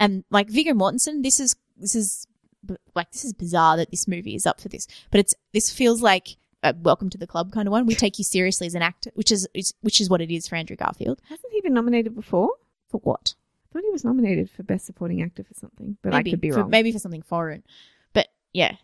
And 0.00 0.24
like 0.30 0.48
Viggo 0.48 0.72
Mortensen, 0.72 1.22
this 1.22 1.38
is 1.38 1.56
this 1.76 1.94
is 1.94 2.26
like 2.94 3.10
this 3.12 3.24
is 3.24 3.32
bizarre 3.32 3.76
that 3.76 3.90
this 3.90 4.08
movie 4.08 4.34
is 4.34 4.46
up 4.46 4.60
for 4.60 4.68
this, 4.68 4.86
but 5.10 5.20
it's 5.20 5.34
this 5.52 5.70
feels 5.70 6.02
like 6.02 6.36
a 6.62 6.74
welcome 6.74 7.10
to 7.10 7.18
the 7.18 7.26
club 7.26 7.52
kind 7.52 7.68
of 7.68 7.72
one. 7.72 7.86
We 7.86 7.94
take 7.94 8.18
you 8.18 8.24
seriously 8.24 8.66
as 8.66 8.74
an 8.74 8.82
actor, 8.82 9.10
which 9.14 9.32
is, 9.32 9.48
which 9.80 10.00
is 10.00 10.08
what 10.08 10.20
it 10.20 10.30
is 10.30 10.46
for 10.46 10.56
Andrew 10.56 10.76
Garfield. 10.76 11.20
hasn't 11.28 11.52
he 11.52 11.60
been 11.60 11.74
nominated 11.74 12.14
before? 12.14 12.50
For 12.88 12.98
what? 12.98 13.34
I 13.70 13.72
thought 13.72 13.84
he 13.84 13.90
was 13.90 14.04
nominated 14.04 14.50
for 14.50 14.62
best 14.62 14.86
supporting 14.86 15.22
actor 15.22 15.44
for 15.44 15.54
something, 15.54 15.96
but 16.02 16.12
maybe 16.12 16.30
I 16.30 16.32
could 16.32 16.40
be 16.40 16.50
for, 16.50 16.60
wrong. 16.60 16.70
Maybe 16.70 16.92
for 16.92 16.98
something 16.98 17.22
foreign, 17.22 17.62
but 18.12 18.28
yeah, 18.52 18.76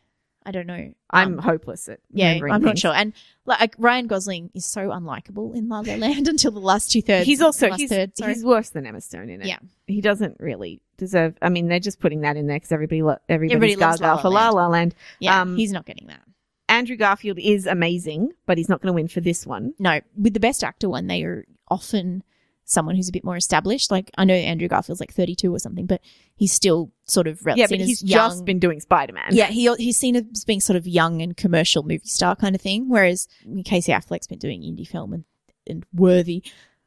I 0.49 0.51
don't 0.51 0.67
know. 0.67 0.95
I'm 1.11 1.35
Um, 1.35 1.39
hopeless 1.41 1.91
at 1.91 2.01
yeah, 2.11 2.39
I'm 2.51 2.63
not 2.63 2.79
sure. 2.79 2.95
And 2.95 3.13
like 3.45 3.75
Ryan 3.77 4.07
Gosling 4.07 4.51
is 4.55 4.65
so 4.65 4.89
unlikable 4.89 5.55
in 5.55 5.69
La 5.69 5.81
La 5.81 5.97
Land 5.97 6.27
until 6.35 6.53
the 6.53 6.59
last 6.59 6.91
two 6.91 7.03
thirds. 7.03 7.27
He's 7.27 7.43
also 7.43 7.71
he's, 7.73 7.91
third, 7.91 8.13
he's 8.17 8.43
worse 8.43 8.71
than 8.71 8.87
Emma 8.87 9.03
Stone 9.03 9.29
in 9.29 9.43
it. 9.43 9.47
Yeah. 9.47 9.59
he 9.87 10.01
doesn't 10.01 10.41
really 10.41 10.81
deserve. 10.97 11.37
I 11.43 11.51
mean, 11.51 11.69
they're 11.69 11.81
just 11.81 12.01
putting 12.01 12.23
that 12.23 12.39
in 12.39 12.47
there 12.47 12.57
because 12.57 12.73
everybody 12.73 13.03
lo- 13.03 13.19
Everybody 13.29 13.77
loves 13.77 14.01
La 14.01 14.15
La 14.15 14.23
for 14.23 14.31
La 14.31 14.45
Land. 14.51 14.55
La 14.57 14.67
Land. 14.69 14.95
yeah, 15.21 15.43
um, 15.43 15.55
he's 15.57 15.71
not 15.73 15.85
getting 15.85 16.07
that. 16.07 16.23
Andrew 16.71 16.97
Garfield 16.97 17.39
is 17.39 17.67
amazing, 17.67 18.33
but 18.47 18.57
he's 18.57 18.71
not 18.71 18.81
going 18.81 18.89
to 18.89 18.95
win 18.95 19.09
for 19.09 19.21
this 19.21 19.47
one. 19.47 19.75
no, 19.79 20.01
with 20.17 20.33
the 20.33 20.41
best 20.41 20.65
actor 20.65 20.89
one, 20.89 21.09
they 21.09 21.23
are 21.25 21.45
often 21.69 22.23
someone 22.69 22.95
who's 22.95 23.09
a 23.09 23.13
bit 23.13 23.25
more 23.25 23.37
established. 23.37 23.91
Like 23.91 24.11
I 24.19 24.25
know 24.25 24.35
Andrew 24.35 24.69
Garfield's 24.69 25.01
like 25.01 25.13
32 25.13 25.53
or 25.53 25.59
something, 25.59 25.87
but 25.87 26.03
he's 26.37 26.53
still 26.53 26.93
sort 27.07 27.27
of 27.27 27.41
yeah, 27.57 27.67
but 27.69 27.81
he's 27.81 28.03
young. 28.03 28.31
just 28.31 28.45
been 28.45 28.59
doing 28.59 28.79
Spider 28.81 29.15
Man. 29.15 29.31
yeah, 29.31 29.47
he 29.47 29.75
he's 29.77 29.97
seen 29.97 30.15
as 30.17 30.45
being 30.45 30.61
sort 30.61 30.77
of 30.77 30.87
young 30.87 31.23
and 31.23 31.37
commercial 31.37 31.83
movie 31.83 32.07
star 32.07 32.37
kind 32.37 32.55
of 32.55 32.61
thing. 32.61 32.89
Whereas 32.89 33.27
Casey 33.65 33.91
Affleck's 33.91 34.27
been 34.27 34.39
doing 34.39 34.63
indie 34.63 34.87
film 34.87 35.15
and, 35.15 35.25
and 35.67 35.87
worthy 35.95 36.43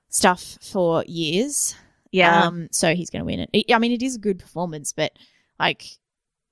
stuff 0.07 0.57
for 0.61 1.03
years. 1.07 1.75
yeah. 2.11 2.43
Um, 2.43 2.67
so 2.71 2.93
he's 2.93 3.09
going 3.09 3.21
to 3.21 3.25
win 3.25 3.47
it. 3.51 3.73
I 3.73 3.79
mean, 3.79 3.91
it 3.91 4.03
is 4.03 4.15
a 4.15 4.19
good 4.19 4.37
performance, 4.37 4.93
but 4.93 5.13
like, 5.59 5.97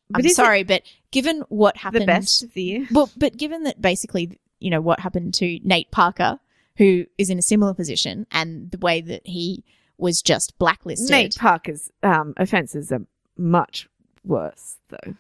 But 0.10 0.26
I'm 0.26 0.30
sorry, 0.32 0.64
but 0.64 0.82
given 1.12 1.44
what 1.50 1.78
happened, 1.78 2.02
the 2.02 2.08
best 2.08 2.42
of 2.42 2.54
the 2.54 2.64
year. 2.64 2.88
well, 2.92 3.12
but 3.16 3.38
given 3.38 3.64
that 3.64 3.80
basically, 3.80 4.40
you 4.60 4.72
know, 4.72 4.82
what 4.82 5.00
happened 5.02 5.36
to 5.36 5.60
Nate 5.64 5.92
Parker, 5.92 6.40
who 6.80 7.06
is 7.20 7.30
in 7.30 7.38
a 7.38 7.44
similar 7.44 7.76
position, 7.76 8.26
and 8.32 8.72
the 8.72 8.80
way 8.80 9.02
that 9.02 9.22
he 9.28 9.64
was 10.00 10.24
just 10.24 10.58
blacklisted. 10.58 11.12
Nate 11.12 11.36
Parker's 11.36 11.92
um, 12.02 12.34
offenses 12.38 12.92
are 12.92 13.06
much 13.38 13.88
worse, 14.24 14.78
though. 14.90 15.14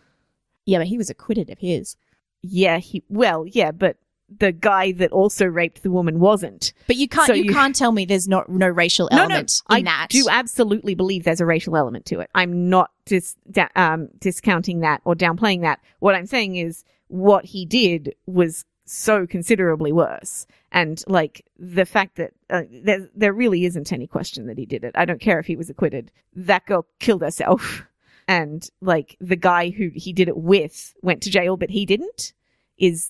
Yeah, 0.65 0.79
but 0.79 0.87
he 0.87 0.97
was 0.97 1.09
acquitted 1.11 1.49
of 1.51 1.59
his. 1.59 1.95
Yeah, 2.41 2.77
he 2.79 3.03
well, 3.09 3.45
yeah, 3.45 3.71
but 3.71 3.97
the 4.37 4.51
guy 4.51 4.91
that 4.93 5.11
also 5.11 5.45
raped 5.45 5.81
the 5.83 5.89
woman 5.91 6.19
wasn't. 6.19 6.71
But 6.87 6.95
you 6.97 7.07
can't 7.07 7.25
So 7.27 7.33
you, 7.33 7.45
you- 7.45 7.53
can't 7.53 7.75
tell 7.75 7.91
me 7.91 8.05
there's 8.05 8.27
not 8.27 8.47
no 8.47 8.67
racial 8.67 9.09
element 9.11 9.61
no, 9.69 9.75
in 9.77 9.87
I 9.87 9.89
that. 9.91 10.07
do 10.11 10.27
absolutely 10.29 10.93
believe 10.95 11.23
there's 11.23 11.41
a 11.41 11.45
racial 11.47 11.75
element 11.75 12.05
to 12.07 12.19
it. 12.19 12.29
I'm 12.35 12.69
not 12.69 12.91
dis- 13.05 13.35
da- 13.51 13.67
um, 13.75 14.09
discounting 14.19 14.81
that 14.81 15.01
or 15.03 15.15
downplaying 15.15 15.61
that. 15.61 15.79
What 15.99 16.13
I'm 16.15 16.27
saying 16.27 16.55
is 16.57 16.83
what 17.07 17.43
he 17.45 17.65
did 17.65 18.13
was 18.27 18.65
so 18.89 19.27
considerably 19.27 19.91
worse. 19.91 20.47
And 20.71 21.03
like 21.07 21.45
the 21.57 21.85
fact 21.85 22.15
that 22.15 22.31
uh, 22.49 22.63
there, 22.71 23.07
there 23.15 23.33
really 23.33 23.65
isn't 23.65 23.93
any 23.93 24.07
question 24.07 24.47
that 24.47 24.57
he 24.57 24.65
did 24.65 24.83
it. 24.83 24.93
I 24.95 25.05
don't 25.05 25.21
care 25.21 25.39
if 25.39 25.45
he 25.45 25.55
was 25.55 25.69
acquitted. 25.69 26.11
That 26.35 26.65
girl 26.65 26.85
killed 26.99 27.21
herself. 27.21 27.83
And 28.27 28.69
like 28.79 29.17
the 29.19 29.35
guy 29.35 29.71
who 29.71 29.89
he 29.95 30.13
did 30.13 30.27
it 30.27 30.37
with 30.37 30.93
went 31.01 31.23
to 31.23 31.31
jail, 31.31 31.57
but 31.57 31.71
he 31.71 31.83
didn't 31.83 32.33
is 32.77 33.09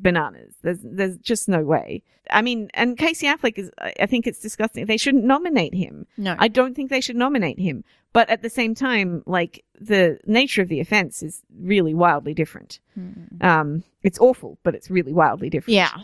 bananas. 0.00 0.56
There's, 0.60 0.80
there's 0.82 1.16
just 1.18 1.48
no 1.48 1.62
way. 1.62 2.02
I 2.32 2.42
mean, 2.42 2.68
and 2.74 2.98
Casey 2.98 3.28
Affleck 3.28 3.58
is, 3.58 3.70
I 3.78 3.92
I 4.00 4.06
think 4.06 4.26
it's 4.26 4.40
disgusting. 4.40 4.86
They 4.86 4.96
shouldn't 4.96 5.22
nominate 5.22 5.72
him. 5.72 6.08
no. 6.16 6.34
I 6.36 6.48
don't 6.48 6.74
think 6.74 6.90
they 6.90 7.00
should 7.00 7.14
nominate 7.14 7.60
him. 7.60 7.84
But 8.16 8.30
at 8.30 8.40
the 8.40 8.48
same 8.48 8.74
time, 8.74 9.22
like 9.26 9.62
the 9.78 10.18
nature 10.24 10.62
of 10.62 10.68
the 10.68 10.80
offense 10.80 11.22
is 11.22 11.42
really 11.54 11.92
wildly 11.92 12.32
different. 12.32 12.80
Mm. 12.98 13.44
Um, 13.44 13.84
it's 14.02 14.18
awful, 14.18 14.56
but 14.62 14.74
it's 14.74 14.90
really 14.90 15.12
wildly 15.12 15.50
different. 15.50 15.74
Yeah. 15.74 15.94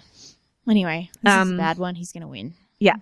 Anyway, 0.69 1.09
this 1.23 1.33
is 1.33 1.39
Um, 1.39 1.55
a 1.55 1.57
bad 1.57 1.79
one. 1.79 1.95
He's 1.95 2.13
going 2.13 2.21
to 2.21 2.29
win. 2.29 2.53
Yeah. 2.79 2.97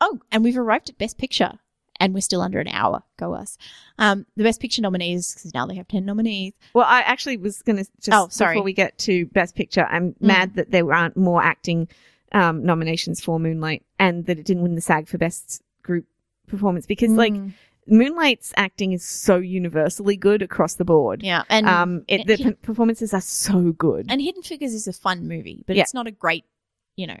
Oh, 0.00 0.18
and 0.32 0.42
we've 0.42 0.58
arrived 0.58 0.88
at 0.90 0.98
Best 0.98 1.18
Picture, 1.18 1.60
and 2.00 2.14
we're 2.14 2.20
still 2.20 2.40
under 2.42 2.58
an 2.58 2.66
hour. 2.66 3.04
Go 3.16 3.34
us. 3.34 3.56
Um, 3.96 4.26
the 4.36 4.42
Best 4.42 4.60
Picture 4.60 4.82
nominees, 4.82 5.32
because 5.32 5.54
now 5.54 5.64
they 5.66 5.76
have 5.76 5.86
10 5.86 6.04
nominees. 6.04 6.52
Well, 6.74 6.84
I 6.88 7.02
actually 7.02 7.36
was 7.36 7.62
going 7.62 7.76
to 7.76 7.84
just 8.00 8.10
Oh, 8.12 8.26
sorry. 8.28 8.54
before 8.56 8.64
we 8.64 8.72
get 8.72 8.98
to 9.06 9.26
Best 9.26 9.54
Picture, 9.54 9.86
I'm 9.88 10.14
Mm. 10.14 10.20
mad 10.20 10.54
that 10.56 10.72
there 10.72 10.92
aren't 10.92 11.16
more 11.16 11.44
acting 11.44 11.86
um, 12.32 12.64
nominations 12.66 13.20
for 13.20 13.38
Moonlight, 13.38 13.84
and 14.00 14.26
that 14.26 14.36
it 14.36 14.44
didn't 14.44 14.64
win 14.64 14.74
the 14.74 14.80
SAG 14.80 15.06
for 15.06 15.16
Best 15.16 15.62
Group 15.84 16.06
Performance 16.48 16.84
because, 16.86 17.10
like, 17.12 17.32
Mm, 17.32 17.52
Moonlight's 17.86 18.52
acting 18.56 18.92
is 18.92 19.04
so 19.04 19.36
universally 19.36 20.16
good 20.16 20.42
across 20.42 20.74
the 20.74 20.84
board. 20.84 21.22
yeah. 21.22 21.42
And, 21.48 21.68
um, 21.68 22.04
it, 22.08 22.26
the 22.26 22.52
performances 22.62 23.14
are 23.14 23.20
so 23.20 23.72
good, 23.72 24.06
and 24.08 24.20
Hidden 24.20 24.42
Figures 24.42 24.74
is 24.74 24.86
a 24.88 24.92
fun 24.92 25.28
movie, 25.28 25.64
but 25.66 25.76
Yeah. 25.76 25.82
it's 25.82 25.94
not 25.94 26.06
a 26.06 26.10
great, 26.10 26.44
you 26.96 27.06
know, 27.06 27.18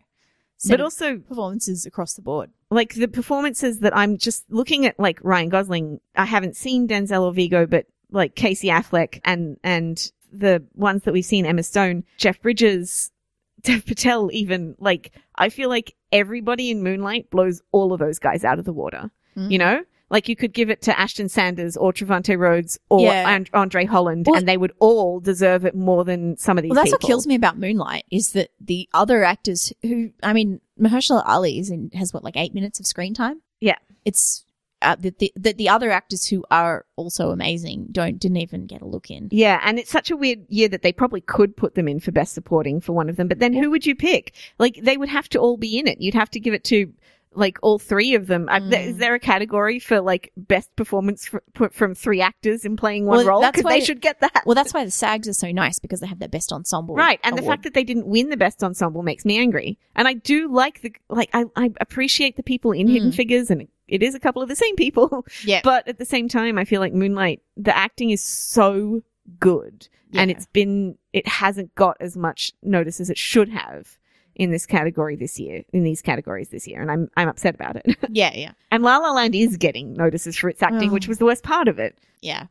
but 0.68 0.80
also 0.80 1.18
performances 1.18 1.86
across 1.86 2.14
the 2.14 2.22
board. 2.22 2.50
like 2.70 2.94
the 2.94 3.08
performances 3.08 3.80
that 3.80 3.96
I'm 3.96 4.16
just 4.18 4.44
looking 4.50 4.86
at, 4.86 4.98
like 4.98 5.18
Ryan 5.22 5.48
Gosling. 5.50 6.00
I 6.16 6.24
haven't 6.24 6.56
seen 6.56 6.88
Denzel 6.88 7.22
or 7.22 7.32
Viggo, 7.32 7.66
but 7.66 7.86
like 8.10 8.34
Casey 8.34 8.68
Affleck 8.68 9.20
and 9.24 9.58
and 9.62 10.10
the 10.32 10.64
ones 10.74 11.02
that 11.04 11.12
we've 11.12 11.24
seen, 11.24 11.46
Emma 11.46 11.62
Stone, 11.62 12.04
Jeff 12.18 12.40
Bridges, 12.42 13.10
Dev 13.62 13.84
Patel. 13.86 14.30
Even 14.32 14.74
like 14.80 15.12
I 15.36 15.48
feel 15.50 15.68
like 15.68 15.94
everybody 16.10 16.70
in 16.70 16.82
Moonlight 16.82 17.30
blows 17.30 17.62
all 17.70 17.92
of 17.92 18.00
those 18.00 18.18
guys 18.18 18.42
out 18.44 18.58
of 18.58 18.64
the 18.64 18.72
water. 18.72 19.10
Mm. 19.36 19.50
You 19.52 19.58
know. 19.58 19.84
Like 20.08 20.28
you 20.28 20.36
could 20.36 20.52
give 20.52 20.70
it 20.70 20.82
to 20.82 20.98
Ashton 20.98 21.28
Sanders 21.28 21.76
or 21.76 21.92
Trevante 21.92 22.38
Rhodes 22.38 22.78
or 22.88 23.00
Yeah. 23.00 23.28
And- 23.34 23.50
Andre 23.52 23.84
Holland, 23.84 24.26
Well- 24.28 24.38
and 24.38 24.46
they 24.48 24.56
would 24.56 24.72
all 24.78 25.18
deserve 25.20 25.64
it 25.64 25.74
more 25.74 26.04
than 26.04 26.36
some 26.36 26.58
of 26.58 26.62
these 26.62 26.70
Well, 26.70 26.76
that's 26.76 26.90
people. 26.90 26.98
what 26.98 27.06
kills 27.08 27.26
me 27.26 27.34
about 27.34 27.58
Moonlight 27.58 28.04
is 28.10 28.32
that 28.32 28.50
the 28.60 28.88
other 28.94 29.24
actors 29.24 29.72
who, 29.82 30.10
I 30.22 30.32
mean, 30.32 30.60
Mahershala 30.80 31.22
Ali 31.26 31.58
is 31.58 31.70
in, 31.70 31.90
has 31.94 32.14
what 32.14 32.22
like 32.22 32.36
eight 32.36 32.54
minutes 32.54 32.78
of 32.80 32.86
screen 32.86 33.14
time. 33.14 33.40
Yeah. 33.60 33.76
it's 34.04 34.44
uh, 34.82 34.94
the, 35.00 35.12
the 35.18 35.32
the 35.34 35.52
the 35.54 35.68
other 35.70 35.90
actors 35.90 36.26
who 36.28 36.44
are 36.50 36.84
also 36.96 37.30
amazing 37.30 37.88
don't 37.92 38.18
didn't 38.20 38.36
even 38.36 38.66
get 38.66 38.82
a 38.82 38.86
look 38.86 39.10
in. 39.10 39.26
Yeah, 39.32 39.58
and 39.64 39.78
it's 39.78 39.90
such 39.90 40.10
a 40.10 40.16
weird 40.16 40.40
year 40.50 40.68
that 40.68 40.82
they 40.82 40.92
probably 40.92 41.22
could 41.22 41.56
put 41.56 41.74
them 41.74 41.88
in 41.88 41.98
for 41.98 42.12
best 42.12 42.34
supporting 42.34 42.82
for 42.82 42.92
one 42.92 43.08
of 43.08 43.16
them, 43.16 43.26
but 43.26 43.38
then 43.38 43.54
who 43.54 43.70
would 43.70 43.86
you 43.86 43.96
pick? 43.96 44.34
Like 44.58 44.78
they 44.82 44.98
would 44.98 45.08
have 45.08 45.30
to 45.30 45.38
all 45.38 45.56
be 45.56 45.78
in 45.78 45.86
it. 45.88 46.02
You'd 46.02 46.12
have 46.14 46.30
to 46.32 46.38
give 46.40 46.52
it 46.52 46.62
to 46.64 46.92
like 47.36 47.58
all 47.62 47.78
three 47.78 48.14
of 48.14 48.26
them. 48.26 48.48
Uh, 48.48 48.58
th- 48.60 48.70
Mm. 48.72 48.86
Is 48.88 48.96
there 48.96 49.14
a 49.14 49.20
category 49.20 49.78
for 49.78 50.00
like 50.00 50.32
best 50.36 50.74
performance 50.76 51.26
fr- 51.54 51.68
from 51.70 51.94
three 51.94 52.20
actors 52.20 52.64
in 52.64 52.76
playing 52.76 53.06
one 53.06 53.18
Well, 53.18 53.26
role? 53.26 53.40
that's 53.40 53.52
Because 53.56 53.64
why- 53.64 53.78
they 53.78 53.84
should 53.84 54.00
get 54.00 54.20
that. 54.20 54.42
Well, 54.46 54.54
that's 54.54 54.72
why 54.74 54.84
the 54.84 54.90
SAGs 54.90 55.28
are 55.28 55.32
so 55.34 55.50
nice 55.52 55.78
because 55.78 56.00
they 56.00 56.06
have 56.06 56.18
their 56.18 56.28
best 56.28 56.52
ensemble. 56.52 56.94
Right, 56.94 57.20
and 57.22 57.36
the 57.38 57.42
fact 57.42 57.62
that 57.64 57.74
they 57.74 57.84
didn't 57.84 58.06
win 58.06 58.30
the 58.30 58.36
best 58.36 58.64
ensemble 58.64 59.02
makes 59.02 59.24
me 59.24 59.38
angry. 59.38 59.78
And 59.94 60.08
I 60.08 60.14
do 60.14 60.48
like 60.52 60.80
the 60.82 60.92
like 61.08 61.30
I, 61.32 61.44
I 61.54 61.70
appreciate 61.80 62.36
the 62.36 62.42
people 62.42 62.72
in 62.72 62.88
Hidden 62.88 63.10
Mm. 63.12 63.14
Figures, 63.14 63.50
and 63.50 63.68
it 63.88 64.02
is 64.02 64.14
a 64.14 64.20
couple 64.20 64.42
of 64.42 64.48
the 64.48 64.56
same 64.56 64.74
people. 64.76 65.24
yeah, 65.44 65.60
But 65.62 65.86
at 65.86 65.98
the 65.98 66.04
same 66.04 66.28
time, 66.28 66.58
I 66.58 66.64
feel 66.64 66.80
like 66.80 66.92
Moonlight, 66.94 67.42
the 67.56 67.76
acting 67.76 68.10
is 68.10 68.22
so 68.22 69.02
good 69.40 69.88
and 70.12 70.30
it's 70.30 70.46
been, 70.46 70.96
it 71.12 71.26
hasn't 71.28 71.74
got 71.74 71.96
as 72.00 72.16
much 72.16 72.52
notice 72.62 73.00
as 73.00 73.10
it 73.10 73.18
should 73.18 73.48
have 73.50 73.98
in 74.36 74.50
this 74.52 74.64
category 74.66 75.16
this 75.16 75.40
year, 75.40 75.64
in 75.72 75.82
these 75.82 76.00
categories 76.02 76.50
this 76.50 76.66
year. 76.68 76.80
And 76.80 76.90
I'm, 76.90 77.10
I'm 77.16 77.28
upset 77.28 77.54
about 77.56 77.76
it. 77.76 77.96
yeah, 78.10 78.32
yeah, 78.34 78.52
and 78.70 78.82
La 78.82 78.98
La 78.98 79.10
Land 79.12 79.34
is 79.34 79.56
getting 79.56 79.92
notices 79.94 80.36
for 80.36 80.48
its 80.48 80.62
acting, 80.62 80.90
Oh. 80.90 80.92
which 80.92 81.08
was 81.08 81.18
the 81.18 81.24
worst 81.24 81.42
part 81.42 81.66
of 81.68 81.78
it. 81.78 81.98
yeah. 82.22 82.46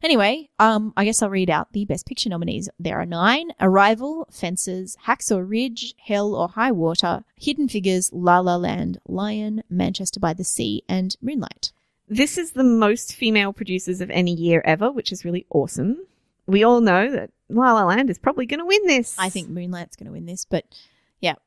Anyway, 0.00 0.48
um, 0.60 0.92
I 0.96 1.04
guess 1.04 1.22
I'll 1.22 1.28
read 1.30 1.50
out 1.50 1.72
the 1.72 1.84
best 1.84 2.06
picture 2.06 2.28
nominees. 2.28 2.68
There 2.78 3.00
are 3.00 3.04
nine: 3.04 3.48
Arrival, 3.60 4.28
Fences, 4.30 4.96
Hacksaw 5.06 5.42
Ridge, 5.44 5.94
Hell 5.98 6.36
or 6.36 6.48
High 6.48 6.70
Water, 6.70 7.24
Hidden 7.34 7.68
Figures, 7.68 8.08
La 8.12 8.38
La 8.38 8.54
Land, 8.54 9.00
Lion, 9.08 9.64
Manchester 9.68 10.20
by 10.20 10.34
the 10.34 10.44
Sea, 10.44 10.84
and 10.88 11.16
Moonlight. 11.20 11.72
This 12.08 12.38
is 12.38 12.52
the 12.52 12.62
most 12.62 13.12
female 13.16 13.52
producers 13.52 14.00
of 14.00 14.08
any 14.10 14.32
year 14.32 14.62
ever, 14.64 14.92
which 14.92 15.10
is 15.10 15.24
really 15.24 15.46
awesome. 15.50 16.06
We 16.46 16.62
all 16.62 16.80
know 16.80 17.10
that 17.10 17.30
La 17.48 17.72
La 17.74 17.84
Land 17.84 18.08
is 18.08 18.20
probably 18.20 18.46
going 18.46 18.60
to 18.60 18.66
win 18.66 18.86
this. 18.86 19.16
I 19.18 19.30
think 19.30 19.48
Moonlight's 19.48 19.96
going 19.96 20.06
to 20.06 20.12
win 20.12 20.26
this, 20.26 20.44
but 20.44 20.64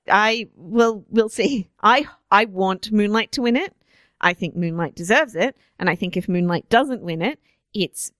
I 0.10 0.50
will 0.56 1.06
we'll 1.10 1.30
see. 1.30 1.70
I 1.82 2.08
I 2.30 2.46
want 2.46 2.92
Moonlight 2.92 3.32
to 3.34 3.42
win 3.42 3.56
it. 3.56 3.76
I 4.20 4.34
think 4.34 4.56
Moonlight 4.56 4.96
deserves 4.96 5.36
it. 5.36 5.56
And 5.80 5.90
I 5.90 5.96
think 5.96 6.16
if 6.16 6.30
Moonlight 6.30 6.70
doesn't 6.70 7.02
win 7.02 7.22
it, 7.22 7.40
it's 7.74 8.12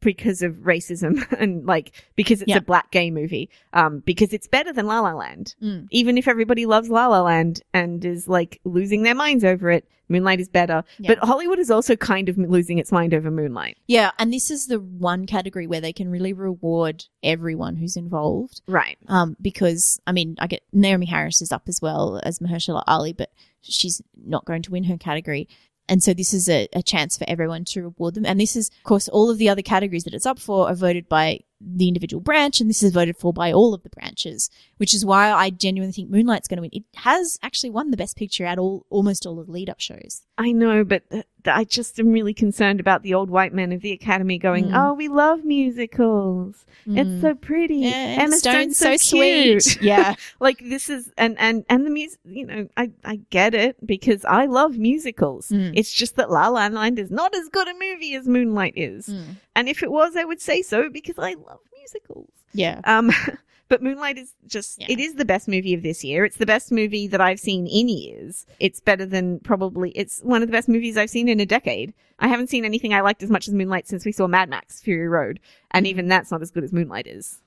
because 0.00 0.42
of 0.42 0.54
racism 0.56 1.24
and 1.40 1.64
like 1.66 1.92
because 2.16 2.42
it's 2.42 2.48
Yeah. 2.48 2.58
a 2.58 2.60
black 2.62 2.90
gay 2.90 3.10
movie. 3.10 3.50
Um, 3.72 4.00
because 4.00 4.32
it's 4.32 4.46
better 4.46 4.72
than 4.72 4.86
La 4.86 5.00
La 5.00 5.12
Land. 5.14 5.54
Mm. 5.62 5.86
Even 5.90 6.18
if 6.18 6.28
everybody 6.28 6.66
loves 6.66 6.88
La 6.90 7.06
La 7.08 7.22
Land 7.22 7.62
and 7.72 8.04
is 8.04 8.28
like 8.28 8.60
losing 8.64 9.02
their 9.02 9.14
minds 9.14 9.44
over 9.44 9.70
it, 9.70 9.88
Moonlight 10.08 10.40
is 10.40 10.48
better. 10.48 10.84
Yeah. 10.98 11.14
But 11.14 11.26
Hollywood 11.26 11.58
is 11.58 11.70
also 11.70 11.96
kind 11.96 12.28
of 12.28 12.36
losing 12.36 12.78
its 12.78 12.92
mind 12.92 13.14
over 13.14 13.30
Moonlight. 13.30 13.78
Yeah, 13.86 14.10
and 14.18 14.30
this 14.30 14.50
is 14.50 14.66
the 14.66 14.78
one 14.78 15.24
category 15.24 15.66
where 15.66 15.80
they 15.80 15.92
can 15.94 16.10
really 16.10 16.34
reward 16.34 17.06
everyone 17.22 17.76
who's 17.76 17.96
involved. 17.96 18.60
Right. 18.66 18.98
Um, 19.08 19.36
because 19.40 20.00
I 20.06 20.12
mean, 20.12 20.36
I 20.38 20.48
get 20.48 20.64
Naomie 20.74 21.08
Harris 21.08 21.40
is 21.40 21.50
up 21.50 21.62
as 21.66 21.80
well 21.80 22.20
as 22.24 22.40
Mahershala 22.40 22.82
Ali, 22.86 23.14
but 23.14 23.30
she's 23.62 24.02
not 24.22 24.44
going 24.44 24.60
to 24.62 24.70
win 24.70 24.84
her 24.84 24.98
category. 24.98 25.48
And 25.88 26.02
so 26.02 26.14
this 26.14 26.32
is 26.32 26.48
a, 26.48 26.68
a 26.72 26.82
chance 26.82 27.16
for 27.16 27.24
everyone 27.28 27.64
to 27.66 27.82
reward 27.82 28.14
them. 28.14 28.26
And 28.26 28.40
this 28.40 28.56
is, 28.56 28.70
of 28.78 28.84
course, 28.84 29.08
all 29.08 29.30
of 29.30 29.38
the 29.38 29.48
other 29.48 29.62
categories 29.62 30.04
that 30.04 30.14
it's 30.14 30.26
up 30.26 30.38
for 30.38 30.68
are 30.68 30.74
voted 30.74 31.08
by 31.08 31.40
the 31.64 31.88
individual 31.88 32.20
branch, 32.20 32.60
and 32.60 32.68
this 32.68 32.82
is 32.82 32.92
voted 32.92 33.16
for 33.16 33.32
by 33.32 33.52
all 33.52 33.72
of 33.74 33.82
the 33.82 33.88
branches, 33.90 34.50
which 34.78 34.92
is 34.94 35.04
why 35.04 35.30
I 35.30 35.50
genuinely 35.50 35.92
think 35.92 36.10
Moonlight's 36.10 36.48
going 36.48 36.56
to 36.58 36.62
win. 36.62 36.70
It 36.72 36.84
has 36.98 37.38
actually 37.42 37.70
won 37.70 37.90
the 37.90 37.96
best 37.96 38.16
picture 38.16 38.44
at 38.44 38.58
all, 38.58 38.84
almost 38.90 39.26
all 39.26 39.38
of 39.38 39.46
the 39.46 39.52
lead 39.52 39.70
up 39.70 39.80
shows. 39.80 40.22
I 40.38 40.52
know, 40.52 40.82
but 40.84 41.02
I 41.46 41.64
just 41.64 41.98
am 42.00 42.10
really 42.12 42.34
concerned 42.34 42.80
about 42.80 43.02
the 43.02 43.14
old 43.14 43.30
white 43.30 43.52
men 43.52 43.72
of 43.72 43.80
the 43.80 43.92
Academy 43.92 44.38
going, 44.38 44.66
Mm. 44.66 44.74
"Oh, 44.90 44.94
we 44.94 45.08
love 45.08 45.44
musicals. 45.44 46.64
It's 46.86 47.20
so 47.20 47.34
pretty. 47.34 47.76
Yeah, 47.78 48.16
Emma 48.20 48.36
Stone's 48.36 48.76
Stone's 48.76 49.02
so 49.04 49.16
cute." 49.18 49.62
sweet. 49.62 49.82
Yeah. 49.82 50.14
like 50.40 50.58
this 50.64 50.88
is 50.88 51.12
and 51.18 51.36
and 51.38 51.64
and 51.68 51.86
the 51.86 51.90
music. 51.90 52.18
You 52.24 52.46
know, 52.46 52.68
I 52.76 52.90
I 53.04 53.16
get 53.30 53.54
it 53.54 53.84
because 53.86 54.24
I 54.24 54.46
love 54.46 54.78
musicals. 54.78 55.48
Mm. 55.48 55.72
It's 55.74 55.92
just 55.92 56.16
that 56.16 56.30
La 56.30 56.48
La 56.48 56.66
Land 56.68 56.98
is 56.98 57.10
not 57.10 57.34
as 57.34 57.48
good 57.48 57.68
a 57.68 57.74
movie 57.74 58.14
as 58.14 58.26
Moonlight 58.26 58.74
is, 58.76 59.08
Mm. 59.08 59.36
And 59.54 59.68
if 59.68 59.82
it 59.82 59.90
was, 59.90 60.16
I 60.16 60.24
would 60.24 60.40
say 60.40 60.62
so 60.62 60.88
because 60.90 61.18
I 61.18 61.34
love 61.34 61.60
musicals. 61.76 62.30
Yeah. 62.54 62.80
Um, 62.84 63.10
but 63.68 63.82
Moonlight 63.82 64.18
is 64.18 64.34
just, 64.46 64.80
Yeah. 64.80 64.86
it 64.90 64.98
is 65.00 65.14
the 65.14 65.24
best 65.24 65.48
movie 65.48 65.74
of 65.74 65.82
this 65.82 66.02
year. 66.04 66.24
It's 66.24 66.36
the 66.36 66.46
best 66.46 66.70
movie 66.72 67.06
that 67.08 67.20
I've 67.20 67.40
seen 67.40 67.66
in 67.66 67.88
years. 67.88 68.46
It's 68.60 68.80
better 68.80 69.06
than 69.06 69.40
probably, 69.40 69.90
it's 69.92 70.20
one 70.20 70.42
of 70.42 70.48
the 70.48 70.52
best 70.52 70.68
movies 70.68 70.96
I've 70.96 71.10
seen 71.10 71.28
in 71.28 71.40
a 71.40 71.46
decade. 71.46 71.94
I 72.18 72.28
haven't 72.28 72.50
seen 72.50 72.64
anything 72.64 72.92
I 72.94 73.00
liked 73.00 73.22
as 73.22 73.30
much 73.30 73.48
as 73.48 73.54
Moonlight 73.54 73.88
since 73.88 74.04
we 74.04 74.12
saw 74.12 74.26
Mad 74.26 74.48
Max 74.48 74.80
Fury 74.80 75.08
Road. 75.08 75.40
And 75.70 75.86
even 75.86 76.08
that's 76.08 76.30
not 76.30 76.42
as 76.42 76.50
good 76.50 76.64
as 76.64 76.72
Moonlight 76.72 77.06
is. 77.06 77.40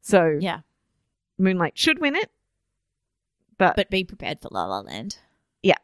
So 0.00 0.36
Yeah. 0.40 0.60
Moonlight 1.38 1.76
should 1.78 2.00
win 2.00 2.16
it. 2.16 2.30
But, 3.58 3.76
But 3.76 3.90
be 3.90 4.04
prepared 4.04 4.40
for 4.40 4.48
La 4.50 4.64
La 4.66 4.80
Land. 4.80 5.18
Yeah. 5.62 5.74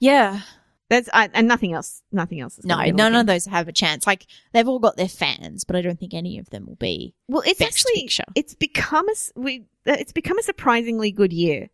Yeah. 0.00 0.40
There's, 0.88 1.08
I, 1.12 1.28
and 1.34 1.46
nothing 1.48 1.72
else, 1.74 2.02
nothing 2.12 2.40
else. 2.40 2.58
Is 2.58 2.64
No, 2.64 2.74
gonna 2.76 2.86
win, 2.88 2.94
I 2.94 2.96
none 2.96 3.12
think. 3.12 3.20
of 3.20 3.26
those 3.26 3.46
have 3.46 3.68
a 3.68 3.72
chance. 3.72 4.06
Like 4.06 4.26
they've 4.52 4.66
all 4.68 4.78
got 4.78 4.96
their 4.96 5.08
fans, 5.08 5.64
but 5.64 5.76
I 5.76 5.82
don't 5.82 5.98
think 5.98 6.14
any 6.14 6.38
of 6.38 6.50
them 6.50 6.66
will 6.66 6.76
be. 6.76 7.14
Well, 7.28 7.42
it's 7.46 7.60
actually 7.60 8.02
picture. 8.02 8.24
it's 8.34 8.54
become 8.54 9.08
a 9.08 9.14
we 9.38 9.64
it's 9.84 10.12
become 10.12 10.38
a 10.38 10.42
surprisingly 10.42 11.10
good 11.12 11.32
year 11.32 11.68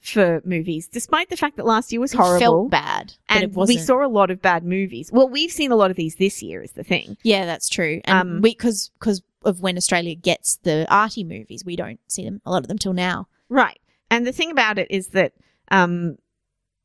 for 0.00 0.40
movies, 0.44 0.86
despite 0.86 1.28
the 1.28 1.36
fact 1.36 1.56
that 1.56 1.66
last 1.66 1.90
year 1.90 2.00
was 2.00 2.14
It 2.14 2.18
horrible. 2.18 2.38
felt 2.38 2.70
bad, 2.70 3.14
but 3.28 3.34
and 3.34 3.44
it 3.44 3.56
we 3.56 3.78
saw 3.78 4.06
a 4.06 4.08
lot 4.08 4.30
of 4.30 4.40
bad 4.40 4.64
movies. 4.64 5.10
Well, 5.12 5.28
we've 5.28 5.50
seen 5.50 5.72
a 5.72 5.76
lot 5.76 5.90
of 5.90 5.96
these 5.96 6.14
this 6.16 6.42
year. 6.42 6.62
Is 6.62 6.72
the 6.72 6.84
thing. 6.84 7.16
yeah, 7.24 7.46
that's 7.46 7.68
true. 7.68 8.00
And 8.04 8.18
Um, 8.36 8.40
we 8.42 8.50
because 8.50 8.90
because 8.98 9.22
of 9.44 9.60
when 9.60 9.76
Australia 9.76 10.14
gets 10.14 10.56
the 10.58 10.86
arty 10.88 11.24
movies, 11.24 11.64
we 11.64 11.74
don't 11.76 12.00
see 12.06 12.24
them 12.24 12.40
a 12.44 12.50
lot 12.50 12.62
of 12.62 12.68
them 12.68 12.78
till 12.78 12.92
now. 12.92 13.28
Right. 13.48 13.80
And 14.10 14.26
the 14.26 14.32
thing 14.32 14.50
about 14.50 14.78
it 14.78 14.88
is 14.90 15.08
that, 15.08 15.32
um, 15.70 16.16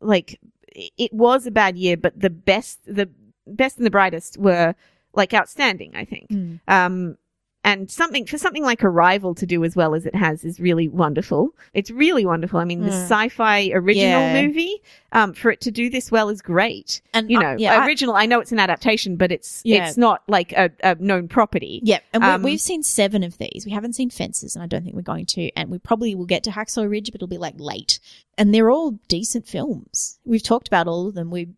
like, 0.02 0.40
it 0.76 1.14
was 1.14 1.46
a 1.46 1.52
bad 1.52 1.78
year, 1.78 1.98
but 1.98 2.20
the 2.20 2.30
best, 2.30 2.80
the 2.86 3.10
best 3.48 3.78
and 3.78 3.86
the 3.86 3.92
brightest 3.92 4.38
were 4.38 4.76
like 5.14 5.34
outstanding, 5.34 5.96
I 5.96 6.06
think. 6.06 6.28
Um, 6.68 7.18
and 7.66 7.90
something 7.90 8.26
for 8.26 8.38
something 8.38 8.64
like 8.64 8.84
Arrival 8.84 9.34
to 9.36 9.46
do 9.46 9.64
as 9.64 9.76
well 9.76 9.96
as 9.96 10.06
it 10.06 10.16
has 10.16 10.44
is 10.44 10.60
really 10.60 10.88
wonderful. 10.90 11.56
It's 11.74 11.90
really 11.92 12.26
wonderful. 12.26 12.60
I 12.60 12.66
mean, 12.66 12.82
the 12.82 12.90
Mm. 12.90 13.04
sci-fi 13.10 13.72
original 13.74 14.20
Yeah. 14.22 14.42
movie, 14.46 14.82
um, 15.14 15.34
for 15.34 15.50
it 15.52 15.62
to 15.62 15.72
do 15.72 15.90
this 15.90 16.12
well 16.12 16.28
is 16.30 16.42
great. 16.42 17.02
And 17.14 17.32
You 17.32 17.40
uh, 17.40 17.42
know, 17.42 17.56
yeah, 17.58 17.86
original. 17.86 18.16
I 18.16 18.26
know 18.26 18.40
it's 18.42 18.52
an 18.52 18.60
adaptation, 18.60 19.16
but 19.16 19.32
it's 19.32 19.62
Yeah. 19.64 19.88
it's 19.88 19.98
not 19.98 20.24
like 20.28 20.52
a, 20.52 20.72
a 20.84 20.96
known 20.96 21.28
property. 21.28 21.80
yeah, 21.84 22.00
and 22.14 22.24
um, 22.24 22.44
we, 22.44 22.52
we've 22.52 22.62
seen 22.62 22.84
seven 22.84 23.24
of 23.24 23.38
these. 23.38 23.64
We 23.66 23.72
haven't 23.72 23.94
seen 23.94 24.10
Fences, 24.10 24.56
and 24.56 24.64
I 24.64 24.68
don't 24.68 24.84
think 24.84 24.96
we're 24.96 25.02
going 25.02 25.26
to. 25.28 25.50
And 25.56 25.70
we 25.70 25.80
probably 25.80 26.16
will 26.16 26.26
get 26.26 26.44
to 26.44 26.52
Hacksaw 26.52 26.90
Ridge, 26.90 27.08
but 27.12 27.16
it'll 27.16 27.28
be 27.28 27.38
like 27.38 27.56
late. 27.58 28.00
And 28.38 28.54
they're 28.54 28.70
all 28.72 29.00
decent 29.08 29.48
films. 29.48 30.20
We've 30.26 30.44
talked 30.44 30.68
about 30.68 30.88
all 30.88 31.08
of 31.08 31.14
them. 31.16 31.30
We 31.32 31.50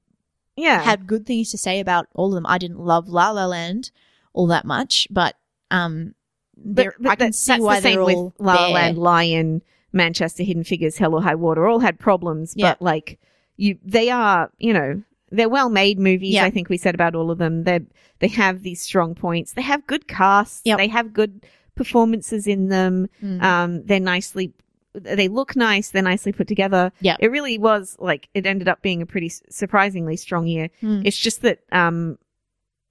Yeah. 0.55 0.81
had 0.83 1.07
good 1.07 1.25
things 1.25 1.49
to 1.51 1.57
say 1.57 1.79
about 1.79 2.07
all 2.13 2.27
of 2.27 2.33
them. 2.35 2.45
I 2.47 2.57
didn't 2.59 2.79
love 2.79 3.09
La 3.09 3.31
La 3.31 3.45
Land 3.47 3.91
all 4.33 4.47
that 4.47 4.65
much, 4.65 5.07
but 5.09 5.35
um, 5.71 6.13
but, 6.57 6.93
but 6.99 7.11
I 7.11 7.15
can 7.15 7.27
that- 7.27 7.35
see 7.35 7.51
that's 7.53 7.61
why 7.63 7.75
the 7.79 7.81
same 7.83 7.95
they're 7.97 8.05
with 8.05 8.15
all 8.15 8.33
La 8.39 8.53
La. 8.55 8.67
Land, 8.69 8.97
Lion, 8.97 9.61
Manchester, 9.93 10.43
Hidden 10.43 10.63
Figures, 10.63 10.97
Hell 10.97 11.13
or 11.15 11.21
High 11.21 11.35
Water. 11.35 11.67
All 11.67 11.79
had 11.79 11.99
problems, 11.99 12.53
Yeah. 12.55 12.71
but 12.73 12.81
like 12.81 13.19
you, 13.57 13.77
they 13.83 14.09
are 14.09 14.49
you 14.57 14.73
know 14.73 15.01
they're 15.31 15.49
well 15.49 15.69
made 15.69 15.99
movies. 15.99 16.35
Yeah. 16.35 16.45
I 16.45 16.49
think 16.51 16.69
we 16.69 16.77
said 16.77 16.95
about 16.95 17.15
all 17.15 17.31
of 17.31 17.37
them. 17.37 17.63
They 17.63 17.79
they 18.19 18.27
have 18.29 18.63
these 18.63 18.81
strong 18.81 19.15
points. 19.15 19.53
They 19.53 19.61
have 19.63 19.85
good 19.87 20.07
casts. 20.07 20.61
Yep. 20.65 20.77
They 20.77 20.87
have 20.87 21.13
good 21.13 21.45
performances 21.75 22.47
in 22.47 22.69
them. 22.69 23.09
Mm. 23.21 23.41
Um, 23.41 23.85
they're 23.85 23.99
nicely. 23.99 24.53
They 24.93 25.27
look 25.27 25.57
nice. 25.57 25.89
They're 25.89 26.01
nicely 26.01 26.31
put 26.31 26.47
together. 26.47 26.93
Yeah, 27.01 27.17
It 27.19 27.29
really 27.29 27.57
was 27.57 27.97
like 27.99 28.29
it 28.33 28.45
ended 28.45 28.69
up 28.69 28.81
being 28.81 29.01
a 29.01 29.05
pretty 29.05 29.29
surprisingly 29.49 30.15
strong 30.15 30.47
year. 30.47 30.69
Mm. 30.81 31.01
It's 31.05 31.17
just 31.17 31.41
that, 31.41 31.59
um, 31.73 32.17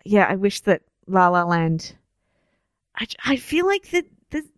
yeah, 0.04 0.26
I 0.28 0.34
wish 0.36 0.60
that 0.62 0.82
La 1.06 1.28
La 1.28 1.44
Land. 1.44 1.94
I, 2.97 3.07
I 3.24 3.36
feel 3.36 3.66
like 3.66 3.90
that 3.90 4.07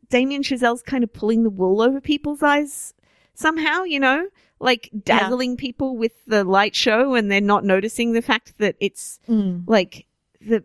Damien 0.09 0.43
Chazelle's 0.43 0.83
kind 0.83 1.03
of 1.05 1.13
pulling 1.13 1.43
the 1.43 1.51
wool 1.51 1.81
over 1.83 2.01
people's 2.01 2.43
eyes 2.43 2.95
somehow. 3.35 3.83
You 3.85 4.01
know, 4.01 4.29
like 4.61 4.91
dazzling 5.05 5.57
people 5.57 5.97
with 5.97 6.13
the 6.27 6.45
light 6.45 6.75
show, 6.77 7.15
and 7.15 7.31
they're 7.31 7.41
not 7.41 7.65
noticing 7.65 8.13
the 8.13 8.23
fact 8.23 8.59
that 8.59 8.77
it's 8.81 9.19
Mm. 9.29 9.65
like 9.67 10.07
the 10.41 10.65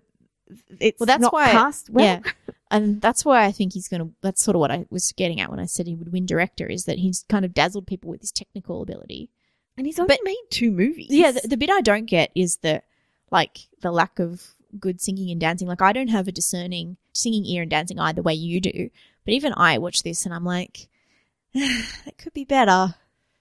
it's 0.80 1.00
Well, 1.00 1.08
that's 1.08 1.22
not 1.22 1.34
why- 1.34 1.52
cast 1.52 1.90
well. 1.90 2.06
Yeah. 2.06 2.32
And 2.70 3.02
that's 3.02 3.26
why 3.26 3.44
I 3.46 3.52
think 3.52 3.74
he's 3.74 3.90
going 3.90 4.00
to, 4.02 4.14
that's 4.22 4.42
sort 4.42 4.56
of 4.56 4.62
what 4.62 4.72
I 4.72 4.86
was 4.90 5.12
getting 5.12 5.42
at 5.42 5.50
when 5.50 5.60
I 5.60 5.66
said 5.66 5.88
he 5.88 5.96
would 5.96 6.14
win 6.14 6.26
director, 6.26 6.68
is 6.68 6.86
that 6.86 7.00
he's 7.00 7.26
kind 7.28 7.44
of 7.44 7.54
dazzled 7.54 7.86
people 7.86 8.10
with 8.10 8.22
his 8.22 8.32
technical 8.32 8.82
ability. 8.82 9.30
And 9.76 9.86
he's 9.86 10.00
only 10.00 10.16
But- 10.16 10.24
made 10.24 10.38
two 10.50 10.72
movies. 10.72 11.08
Yeah, 11.10 11.32
the, 11.32 11.46
the 11.50 11.58
bit 11.58 11.70
I 11.70 11.82
don't 11.82 12.06
get 12.06 12.32
is 12.34 12.58
the, 12.58 12.82
like, 13.30 13.68
the 13.82 13.92
lack 13.92 14.20
of 14.20 14.56
good 14.80 15.02
singing 15.02 15.30
and 15.32 15.40
dancing. 15.40 15.68
Like, 15.68 15.82
I 15.82 15.94
don't 15.94 16.10
have 16.10 16.28
a 16.28 16.32
discerning 16.32 16.98
singing 17.14 17.46
ear 17.46 17.64
and 17.64 17.72
dancing 17.72 18.00
eye 18.00 18.14
the 18.14 18.22
way 18.24 18.34
you 18.34 18.60
do. 18.62 18.90
But 19.26 19.34
even 19.34 19.54
I 19.56 19.78
watch 19.78 20.04
this 20.04 20.26
and 20.26 20.34
I'm 20.34 20.46
like, 20.46 20.88
that 21.54 22.18
could 22.18 22.34
be 22.34 22.46
better. 22.46 22.96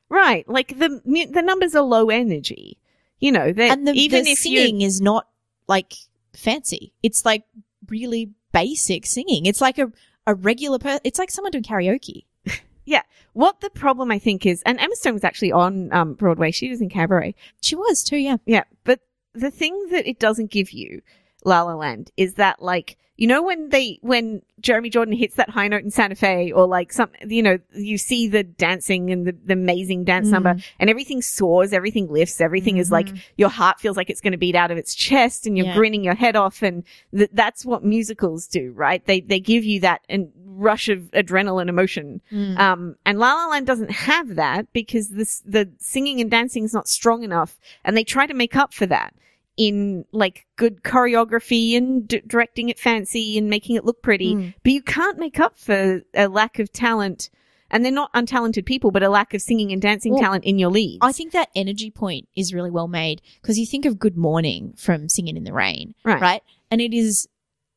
right. 0.09 0.49
Like 0.49 0.79
the 0.79 1.01
the 1.05 1.43
numbers 1.43 1.75
are 1.75 1.83
low 1.83 2.11
energy. 2.11 2.79
You 3.19 3.33
know, 3.33 3.53
they 3.53 3.69
And 3.69 3.87
the, 3.87 3.93
even 3.93 4.25
the 4.25 4.31
if 4.31 4.47
you 4.47 4.61
singing 4.61 4.81
is 4.81 5.01
not, 5.01 5.27
like, 5.69 5.93
fancy. 6.35 6.95
It's, 7.03 7.25
like, 7.25 7.45
really 7.89 8.31
basic 8.53 9.05
singing. 9.05 9.45
It's 9.47 9.61
like 9.61 9.79
a, 9.79 9.93
a 10.27 10.35
regular 10.35 10.79
person. 10.79 11.01
It's 11.05 11.19
like 11.19 11.31
someone 11.31 11.53
doing 11.53 11.65
karaoke. 11.65 12.25
Yeah. 12.87 13.03
What 13.35 13.61
the 13.61 13.71
problem 13.71 14.11
I 14.11 14.19
think 14.19 14.45
is, 14.47 14.63
and 14.67 14.81
Emma 14.81 14.97
Stone 14.97 15.13
was 15.13 15.23
actually 15.23 15.53
on 15.53 15.93
um, 15.93 16.15
Broadway. 16.15 16.51
She 16.51 16.71
was 16.71 16.81
in 16.81 16.89
Cabaret. 16.89 17.37
She 17.61 17.77
was 17.77 18.03
too, 18.03 18.17
yeah. 18.17 18.39
Yeah, 18.47 18.65
but 18.83 19.01
the 19.33 19.51
thing 19.53 19.89
that 19.91 20.09
it 20.09 20.19
doesn't 20.19 20.51
give 20.51 20.73
you, 20.73 21.03
La 21.45 21.63
La 21.63 21.75
Land, 21.75 22.11
is 22.17 22.35
that 22.35 22.63
like 22.63 22.97
you 23.17 23.27
know 23.27 23.43
when 23.43 23.69
they 23.69 23.99
when 24.01 24.41
Jeremy 24.61 24.89
Jordan 24.89 25.15
hits 25.15 25.35
that 25.35 25.51
high 25.51 25.69
note 25.69 25.83
in 25.83 25.91
Santa 25.91 26.15
Fe, 26.15 26.53
or 26.53 26.67
like 26.67 26.91
some 26.93 27.11
you 27.27 27.43
know 27.43 27.59
you 27.75 27.99
see 27.99 28.29
the 28.29 28.43
dancing 28.43 29.11
and 29.11 29.27
the, 29.27 29.37
the 29.45 29.53
amazing 29.53 30.05
dance 30.05 30.29
Mm. 30.29 30.33
number, 30.33 30.57
and 30.79 30.89
everything 30.89 31.21
soars, 31.21 31.73
everything 31.75 32.09
lifts, 32.11 32.41
everything 32.41 32.79
is 32.79 32.91
like 32.91 33.09
Mhm. 33.09 33.21
your 33.37 33.51
heart 33.51 33.79
feels 33.79 33.97
like 33.97 34.09
it's 34.09 34.23
going 34.23 34.33
to 34.33 34.39
beat 34.39 34.55
out 34.55 34.71
of 34.71 34.79
its 34.79 34.95
chest, 34.95 35.47
and 35.47 35.57
you're 35.57 35.67
Yeah. 35.67 35.77
grinning 35.77 36.03
your 36.03 36.15
head 36.15 36.35
off, 36.35 36.63
and 36.63 36.83
th- 37.15 37.29
that's 37.35 37.65
what 37.65 37.85
musicals 37.85 38.47
do, 38.47 38.73
right? 38.73 39.05
They 39.05 39.21
they 39.21 39.39
give 39.41 39.65
you 39.65 39.81
that 39.81 40.01
and 40.09 40.31
rush 40.47 40.89
of 40.89 41.11
adrenaline 41.13 41.69
emotion. 41.69 42.21
Mm. 42.33 42.59
Um, 42.59 42.97
and 43.07 43.19
La 43.19 43.33
La 43.35 43.47
Land 43.49 43.67
doesn't 43.67 43.91
have 43.91 44.35
that 44.37 44.71
because 44.75 45.09
this, 45.11 45.41
the 45.47 45.71
singing 45.79 46.21
and 46.21 46.31
dancing 46.31 46.65
is 46.65 46.75
not 46.75 46.87
strong 46.87 47.23
enough. 47.23 47.59
And 47.83 47.97
they 47.97 48.05
try 48.05 48.27
to 48.27 48.35
make 48.35 48.57
up 48.57 48.75
for 48.75 48.85
that 48.87 49.15
in 49.61 50.07
like 50.11 50.47
good 50.57 50.83
choreography 50.83 51.77
and 51.77 52.09
d- 52.09 52.23
directing 52.27 52.71
it 52.71 52.79
fancy 52.79 53.37
and 53.37 53.51
making 53.51 53.77
it 53.77 53.85
look 53.85 54.01
pretty. 54.01 54.35
Mm. 54.35 54.55
But 54.63 54.73
you 54.73 54.81
can't 54.81 55.19
make 55.19 55.39
up 55.39 55.55
for 55.55 56.01
a 56.15 56.29
lack 56.29 56.59
of 56.59 56.73
talent. 56.73 57.29
And 57.71 57.85
they're 57.85 57.93
not 57.93 58.11
untalented 58.15 58.65
people, 58.65 58.91
but 58.91 59.03
a 59.03 59.11
lack 59.11 59.35
of 59.35 59.43
singing 59.43 59.71
and 59.71 59.83
dancing 59.83 60.15
Well, 60.15 60.23
talent 60.23 60.45
in 60.45 60.59
your 60.59 60.71
leads. 60.71 60.99
I 61.03 61.13
think 61.13 61.33
that 61.33 61.51
energy 61.55 61.91
point 61.91 62.27
is 62.35 62.55
really 62.55 62.71
well 62.71 62.89
made 62.89 63.21
because 63.43 63.59
you 63.59 63.67
think 63.67 63.85
of 63.85 63.99
Good 63.99 64.17
Morning 64.17 64.73
from 64.79 65.11
Singing 65.11 65.37
in 65.37 65.45
the 65.45 65.53
Rain, 65.53 65.95
Right. 66.05 66.21
right? 66.21 66.43
And 66.71 66.81
it 66.81 66.95
is 66.95 67.29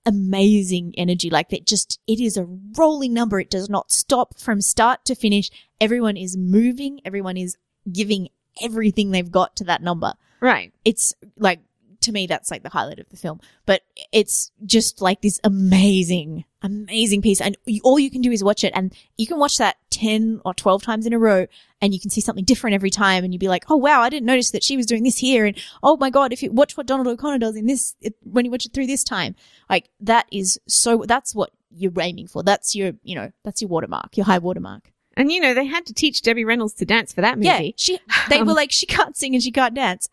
amazing 0.06 0.94
energy. 0.98 1.30
Like 1.30 1.50
that 1.50 1.66
just, 1.68 2.00
it 2.08 2.20
is 2.22 2.38
a 2.38 2.48
rolling 2.78 3.14
number. 3.14 3.40
It 3.42 3.50
does 3.50 3.70
not 3.70 3.92
stop 3.92 4.40
from 4.40 4.62
start 4.62 5.04
to 5.06 5.16
finish. 5.16 5.50
Everyone 5.82 6.16
is 6.18 6.38
moving. 6.38 7.02
Everyone 7.06 7.38
is 7.38 7.58
giving 7.92 8.30
everything 8.62 9.12
they've 9.12 9.30
got 9.32 9.56
to 9.58 9.64
that 9.66 9.82
number. 9.84 10.14
Right. 10.42 10.74
It's 10.84 11.14
like 11.38 11.60
to 12.04 12.12
me 12.12 12.28
that's 12.28 12.52
like 12.52 12.64
the 12.64 12.70
highlight 12.70 13.00
of 13.00 13.10
the 13.10 13.18
film. 13.18 13.42
But 13.66 13.82
it's 14.12 14.52
just 14.66 15.02
like 15.02 15.22
this 15.22 15.40
amazing, 15.44 16.46
amazing 16.62 17.22
piece, 17.22 17.42
and 17.42 17.58
you, 17.66 17.82
all 17.84 18.00
you 18.00 18.12
can 18.12 18.22
do 18.22 18.32
is 18.32 18.44
watch 18.44 18.64
it, 18.64 18.74
and 18.76 18.94
you 19.18 19.28
can 19.28 19.40
watch 19.40 19.58
that 19.58 19.78
ten 19.90 20.42
or 20.46 20.54
twelve 20.54 20.84
times 20.84 21.06
in 21.06 21.14
a 21.14 21.20
row, 21.20 21.48
and 21.82 21.94
you 21.94 22.00
can 22.00 22.10
see 22.10 22.22
something 22.22 22.46
different 22.46 22.76
every 22.76 22.90
time, 22.90 23.24
and 23.24 23.34
you'd 23.34 23.40
be 23.40 23.48
like, 23.48 23.66
oh 23.70 23.78
wow, 23.78 24.02
I 24.02 24.10
didn't 24.10 24.28
notice 24.28 24.52
that 24.52 24.64
she 24.64 24.78
was 24.78 24.86
doing 24.86 25.04
this 25.04 25.18
here, 25.18 25.46
and 25.46 25.58
oh 25.82 25.98
my 25.98 26.10
god, 26.10 26.32
if 26.32 26.44
you 26.44 26.52
watch 26.52 26.78
what 26.78 26.86
Donald 26.88 27.08
O'Connor 27.08 27.40
does 27.40 27.56
in 27.56 27.66
this, 27.66 27.96
it, 28.02 28.16
when 28.24 28.46
you 28.46 28.52
watch 28.52 28.66
it 28.66 28.74
through 28.74 28.88
this 28.88 29.04
time, 29.04 29.36
like 29.70 29.90
that 30.00 30.28
is 30.32 30.60
so. 30.68 31.04
That's 31.08 31.34
what 31.34 31.52
you're 31.76 31.92
aiming 32.00 32.28
for. 32.28 32.44
That's 32.44 32.76
your, 32.76 32.94
you 33.04 33.16
know, 33.16 33.32
that's 33.44 33.62
your 33.62 33.70
watermark, 33.70 34.16
your 34.16 34.26
high 34.28 34.38
watermark. 34.38 34.92
And 35.16 35.32
you 35.32 35.40
know, 35.40 35.54
they 35.54 35.66
had 35.66 35.86
to 35.88 35.94
teach 35.94 36.22
Debbie 36.22 36.46
Reynolds 36.46 36.74
to 36.76 36.86
dance 36.86 37.14
for 37.14 37.22
that 37.22 37.38
movie. 37.38 37.48
Yeah, 37.48 37.72
she. 37.78 38.00
They 38.30 38.42
were 38.42 38.52
Um, 38.52 38.56
like, 38.56 38.72
she 38.72 38.86
can't 38.86 39.16
sing 39.16 39.34
and 39.36 39.44
she 39.44 39.52
can't 39.52 39.76
dance, 39.76 40.10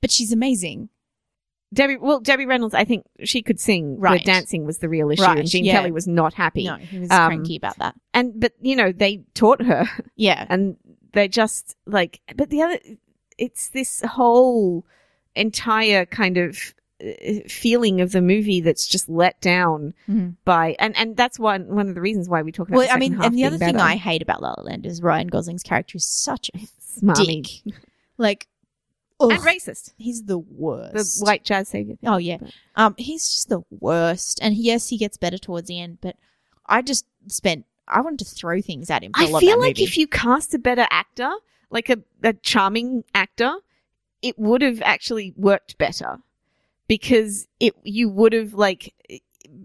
but 0.00 0.10
she's 0.10 0.32
amazing. 0.32 0.88
Debbie, 1.72 1.96
well, 1.98 2.18
Debbie 2.20 2.46
Reynolds, 2.46 2.74
I 2.74 2.84
think 2.84 3.04
she 3.22 3.42
could 3.42 3.60
sing, 3.60 3.98
Right. 4.00 4.18
but 4.20 4.26
dancing 4.26 4.64
was 4.64 4.78
the 4.78 4.88
real 4.88 5.10
issue, 5.10 5.22
Right, 5.22 5.38
and 5.38 5.48
Gene 5.48 5.64
yeah. 5.64 5.74
Kelly 5.74 5.92
was 5.92 6.08
not 6.08 6.34
happy. 6.34 6.64
No, 6.64 6.74
he 6.76 6.98
was 6.98 7.10
Um, 7.10 7.26
cranky 7.28 7.56
about 7.56 7.78
that. 7.78 7.94
And 8.12 8.40
but 8.40 8.52
you 8.60 8.74
know, 8.74 8.90
they 8.92 9.22
taught 9.34 9.62
her, 9.62 9.86
Yeah, 10.16 10.46
and 10.48 10.76
they 11.12 11.28
just 11.28 11.76
like. 11.86 12.20
But 12.36 12.50
the 12.50 12.62
other, 12.62 12.78
it's 13.38 13.68
this 13.68 14.02
whole 14.02 14.84
entire 15.36 16.06
kind 16.06 16.36
of 16.38 16.74
uh, 17.02 17.48
feeling 17.48 18.00
of 18.00 18.12
the 18.12 18.20
movie 18.20 18.60
that's 18.60 18.86
just 18.86 19.08
let 19.08 19.40
down 19.40 19.94
Mhm. 20.08 20.36
by, 20.44 20.74
and 20.80 20.96
and 20.96 21.16
that's 21.16 21.38
one 21.38 21.74
one 21.74 21.88
of 21.88 21.94
the 21.94 22.00
reasons 22.00 22.28
why 22.28 22.42
we 22.42 22.52
talk 22.52 22.68
about. 22.68 22.78
Well, 22.78 22.86
the 22.88 22.92
I 22.94 22.98
mean, 22.98 23.20
and 23.22 23.34
the 23.34 23.44
other 23.44 23.58
being 23.58 23.72
thing. 23.74 23.80
I 23.80 23.94
hate 23.96 24.22
about 24.22 24.42
La 24.42 24.54
La 24.58 24.64
Land 24.64 24.86
is 24.86 25.00
Ryan 25.00 25.28
Gosling's 25.28 25.62
character 25.62 25.96
is 25.96 26.04
such 26.04 26.50
a 26.54 26.58
Smarmy. 27.00 27.62
dick. 27.64 27.74
Like, 28.18 28.48
ugh, 29.20 29.30
and 29.32 29.40
racist, 29.42 29.92
he's 29.98 30.22
the 30.22 30.34
the 30.34 30.38
worst. 30.38 31.22
white 31.24 31.44
jazz 31.44 31.68
savior. 31.68 31.96
Oh 32.04 32.16
yeah, 32.16 32.38
But- 32.38 32.52
um, 32.76 32.94
he's 32.98 33.28
just 33.28 33.48
the 33.48 33.60
worst. 33.70 34.38
And 34.42 34.54
yes, 34.56 34.88
he 34.88 34.96
gets 34.98 35.16
better 35.16 35.38
towards 35.38 35.68
the 35.68 35.80
end, 35.80 35.98
but 36.00 36.16
I 36.66 36.82
just 36.82 37.04
spent. 37.28 37.66
I 37.86 38.00
wanted 38.00 38.20
to 38.20 38.24
throw 38.34 38.60
things 38.60 38.88
at 38.90 39.02
him. 39.02 39.10
I 39.14 39.26
feel 39.26 39.58
like 39.58 39.76
movie. 39.76 39.84
if 39.84 39.98
you 39.98 40.06
cast 40.06 40.54
a 40.54 40.58
better 40.58 40.86
actor, 40.90 41.30
like 41.70 41.90
a, 41.90 41.96
a 42.22 42.32
charming 42.34 43.02
actor, 43.14 43.52
it 44.22 44.38
would 44.38 44.62
have 44.62 44.80
actually 44.82 45.34
worked 45.36 45.76
better 45.76 46.18
because 46.88 47.48
it 47.58 47.74
you 47.82 48.08
would 48.08 48.32
have 48.32 48.54
like 48.54 48.94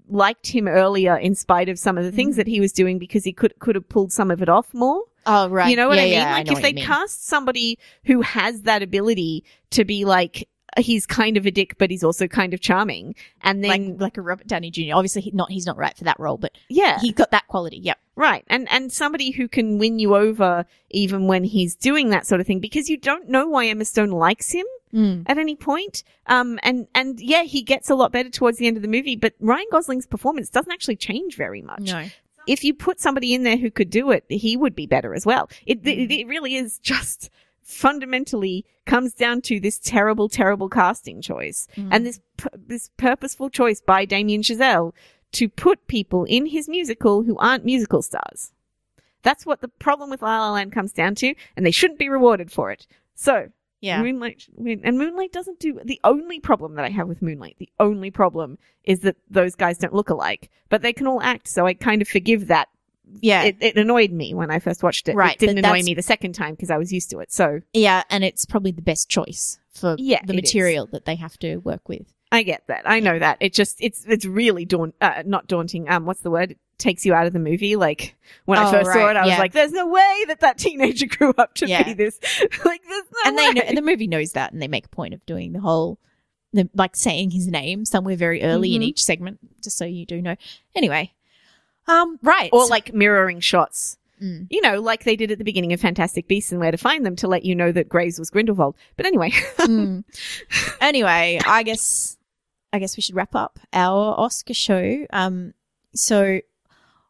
liked 0.07 0.47
him 0.47 0.67
earlier 0.67 1.15
in 1.17 1.35
spite 1.35 1.69
of 1.69 1.77
some 1.77 1.97
of 1.97 2.03
the 2.03 2.11
things 2.11 2.33
Mhm. 2.35 2.37
that 2.37 2.47
he 2.47 2.59
was 2.59 2.71
doing 2.71 2.97
because 2.97 3.23
he 3.23 3.33
could 3.33 3.53
could 3.59 3.75
have 3.75 3.87
pulled 3.89 4.11
some 4.11 4.31
of 4.31 4.41
it 4.41 4.49
off 4.49 4.73
more. 4.73 5.03
Oh 5.25 5.49
right, 5.49 5.69
You 5.69 5.75
know 5.75 5.87
what 5.87 5.97
Yeah, 5.97 6.01
I 6.03 6.05
mean? 6.05 6.13
yeah, 6.13 6.31
like 6.33 6.47
know 6.47 6.53
if 6.57 6.61
they 6.61 6.73
cast 6.73 7.25
somebody 7.27 7.79
who 8.05 8.21
has 8.21 8.63
that 8.63 8.81
ability 8.83 9.43
to 9.71 9.85
be 9.85 10.05
like 10.05 10.47
he's 10.77 11.05
kind 11.05 11.37
of 11.37 11.45
a 11.45 11.51
dick 11.51 11.77
but 11.77 11.89
he's 11.89 12.03
also 12.03 12.27
kind 12.27 12.53
of 12.53 12.59
charming 12.59 13.15
and 13.41 13.63
then 13.63 13.91
like 13.93 14.01
like 14.01 14.17
a 14.17 14.21
Robert 14.21 14.45
Downey 14.47 14.71
Jr. 14.71 14.93
Obviously, 14.93 15.21
he, 15.21 15.31
not 15.31 15.49
he's 15.49 15.65
not 15.65 15.77
right 15.77 15.95
for 15.97 16.03
that 16.03 16.19
role, 16.19 16.37
but 16.37 16.51
yeah 16.69 16.99
he 16.99 17.11
got 17.13 17.31
that 17.31 17.47
quality. 17.47 17.77
Yep. 17.77 17.97
Right. 18.17 18.43
And 18.47 18.67
and 18.71 18.91
somebody 18.91 19.31
who 19.31 19.47
can 19.47 19.77
win 19.77 19.99
you 19.99 20.15
over 20.15 20.65
even 20.89 21.27
when 21.27 21.43
he's 21.45 21.75
doing 21.75 22.09
that 22.09 22.25
sort 22.27 22.41
of 22.41 22.47
thing 22.47 22.59
because 22.59 22.89
you 22.89 22.97
don't 22.97 23.29
know 23.29 23.47
why 23.47 23.67
Emma 23.67 23.85
Stone 23.85 24.11
likes 24.11 24.51
him 24.51 24.65
Mm. 24.93 25.23
at 25.27 25.37
any 25.37 25.55
point. 25.57 26.03
Um 26.27 26.57
and 26.63 26.87
and 26.95 27.19
yeah, 27.19 27.43
he 27.43 27.63
gets 27.63 27.89
a 27.89 27.95
lot 27.95 28.13
better 28.13 28.29
towards 28.29 28.57
the 28.59 28.67
end 28.67 28.77
of 28.77 28.81
the 28.81 28.87
movie, 28.87 29.17
but 29.17 29.33
Ryan 29.41 29.65
Gosling's 29.71 30.07
performance 30.07 30.49
doesn't 30.49 30.71
actually 30.71 30.95
change 30.95 31.35
very 31.35 31.61
much. 31.61 31.81
No. 31.81 32.05
If 32.47 32.63
you 32.63 32.73
put 32.73 32.99
somebody 32.99 33.33
in 33.33 33.43
there 33.43 33.57
who 33.57 33.71
could 33.71 33.89
do 33.89 34.11
it, 34.11 34.23
he 34.29 34.55
would 34.57 34.75
be 34.75 34.85
better 34.87 35.13
as 35.13 35.25
well. 35.25 35.49
It 35.65 35.85
it, 35.85 36.11
it 36.11 36.27
really 36.27 36.55
is 36.55 36.77
just 36.79 37.29
fundamentally 37.61 38.63
comes 38.85 39.13
down 39.13 39.41
to 39.41 39.59
this 39.59 39.79
terrible 39.79 40.29
terrible 40.29 40.69
casting 40.69 41.21
choice 41.21 41.67
Mm. 41.75 41.89
and 41.91 42.05
this 42.05 42.19
this 42.55 42.89
purposeful 42.97 43.49
choice 43.49 43.81
by 43.81 44.05
Damien 44.05 44.41
Chazelle 44.43 44.93
to 45.33 45.49
put 45.49 45.87
people 45.87 46.23
in 46.25 46.45
his 46.45 46.69
musical 46.69 47.23
who 47.23 47.37
aren't 47.37 47.65
musical 47.65 48.01
stars. 48.01 48.51
That's 49.23 49.45
what 49.45 49.61
the 49.61 49.67
problem 49.67 50.09
with 50.11 50.21
La 50.21 50.39
La 50.39 50.51
Land 50.53 50.71
comes 50.71 50.91
down 50.93 51.15
to, 51.15 51.33
and 51.57 51.65
they 51.65 51.71
shouldn't 51.71 51.99
be 51.99 52.09
rewarded 52.09 52.51
for 52.51 52.71
it. 52.71 52.85
So, 53.15 53.49
yeah. 53.85 54.01
Moonlight, 54.01 54.47
and 54.57 54.97
Moonlight 54.97 55.31
doesn't 55.31 55.59
do 55.59 55.79
the 55.83 55.99
only 56.03 56.39
problem 56.39 56.75
that 56.75 56.85
I 56.85 56.89
have 56.89 57.07
with 57.07 57.21
Moonlight. 57.21 57.57
The 57.59 57.69
only 57.79 58.09
problem 58.09 58.57
is 58.83 59.01
that 59.01 59.15
those 59.29 59.55
guys 59.55 59.77
don't 59.77 59.93
look 59.93 60.09
alike, 60.09 60.49
but 60.69 60.81
they 60.81 60.91
can 60.91 61.07
all 61.07 61.21
act. 61.21 61.47
So 61.47 61.65
I 61.65 61.73
kind 61.75 62.01
of 62.01 62.07
forgive 62.07 62.47
that. 62.47 62.69
Yeah. 63.21 63.43
It, 63.43 63.57
it 63.59 63.77
annoyed 63.77 64.11
me 64.11 64.33
when 64.33 64.49
I 64.49 64.57
first 64.59 64.81
watched 64.81 65.07
it. 65.07 65.15
Right, 65.15 65.35
It 65.35 65.39
didn't 65.39 65.59
annoy 65.59 65.83
me 65.83 65.93
the 65.93 66.01
second 66.01 66.33
time 66.33 66.55
because 66.55 66.71
I 66.71 66.77
was 66.77 66.91
used 66.91 67.11
to 67.11 67.19
it. 67.19 67.31
So 67.31 67.61
yeah, 67.73 68.03
and 68.09 68.23
it's 68.23 68.45
probably 68.45 68.71
the 68.71 68.81
best 68.81 69.07
choice 69.09 69.59
for 69.71 69.95
Yeah, 69.99 70.21
the 70.25 70.33
material 70.33 70.87
that 70.87 71.05
they 71.05 71.15
have 71.15 71.37
to 71.39 71.57
work 71.57 71.87
with. 71.87 72.11
I 72.31 72.41
get 72.41 72.63
that. 72.67 72.81
I 72.85 72.99
know 72.99 73.19
that. 73.19 73.37
It 73.39 73.53
just 73.53 73.77
it's 73.79 74.03
it's 74.05 74.25
really 74.25 74.65
daunt 74.65 74.95
uh, 74.99 75.21
not 75.25 75.47
daunting. 75.47 75.87
Um, 75.87 76.05
what's 76.05 76.21
the 76.21 76.31
word? 76.31 76.55
Takes 76.77 77.05
you 77.05 77.13
out 77.13 77.25
of 77.25 77.33
the 77.33 77.39
movie. 77.39 77.75
Like 77.77 78.15
when 78.45 78.59
I 78.59 78.67
Oh, 78.67 78.71
first 78.71 78.91
saw 78.91 79.09
it, 79.09 79.15
I 79.15 79.25
was 79.25 79.37
like, 79.39 79.53
"There's 79.53 79.71
no 79.71 79.87
way 79.87 80.23
that 80.27 80.41
that 80.41 80.57
teenager 80.57 81.05
grew 81.09 81.33
up 81.37 81.53
to 81.55 81.67
Yeah. 81.67 81.83
be 81.83 81.93
this." 81.93 82.19
like, 82.65 82.81
there's 82.83 83.03
no 83.13 83.19
and 83.25 83.37
they 83.37 83.53
know, 83.53 83.61
and 83.61 83.77
the 83.77 83.81
movie 83.81 84.07
knows 84.07 84.33
that, 84.33 84.51
and 84.51 84.61
they 84.61 84.67
make 84.67 84.85
a 84.87 84.89
point 84.89 85.13
of 85.13 85.25
doing 85.25 85.53
the 85.53 85.61
whole, 85.61 85.99
the, 86.51 86.69
like 86.75 86.95
saying 86.97 87.31
his 87.31 87.47
name 87.47 87.85
somewhere 87.85 88.17
very 88.17 88.43
early 88.43 88.75
in 88.75 88.81
Mhm. 88.81 88.85
each 88.85 89.03
segment, 89.03 89.39
just 89.63 89.77
so 89.77 89.85
you 89.85 90.05
do 90.05 90.21
know. 90.21 90.35
Anyway, 90.75 91.13
um, 91.87 92.19
right, 92.21 92.49
or 92.51 92.67
like 92.67 92.93
mirroring 92.93 93.39
shots. 93.39 93.97
Mm. 94.21 94.47
You 94.49 94.61
know, 94.61 94.79
like 94.81 95.03
they 95.05 95.15
did 95.15 95.31
at 95.31 95.37
the 95.37 95.43
beginning 95.43 95.71
of 95.73 95.79
Fantastic 95.81 96.27
Beasts 96.27 96.51
and 96.51 96.59
Where 96.61 96.71
to 96.71 96.77
Find 96.77 97.05
Them 97.05 97.15
to 97.17 97.27
let 97.27 97.43
you 97.45 97.53
know 97.55 97.71
that 97.71 97.89
Graves 97.89 98.17
was 98.19 98.29
Grindelwald. 98.29 98.75
But 98.97 99.05
anyway, 99.05 99.29
Mm. 99.59 100.03
anyway, 100.81 101.39
I 101.45 101.63
guess 101.63 102.17
I 102.73 102.79
guess 102.79 102.97
we 102.97 103.01
should 103.01 103.15
wrap 103.15 103.35
up 103.35 103.59
our 103.73 104.15
Oscar 104.19 104.53
show. 104.53 105.05
Um, 105.11 105.53
so 105.93 106.41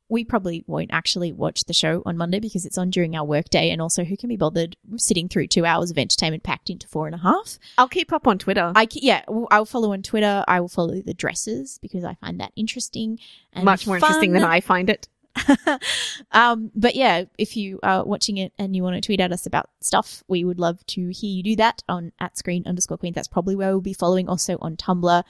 we 0.09 0.23
probably 0.23 0.63
won't 0.67 0.91
actually 0.91 1.31
watch 1.31 1.63
the 1.65 1.73
show 1.73 2.03
on 2.05 2.17
Monday 2.17 2.39
because 2.39 2.65
it's 2.65 2.77
on 2.77 2.89
during 2.89 3.15
our 3.15 3.25
workday, 3.25 3.71
and 3.71 3.81
also 3.81 4.03
who 4.03 4.15
can 4.15 4.29
be 4.29 4.37
bothered 4.37 4.75
sitting 4.97 5.27
through 5.27 5.47
two 5.47 5.65
hours 5.65 5.91
of 5.91 5.97
entertainment 5.97 6.43
packed 6.43 6.69
into 6.69 6.87
four 6.87 7.07
and 7.07 7.15
a 7.15 7.19
half? 7.19 7.57
I'll 7.77 7.87
keep 7.87 8.13
up 8.13 8.27
on 8.27 8.37
Twitter. 8.37 8.71
I 8.75 8.87
yeah, 8.91 9.23
I'll 9.51 9.65
follow 9.65 9.93
on 9.93 10.03
Twitter. 10.03 10.43
I 10.47 10.59
will 10.59 10.69
follow 10.69 11.01
the 11.01 11.13
dresses 11.13 11.79
because 11.81 12.03
I 12.03 12.15
find 12.15 12.39
that 12.39 12.51
interesting 12.55 13.19
and 13.53 13.65
Much 13.65 13.87
more 13.87 13.97
interesting 13.97 14.33
than. 14.33 14.43
I 14.43 14.61
find 14.61 14.89
it. 14.89 15.07
um, 16.31 16.71
but 16.75 16.95
yeah, 16.95 17.25
if 17.37 17.57
you 17.57 17.79
are 17.83 18.05
watching 18.05 18.37
it 18.37 18.53
and 18.57 18.75
you 18.75 18.83
want 18.83 18.95
to 18.95 19.05
tweet 19.05 19.19
at 19.19 19.31
us 19.31 19.45
about 19.45 19.69
stuff, 19.81 20.23
we 20.27 20.43
would 20.43 20.59
love 20.59 20.85
to 20.87 21.09
hear 21.09 21.29
you 21.29 21.43
do 21.43 21.55
that 21.57 21.83
on 21.89 22.11
at 22.19 22.37
screen 22.37 22.63
underscore 22.65 22.97
queen. 22.97 23.13
That's 23.13 23.27
probably 23.27 23.55
where 23.55 23.71
we'll 23.71 23.81
be 23.81 23.93
following. 23.93 24.29
Also 24.29 24.57
on 24.61 24.77
Tumblr, 24.77 25.23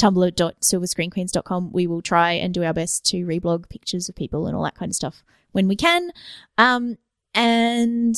tumblr.silverscreenqueens.com. 0.00 1.72
We 1.72 1.86
will 1.86 2.02
try 2.02 2.32
and 2.32 2.52
do 2.54 2.64
our 2.64 2.72
best 2.72 3.04
to 3.06 3.26
reblog 3.26 3.68
pictures 3.68 4.08
of 4.08 4.14
people 4.14 4.46
and 4.46 4.56
all 4.56 4.64
that 4.64 4.74
kind 4.74 4.90
of 4.90 4.96
stuff 4.96 5.22
when 5.52 5.68
we 5.68 5.76
can. 5.76 6.10
Um, 6.58 6.96
and 7.34 8.16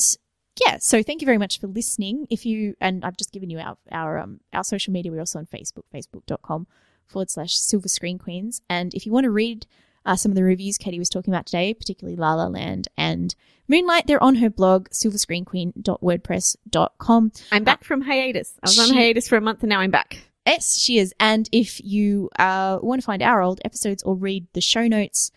yeah, 0.65 0.77
so 0.79 1.03
thank 1.03 1.21
you 1.21 1.25
very 1.25 1.37
much 1.37 1.59
for 1.59 1.67
listening. 1.67 2.25
If 2.29 2.45
you, 2.45 2.75
and 2.79 3.03
I've 3.03 3.17
just 3.17 3.33
given 3.33 3.49
you 3.49 3.59
our, 3.59 3.75
our, 3.91 4.19
um, 4.19 4.39
our 4.53 4.63
social 4.63 4.93
media. 4.93 5.11
We're 5.11 5.19
also 5.19 5.39
on 5.39 5.45
Facebook, 5.45 5.83
facebook.com 5.93 6.67
forward 7.05 7.29
slash 7.29 7.55
silver 7.55 7.89
screen 7.89 8.17
queens. 8.17 8.61
And 8.69 8.93
if 8.93 9.05
you 9.05 9.11
want 9.11 9.25
to 9.25 9.31
read 9.31 9.67
uh, 10.05 10.15
some 10.15 10.31
of 10.31 10.35
the 10.35 10.43
reviews 10.43 10.77
Katie 10.77 10.99
was 10.99 11.09
talking 11.09 11.33
about 11.33 11.47
today, 11.47 11.73
particularly 11.73 12.15
La 12.15 12.35
La 12.35 12.45
Land 12.47 12.87
and 12.97 13.35
Moonlight, 13.67 14.07
they're 14.07 14.23
on 14.23 14.35
her 14.35 14.49
blog, 14.49 14.87
silverscreenqueen.wordpress.com. 14.89 17.31
I'm 17.51 17.63
back 17.63 17.83
from 17.83 18.01
hiatus. 18.01 18.53
I 18.61 18.69
was 18.69 18.77
on 18.79 18.89
hiatus 18.95 19.27
for 19.27 19.37
a 19.37 19.41
month 19.41 19.63
and 19.63 19.69
now 19.69 19.79
I'm 19.79 19.89
back. 19.91 20.27
Yes, 20.45 20.77
she 20.77 20.97
is. 20.97 21.13
And 21.19 21.47
if 21.51 21.83
you 21.83 22.29
uh, 22.37 22.79
want 22.81 23.01
to 23.01 23.05
find 23.05 23.21
our 23.21 23.41
old 23.41 23.61
episodes 23.63 24.03
or 24.03 24.15
read 24.15 24.47
the 24.53 24.61
show 24.61 24.87
notes, 24.87 25.31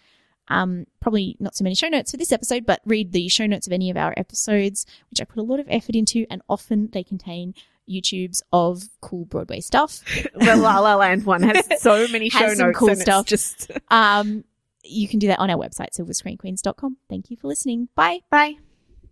um, 0.49 0.87
probably 1.01 1.37
not 1.39 1.57
so 1.57 1.65
many 1.65 1.75
show 1.75 1.89
notes 1.89 2.11
for 2.11 2.17
this 2.17 2.33
episode, 2.33 2.67
but 2.67 2.81
read 2.85 3.13
the 3.13 3.29
show 3.29 3.47
notes 3.47 3.67
of 3.67 3.73
any 3.73 3.91
of 3.91 3.97
our 3.97 4.15
episodes, 4.17 4.87
which 5.11 5.21
I 5.21 5.25
put 5.25 5.39
a 5.39 5.43
lot 5.43 5.61
of 5.61 5.67
effort 5.69 5.95
into, 5.95 6.27
and 6.31 6.43
often 6.49 6.91
they 6.93 7.03
contain 7.05 7.55
YouTubes 7.89 8.43
of 8.53 8.89
cool 9.01 9.25
Broadway 9.25 9.61
stuff. 9.61 10.03
The 10.35 10.57
La 10.57 10.79
La 10.81 10.97
Land 10.97 11.25
one 11.25 11.43
has 11.43 11.67
so 11.83 12.07
many 12.09 12.29
show 12.29 12.39
Has 12.39 12.59
notes 12.59 12.79
cool 12.79 12.91
and 12.91 12.99
stuff. 12.99 13.33
It's 13.33 13.55
just 13.57 13.71
Um, 13.91 14.45
you 14.85 15.09
can 15.09 15.19
do 15.19 15.29
that 15.29 15.39
on 15.39 15.51
our 15.51 15.57
website, 15.57 15.97
silverscreenqueens.com. 15.99 16.97
Thank 17.09 17.31
you 17.31 17.37
for 17.37 17.49
listening. 17.49 17.89
Bye. 17.95 18.21
bye. 18.31 18.57